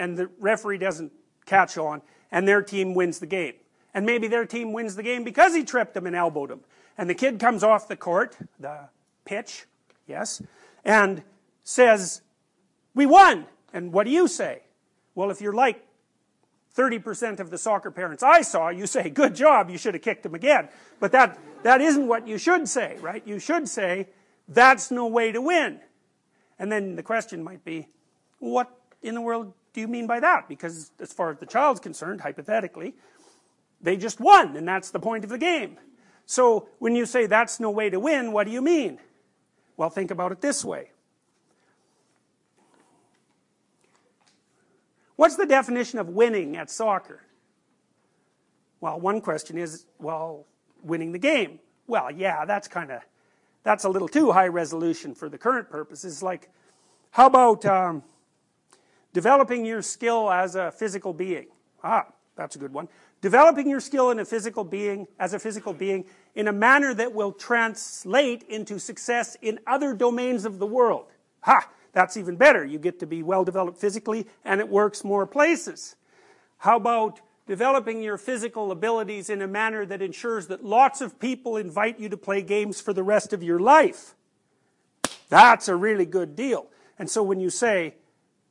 and 0.01 0.17
the 0.17 0.29
referee 0.39 0.79
doesn't 0.79 1.11
catch 1.45 1.77
on 1.77 2.01
and 2.31 2.47
their 2.47 2.61
team 2.61 2.93
wins 2.95 3.19
the 3.19 3.25
game 3.27 3.53
and 3.93 4.05
maybe 4.05 4.27
their 4.27 4.45
team 4.45 4.73
wins 4.73 4.95
the 4.95 5.03
game 5.03 5.23
because 5.23 5.53
he 5.53 5.63
tripped 5.63 5.93
them 5.93 6.07
and 6.07 6.15
elbowed 6.15 6.49
them 6.49 6.61
and 6.97 7.09
the 7.09 7.13
kid 7.13 7.39
comes 7.39 7.63
off 7.63 7.87
the 7.87 7.95
court 7.95 8.35
the 8.59 8.89
pitch 9.25 9.65
yes 10.07 10.41
and 10.83 11.21
says 11.63 12.21
we 12.95 13.05
won 13.05 13.45
and 13.73 13.93
what 13.93 14.05
do 14.05 14.11
you 14.11 14.27
say 14.27 14.63
well 15.13 15.29
if 15.29 15.39
you're 15.39 15.53
like 15.53 15.85
30% 16.75 17.41
of 17.41 17.49
the 17.49 17.57
soccer 17.57 17.91
parents 17.91 18.23
I 18.23 18.43
saw, 18.43 18.69
you 18.69 18.87
say, 18.87 19.09
good 19.09 19.35
job, 19.35 19.69
you 19.69 19.77
should 19.77 19.93
have 19.93 20.01
kicked 20.01 20.25
him 20.25 20.33
again. 20.33 20.69
But 21.01 21.11
that, 21.11 21.37
that 21.63 21.81
isn't 21.81 22.07
what 22.07 22.29
you 22.29 22.37
should 22.37 22.69
say, 22.69 22.97
right? 23.01 23.21
You 23.27 23.39
should 23.39 23.67
say, 23.67 24.07
that's 24.47 24.89
no 24.89 25.05
way 25.05 25.33
to 25.33 25.41
win. 25.41 25.81
And 26.57 26.71
then 26.71 26.95
the 26.95 27.03
question 27.03 27.43
might 27.43 27.65
be, 27.65 27.89
what 28.39 28.71
in 29.01 29.15
the 29.15 29.21
world 29.21 29.51
do 29.74 29.82
you 29.82 29.88
mean 29.88 30.07
by 30.07 30.19
that? 30.19 30.47
Because 30.47 30.91
as 30.99 31.13
far 31.13 31.32
as 31.32 31.38
the 31.38 31.45
child's 31.45 31.80
concerned, 31.80 32.22
hypothetically, 32.22 32.95
they 33.82 33.97
just 33.97 34.19
won, 34.19 34.55
and 34.55 34.67
that's 34.67 34.91
the 34.91 34.99
point 34.99 35.24
of 35.24 35.30
the 35.30 35.38
game. 35.38 35.78
So 36.26 36.69
when 36.80 36.95
you 36.95 37.05
say 37.05 37.26
that's 37.26 37.59
no 37.59 37.71
way 37.71 37.89
to 37.89 38.00
win, 38.00 38.32
what 38.32 38.45
do 38.45 38.51
you 38.54 38.62
mean? 38.62 39.00
Well, 39.78 39.89
think 39.89 40.12
about 40.12 40.32
it 40.32 40.41
this 40.41 40.63
way. 40.63 40.91
What's 45.16 45.36
the 45.36 45.45
definition 45.45 46.00
of 46.00 46.09
winning 46.09 46.58
at 46.58 46.70
soccer? 46.70 47.21
Well, 48.79 49.00
one 49.00 49.21
question 49.21 49.58
is, 49.58 49.86
well, 50.00 50.47
winning 50.82 51.12
the 51.12 51.20
game. 51.20 51.59
Well, 51.86 52.09
yeah, 52.12 52.45
that's 52.45 52.67
kind 52.67 52.91
of, 52.91 53.01
that's 53.63 53.83
a 53.83 53.89
little 53.89 54.08
too 54.08 54.32
high 54.32 54.47
resolution 54.47 55.13
for 55.13 55.29
the 55.29 55.37
current 55.37 55.70
purposes. 55.70 56.24
Like, 56.24 56.50
how 57.12 57.28
about 57.28 57.66
um, 57.66 58.04
developing 59.13 59.66
your 59.66 59.82
skill 59.82 60.32
as 60.32 60.55
a 60.55 60.71
physical 60.71 61.13
being? 61.13 61.47
Ah, 61.83 62.08
that's 62.36 62.55
a 62.55 62.59
good 62.59 62.74
one. 62.74 62.88
Developing 63.21 63.70
your 63.70 63.79
skill 63.79 64.09
in 64.09 64.20
a 64.20 64.25
physical 64.25 64.63
being, 64.63 65.08
as 65.20 65.33
a 65.33 65.39
physical 65.39 65.74
being, 65.74 66.05
in 66.33 66.47
a 66.47 66.54
manner 66.54 66.93
that 66.93 67.13
will 67.13 67.32
translate 67.32 68.43
into 68.43 68.79
success 68.79 69.38
in 69.42 69.59
other 69.67 69.93
domains 69.93 70.43
of 70.46 70.59
the 70.59 70.66
world. 70.66 71.05
Ha! 71.42 71.70
That's 71.93 72.17
even 72.17 72.36
better. 72.36 72.66
You 72.66 72.79
get 72.79 73.00
to 73.00 73.05
be 73.05 73.21
well 73.21 73.43
developed 73.43 73.78
physically 73.78 74.28
and 74.46 74.59
it 74.59 74.70
works 74.70 75.04
more 75.04 75.28
places. 75.28 75.96
How 76.59 76.78
about 76.78 77.20
developing 77.47 78.01
your 78.01 78.17
physical 78.17 78.71
abilities 78.71 79.29
in 79.29 79.42
a 79.42 79.47
manner 79.47 79.86
that 79.86 80.01
ensures 80.01 80.47
that 80.47 80.63
lots 80.63 81.01
of 81.01 81.20
people 81.20 81.58
invite 81.58 82.00
you 82.00 82.08
to 82.09 82.17
play 82.17 82.42
games 82.42 82.79
for 82.79 82.93
the 82.93 83.04
rest 83.04 83.33
of 83.33 83.43
your 83.43 83.59
life? 83.59 84.16
That's 85.29 85.67
a 85.67 85.75
really 85.75 86.05
good 86.05 86.36
deal. 86.36 86.67
And 86.97 87.09
so 87.09 87.24
when 87.24 87.39
you 87.39 87.50
say, 87.50 87.96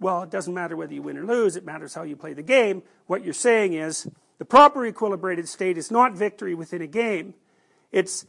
well, 0.01 0.23
it 0.23 0.31
doesn't 0.31 0.55
matter 0.55 0.77
whether 0.77 0.95
you 0.95 1.03
win 1.03 1.19
or 1.19 1.25
lose, 1.25 1.57
it 1.57 1.65
matters 1.65 1.95
how 1.95 2.03
you 2.03 2.17
play 2.17 2.33
the 2.33 2.43
game, 2.43 2.83
what 3.07 3.23
you're 3.23 3.35
saying 3.35 3.75
is, 3.75 4.09
the 4.39 4.45
proper 4.47 4.91
equilibrated 4.91 5.47
state 5.47 5.77
is 5.77 5.91
not 5.91 6.15
victory 6.15 6.55
within 6.55 6.81
a 6.81 6.87
game, 6.87 7.35
it's 7.93 8.27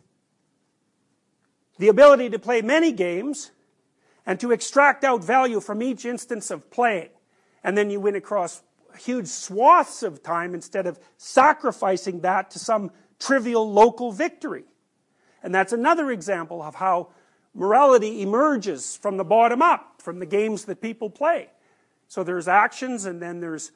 the 1.79 1.87
ability 1.87 2.29
to 2.29 2.37
play 2.37 2.61
many 2.61 2.91
games 2.91 3.51
and 4.25 4.39
to 4.39 4.51
extract 4.51 5.03
out 5.03 5.23
value 5.23 5.59
from 5.59 5.81
each 5.81 6.05
instance 6.05 6.51
of 6.51 6.69
playing. 6.69 7.09
And 7.63 7.77
then 7.77 7.89
you 7.89 7.99
win 7.99 8.15
across 8.15 8.61
huge 8.97 9.27
swaths 9.27 10.03
of 10.03 10.21
time 10.21 10.53
instead 10.53 10.85
of 10.85 10.99
sacrificing 11.17 12.21
that 12.21 12.51
to 12.51 12.59
some 12.59 12.91
trivial 13.19 13.71
local 13.71 14.11
victory. 14.11 14.65
And 15.41 15.55
that's 15.55 15.73
another 15.73 16.11
example 16.11 16.61
of 16.61 16.75
how 16.75 17.09
morality 17.53 18.21
emerges 18.21 18.95
from 18.97 19.17
the 19.17 19.23
bottom 19.23 19.61
up, 19.61 20.01
from 20.01 20.19
the 20.19 20.25
games 20.25 20.65
that 20.65 20.81
people 20.81 21.09
play. 21.09 21.49
So 22.11 22.25
there's 22.25 22.49
actions 22.49 23.05
and 23.05 23.21
then 23.21 23.39
there's 23.39 23.71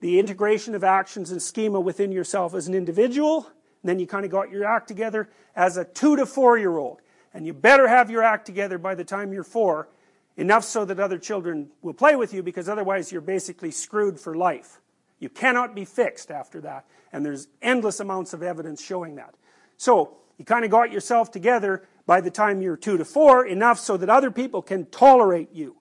the 0.00 0.18
integration 0.18 0.74
of 0.74 0.84
actions 0.84 1.30
and 1.30 1.40
schema 1.40 1.80
within 1.80 2.12
yourself 2.12 2.52
as 2.52 2.68
an 2.68 2.74
individual. 2.74 3.50
then 3.82 3.98
you 3.98 4.06
kind 4.06 4.26
of 4.26 4.30
got 4.30 4.50
your 4.50 4.66
act 4.66 4.86
together 4.86 5.30
as 5.56 5.78
a 5.78 5.84
two 5.86 6.14
to 6.16 6.26
four 6.26 6.58
year 6.58 6.76
old. 6.76 7.00
And 7.32 7.46
you 7.46 7.54
better 7.54 7.88
have 7.88 8.10
your 8.10 8.22
act 8.22 8.44
together 8.44 8.76
by 8.76 8.94
the 8.94 9.02
time 9.02 9.32
you're 9.32 9.42
four, 9.42 9.88
enough 10.36 10.62
so 10.62 10.84
that 10.84 11.00
other 11.00 11.16
children 11.16 11.70
will 11.80 11.94
play 11.94 12.16
with 12.16 12.34
you, 12.34 12.42
because 12.42 12.68
otherwise 12.68 13.10
you're 13.10 13.22
basically 13.22 13.70
screwed 13.70 14.20
for 14.20 14.34
life. 14.34 14.82
You 15.18 15.30
cannot 15.30 15.74
be 15.74 15.86
fixed 15.86 16.30
after 16.30 16.60
that. 16.60 16.84
And 17.14 17.24
there's 17.24 17.48
endless 17.62 17.98
amounts 17.98 18.34
of 18.34 18.42
evidence 18.42 18.84
showing 18.84 19.14
that. 19.14 19.36
So, 19.78 20.18
you 20.36 20.44
kind 20.44 20.66
of 20.66 20.70
got 20.70 20.92
yourself 20.92 21.30
together 21.30 21.88
by 22.04 22.20
the 22.20 22.30
time 22.30 22.60
you're 22.60 22.76
two 22.76 22.98
to 22.98 23.06
four, 23.06 23.46
enough 23.46 23.78
so 23.78 23.96
that 23.96 24.10
other 24.10 24.30
people 24.30 24.60
can 24.60 24.84
tolerate 24.84 25.48
you. 25.54 25.76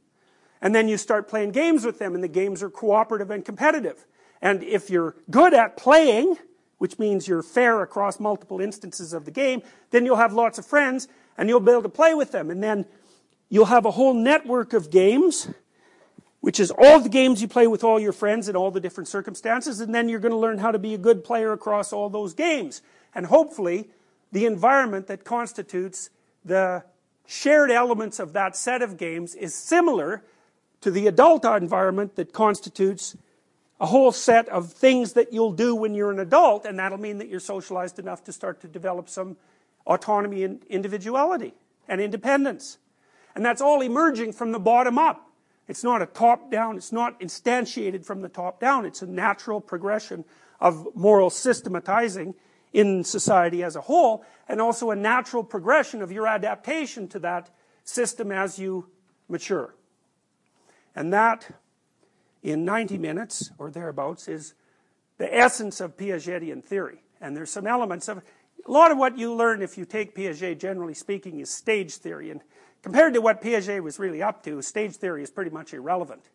And 0.64 0.74
then 0.74 0.88
you 0.88 0.98
start 0.98 1.28
playing 1.28 1.52
games 1.52 1.86
with 1.86 2.00
them, 2.00 2.16
and 2.16 2.24
the 2.24 2.30
games 2.30 2.64
are 2.64 2.70
cooperative 2.70 3.30
and 3.30 3.44
competitive. 3.44 4.06
And 4.42 4.64
if 4.64 4.90
you're 4.90 5.14
good 5.30 5.54
at 5.54 5.76
playing, 5.76 6.38
which 6.78 6.98
means 6.98 7.28
you're 7.28 7.44
fair 7.44 7.82
across 7.82 8.18
multiple 8.18 8.62
instances 8.62 9.12
of 9.12 9.26
the 9.26 9.32
game, 9.32 9.62
then 9.92 10.06
you'll 10.06 10.16
have 10.16 10.32
lots 10.34 10.58
of 10.58 10.66
friends 10.66 11.08
and 11.38 11.50
you'll 11.50 11.60
be 11.60 11.72
able 11.72 11.84
to 11.84 11.90
play 11.90 12.14
with 12.14 12.32
them. 12.32 12.50
And 12.50 12.64
then 12.64 12.86
you'll 13.50 13.66
have 13.66 13.86
a 13.86 13.92
whole 13.92 14.14
network 14.14 14.72
of 14.74 14.90
games, 14.90 15.50
which 16.40 16.60
is 16.60 16.72
all 16.72 17.00
the 17.00 17.10
games 17.10 17.42
you 17.42 17.48
play 17.48 17.68
with 17.68 17.84
all 17.84 18.00
your 18.00 18.14
friends 18.14 18.48
in 18.48 18.56
all 18.56 18.72
the 18.72 18.80
different 18.80 19.08
circumstances, 19.08 19.82
and 19.82 19.94
then 19.94 20.08
you're 20.08 20.20
going 20.20 20.32
to 20.32 20.38
learn 20.38 20.60
how 20.60 20.72
to 20.72 20.80
be 20.80 20.94
a 20.94 20.98
good 20.98 21.24
player 21.24 21.52
across 21.52 21.92
all 21.92 22.10
those 22.10 22.34
games. 22.34 22.82
And 23.14 23.26
hopefully, 23.26 23.90
the 24.32 24.46
environment 24.46 25.08
that 25.08 25.26
constitutes 25.26 26.10
the 26.44 26.84
shared 27.26 27.72
elements 27.72 28.20
of 28.20 28.34
that 28.34 28.56
set 28.56 28.82
of 28.82 28.98
games 28.98 29.36
is 29.36 29.54
similar 29.54 30.24
to 30.84 30.92
the 30.92 31.08
adult 31.08 31.46
environment 31.46 32.18
that 32.18 32.34
constitutes 32.34 33.16
a 33.80 33.86
whole 33.86 34.12
set 34.12 34.50
of 34.50 34.72
things 34.72 35.14
that 35.14 35.32
you'll 35.32 35.54
do 35.54 35.74
when 35.74 35.94
you're 35.94 36.12
an 36.12 36.20
adult, 36.20 36.66
and 36.66 36.78
that'll 36.78 36.98
mean 36.98 37.20
that 37.20 37.30
you're 37.30 37.40
socialized 37.40 38.00
enough 38.00 38.22
to 38.26 38.34
start 38.34 38.60
to 38.60 38.68
develop 38.68 39.08
some 39.08 39.38
autonomy 39.88 40.44
and 40.44 40.62
individuality 40.66 41.54
and 41.88 42.02
independence. 42.02 42.80
And 43.34 43.46
that's 43.46 43.62
all 43.62 43.82
emerging 43.82 44.34
from 44.34 44.52
the 44.52 44.60
bottom 44.60 44.98
up. 44.98 45.30
It's 45.70 45.86
not 45.86 46.02
a 46.02 46.06
top 46.06 46.52
down, 46.52 46.76
it's 46.76 46.92
not 46.92 47.18
instantiated 47.22 48.06
from 48.06 48.20
the 48.20 48.30
top 48.30 48.60
down, 48.60 48.86
it's 48.86 49.02
a 49.02 49.08
natural 49.08 49.62
progression 49.62 50.26
of 50.60 50.86
moral 50.96 51.30
systematizing 51.30 52.36
in 52.74 53.06
society 53.06 53.64
as 53.64 53.78
a 53.78 53.82
whole, 53.82 54.26
and 54.50 54.60
also 54.60 54.92
a 54.92 54.96
natural 54.98 55.46
progression 55.46 56.02
of 56.02 56.12
your 56.12 56.28
adaptation 56.28 57.08
to 57.08 57.20
that 57.20 57.50
system 57.86 58.34
as 58.34 58.60
you 58.60 58.90
mature. 59.30 59.76
And 60.96 61.12
that 61.14 61.50
in 62.42 62.66
90 62.66 62.98
minutes 62.98 63.52
or 63.58 63.72
thereabouts 63.72 64.28
is 64.28 64.54
the 65.18 65.34
essence 65.34 65.80
of 65.80 65.98
Piagetian 65.98 66.64
theory. 66.64 67.04
And 67.22 67.36
there's 67.36 67.50
some 67.50 67.68
elements 67.68 68.08
of 68.08 68.22
a 68.66 68.72
lot 68.72 68.92
of 68.92 68.98
what 68.98 69.18
you 69.18 69.34
learn 69.34 69.62
if 69.62 69.78
you 69.78 69.86
take 69.86 70.16
Piaget, 70.16 70.60
generally 70.60 70.94
speaking, 70.94 71.40
is 71.40 71.50
stage 71.50 71.96
theory. 71.96 72.30
And 72.30 72.42
compared 72.82 73.14
to 73.14 73.22
what 73.22 73.42
Piaget 73.42 73.82
was 73.82 74.00
really 74.00 74.22
up 74.22 74.44
to, 74.44 74.62
stage 74.62 74.96
theory 74.96 75.24
is 75.24 75.30
pretty 75.30 75.52
much 75.52 75.74
irrelevant. 75.74 76.30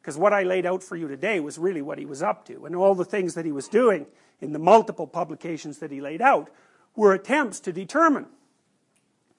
Because 0.00 0.16
what 0.16 0.32
I 0.32 0.42
laid 0.42 0.66
out 0.66 0.82
for 0.82 0.96
you 0.96 1.08
today 1.08 1.40
was 1.40 1.58
really 1.58 1.82
what 1.82 1.98
he 1.98 2.06
was 2.06 2.22
up 2.22 2.46
to. 2.46 2.66
And 2.66 2.74
all 2.74 2.94
the 2.94 3.04
things 3.04 3.34
that 3.34 3.44
he 3.44 3.52
was 3.52 3.68
doing 3.68 4.06
in 4.40 4.52
the 4.52 4.58
multiple 4.58 5.06
publications 5.06 5.78
that 5.78 5.90
he 5.90 6.00
laid 6.00 6.22
out 6.22 6.50
were 6.96 7.12
attempts 7.12 7.60
to 7.60 7.72
determine 7.72 8.26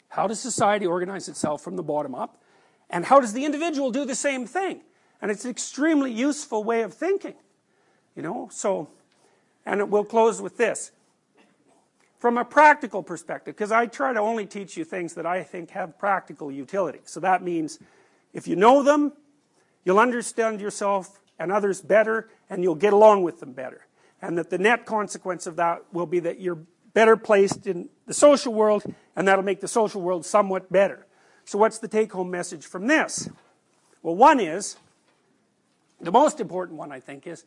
how 0.09 0.27
does 0.27 0.39
society 0.39 0.85
organize 0.85 1.27
itself 1.27 1.61
from 1.61 1.75
the 1.75 1.83
bottom 1.83 2.15
up, 2.15 2.41
and 2.89 3.05
how 3.05 3.19
does 3.19 3.33
the 3.33 3.45
individual 3.45 3.91
do 3.91 4.05
the 4.05 4.15
same 4.15 4.45
thing? 4.45 4.81
And 5.21 5.29
it's 5.29 5.45
an 5.45 5.51
extremely 5.51 6.11
useful 6.11 6.63
way 6.63 6.81
of 6.81 6.93
thinking. 6.93 7.35
You 8.15 8.23
know, 8.23 8.49
so, 8.51 8.89
and 9.65 9.91
we'll 9.91 10.03
close 10.03 10.41
with 10.41 10.57
this. 10.57 10.91
From 12.17 12.37
a 12.37 12.43
practical 12.43 13.01
perspective, 13.01 13.55
because 13.55 13.71
I 13.71 13.85
try 13.85 14.11
to 14.11 14.19
only 14.19 14.45
teach 14.45 14.75
you 14.75 14.83
things 14.83 15.13
that 15.13 15.25
I 15.25 15.43
think 15.43 15.69
have 15.71 15.97
practical 15.97 16.51
utility. 16.51 16.99
So 17.05 17.21
that 17.21 17.43
means 17.43 17.79
if 18.33 18.47
you 18.47 18.57
know 18.57 18.83
them, 18.83 19.13
you'll 19.85 19.99
understand 19.99 20.59
yourself 20.59 21.21
and 21.37 21.51
others 21.51 21.81
better, 21.81 22.29
and 22.49 22.61
you'll 22.61 22.75
get 22.75 22.91
along 22.91 23.23
with 23.23 23.39
them 23.39 23.53
better. 23.53 23.85
And 24.21 24.37
that 24.37 24.49
the 24.49 24.57
net 24.57 24.85
consequence 24.85 25.47
of 25.47 25.55
that 25.55 25.85
will 25.93 26.05
be 26.05 26.19
that 26.19 26.41
you're 26.41 26.59
better 26.93 27.15
placed 27.15 27.65
in 27.65 27.87
the 28.05 28.13
social 28.13 28.53
world, 28.53 28.83
and 29.15 29.25
that'll 29.25 29.45
make 29.45 29.61
the 29.61 29.67
social 29.67 30.01
world 30.01 30.25
somewhat 30.25 30.69
better. 30.69 31.05
So 31.49 31.57
what's 31.57 31.79
the 31.79 31.87
take 31.87 32.11
home 32.11 32.29
message 32.29 32.67
from 32.67 32.85
this? 32.85 33.27
Well, 34.03 34.15
one 34.15 34.39
is 34.39 34.77
the 35.99 36.11
most 36.11 36.39
important 36.39 36.77
one, 36.77 36.91
I 36.91 36.99
think, 36.99 37.25
is 37.25 37.43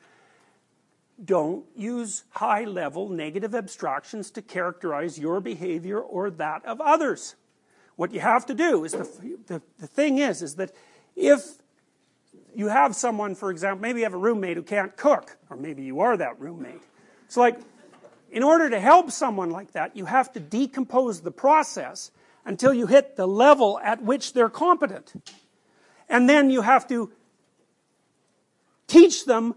don't 1.24 1.64
use 1.76 2.24
high 2.30 2.64
level 2.64 3.08
negative 3.08 3.54
abstractions 3.54 4.32
to 4.32 4.42
characterize 4.42 5.20
your 5.20 5.40
behavior 5.40 6.00
or 6.00 6.30
that 6.30 6.64
of 6.64 6.80
others. 6.80 7.36
What 7.94 8.12
you 8.12 8.18
have 8.18 8.44
to 8.46 8.54
do 8.54 8.84
is 8.84 8.90
the, 8.90 9.08
the, 9.46 9.62
the 9.78 9.86
thing 9.86 10.18
is, 10.18 10.42
is 10.42 10.56
that 10.56 10.72
if 11.14 11.58
you 12.56 12.66
have 12.66 12.96
someone, 12.96 13.36
for 13.36 13.52
example, 13.52 13.82
maybe 13.82 14.00
you 14.00 14.04
have 14.04 14.14
a 14.14 14.18
roommate 14.18 14.56
who 14.56 14.64
can't 14.64 14.96
cook, 14.96 15.36
or 15.48 15.56
maybe 15.56 15.84
you 15.84 16.00
are 16.00 16.16
that 16.16 16.40
roommate. 16.40 16.82
It's 17.26 17.36
like, 17.36 17.56
in 18.32 18.42
order 18.42 18.68
to 18.68 18.80
help 18.80 19.12
someone 19.12 19.50
like 19.50 19.70
that, 19.74 19.96
you 19.96 20.06
have 20.06 20.32
to 20.32 20.40
decompose 20.40 21.20
the 21.20 21.30
process 21.30 22.10
until 22.44 22.74
you 22.74 22.86
hit 22.86 23.16
the 23.16 23.26
level 23.26 23.78
at 23.82 24.02
which 24.02 24.32
they're 24.32 24.48
competent. 24.48 25.12
And 26.08 26.28
then 26.28 26.50
you 26.50 26.62
have 26.62 26.86
to 26.88 27.12
teach 28.86 29.24
them 29.24 29.54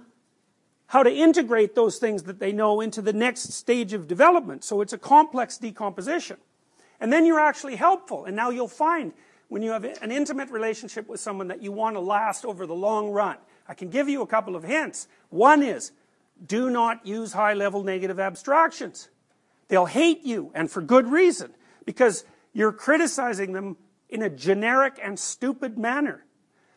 how 0.87 1.03
to 1.03 1.11
integrate 1.11 1.75
those 1.75 1.97
things 1.97 2.23
that 2.23 2.39
they 2.39 2.51
know 2.51 2.79
into 2.79 3.01
the 3.01 3.13
next 3.13 3.51
stage 3.53 3.91
of 3.93 4.07
development. 4.07 4.63
So 4.63 4.81
it's 4.81 4.93
a 4.93 4.97
complex 4.97 5.57
decomposition. 5.57 6.37
And 6.99 7.11
then 7.11 7.25
you're 7.25 7.39
actually 7.39 7.75
helpful. 7.75 8.25
And 8.25 8.35
now 8.35 8.51
you'll 8.51 8.67
find 8.67 9.11
when 9.49 9.61
you 9.61 9.71
have 9.71 9.83
an 9.83 10.11
intimate 10.11 10.49
relationship 10.49 11.07
with 11.07 11.19
someone 11.19 11.47
that 11.49 11.61
you 11.61 11.71
want 11.71 11.95
to 11.95 11.99
last 11.99 12.45
over 12.45 12.65
the 12.65 12.75
long 12.75 13.09
run. 13.09 13.37
I 13.67 13.73
can 13.73 13.89
give 13.89 14.07
you 14.07 14.21
a 14.21 14.27
couple 14.27 14.55
of 14.55 14.63
hints. 14.63 15.07
One 15.29 15.63
is, 15.63 15.91
do 16.45 16.69
not 16.69 17.05
use 17.05 17.33
high 17.33 17.53
level 17.53 17.83
negative 17.83 18.19
abstractions. 18.19 19.09
They'll 19.67 19.85
hate 19.85 20.23
you, 20.23 20.51
and 20.53 20.69
for 20.69 20.81
good 20.81 21.11
reason, 21.11 21.53
because 21.85 22.23
you're 22.55 22.71
criticizing 22.71 23.51
them 23.51 23.75
in 24.09 24.21
a 24.21 24.29
generic 24.29 24.97
and 25.03 25.19
stupid 25.19 25.77
manner. 25.77 26.25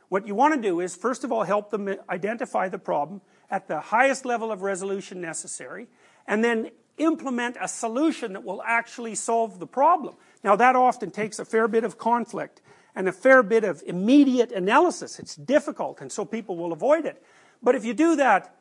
What 0.09 0.27
you 0.27 0.35
want 0.35 0.55
to 0.55 0.61
do 0.61 0.81
is, 0.81 0.97
first 0.97 1.23
of 1.23 1.31
all, 1.31 1.45
help 1.45 1.71
them 1.71 1.95
identify 2.11 2.69
the 2.69 2.81
problem 2.81 3.21
at 3.49 3.69
the 3.69 3.81
highest 3.81 4.25
level 4.25 4.51
of 4.51 4.63
resolution 4.63 5.21
necessary, 5.21 5.87
and 6.27 6.43
then 6.43 6.73
implement 6.97 7.57
a 7.61 7.69
solution 7.69 8.33
that 8.33 8.43
will 8.43 8.61
actually 8.67 9.15
solve 9.15 9.61
the 9.61 9.67
problem. 9.69 10.17
Now 10.43 10.57
that 10.57 10.75
often 10.75 11.13
takes 11.13 11.39
a 11.39 11.45
fair 11.45 11.69
bit 11.69 11.85
of 11.85 11.97
conflict 11.97 12.61
and 12.97 13.09
a 13.09 13.13
fair 13.13 13.45
bit 13.45 13.63
of 13.63 13.81
immediate 13.87 14.51
analysis. 14.51 15.21
It's 15.21 15.37
difficult, 15.37 16.01
and 16.01 16.11
so 16.11 16.25
people 16.25 16.57
will 16.57 16.73
avoid 16.73 17.07
it. 17.07 17.23
But 17.63 17.77
if 17.77 17.85
you 17.85 17.95
do 17.95 18.17
that, 18.17 18.53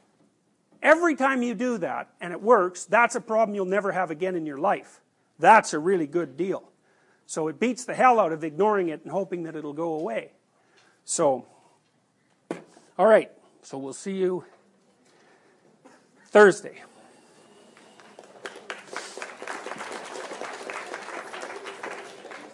every 0.83 1.15
time 1.15 1.41
you 1.41 1.55
do 1.55 1.79
that, 1.79 2.09
and 2.21 2.31
it 2.31 2.41
works, 2.43 2.85
that's 2.85 3.15
a 3.15 3.21
problem 3.21 3.55
you'll 3.55 3.65
never 3.65 3.91
have 3.91 4.11
again 4.11 4.35
in 4.35 4.45
your 4.45 4.59
life. 4.59 5.01
That's 5.39 5.73
a 5.73 5.79
really 5.79 6.05
good 6.05 6.37
deal. 6.37 6.69
So 7.27 7.49
it 7.49 7.59
beats 7.59 7.83
the 7.83 7.93
hell 7.93 8.19
out 8.21 8.31
of 8.31 8.43
ignoring 8.43 8.87
it 8.87 9.03
and 9.03 9.11
hoping 9.11 9.43
that 9.43 9.55
it'll 9.55 9.73
go 9.73 9.93
away. 9.93 10.31
So, 11.03 11.45
all 12.97 13.05
right. 13.05 13.29
So 13.61 13.77
we'll 13.77 13.93
see 13.93 14.15
you 14.15 14.45
Thursday. 16.27 16.81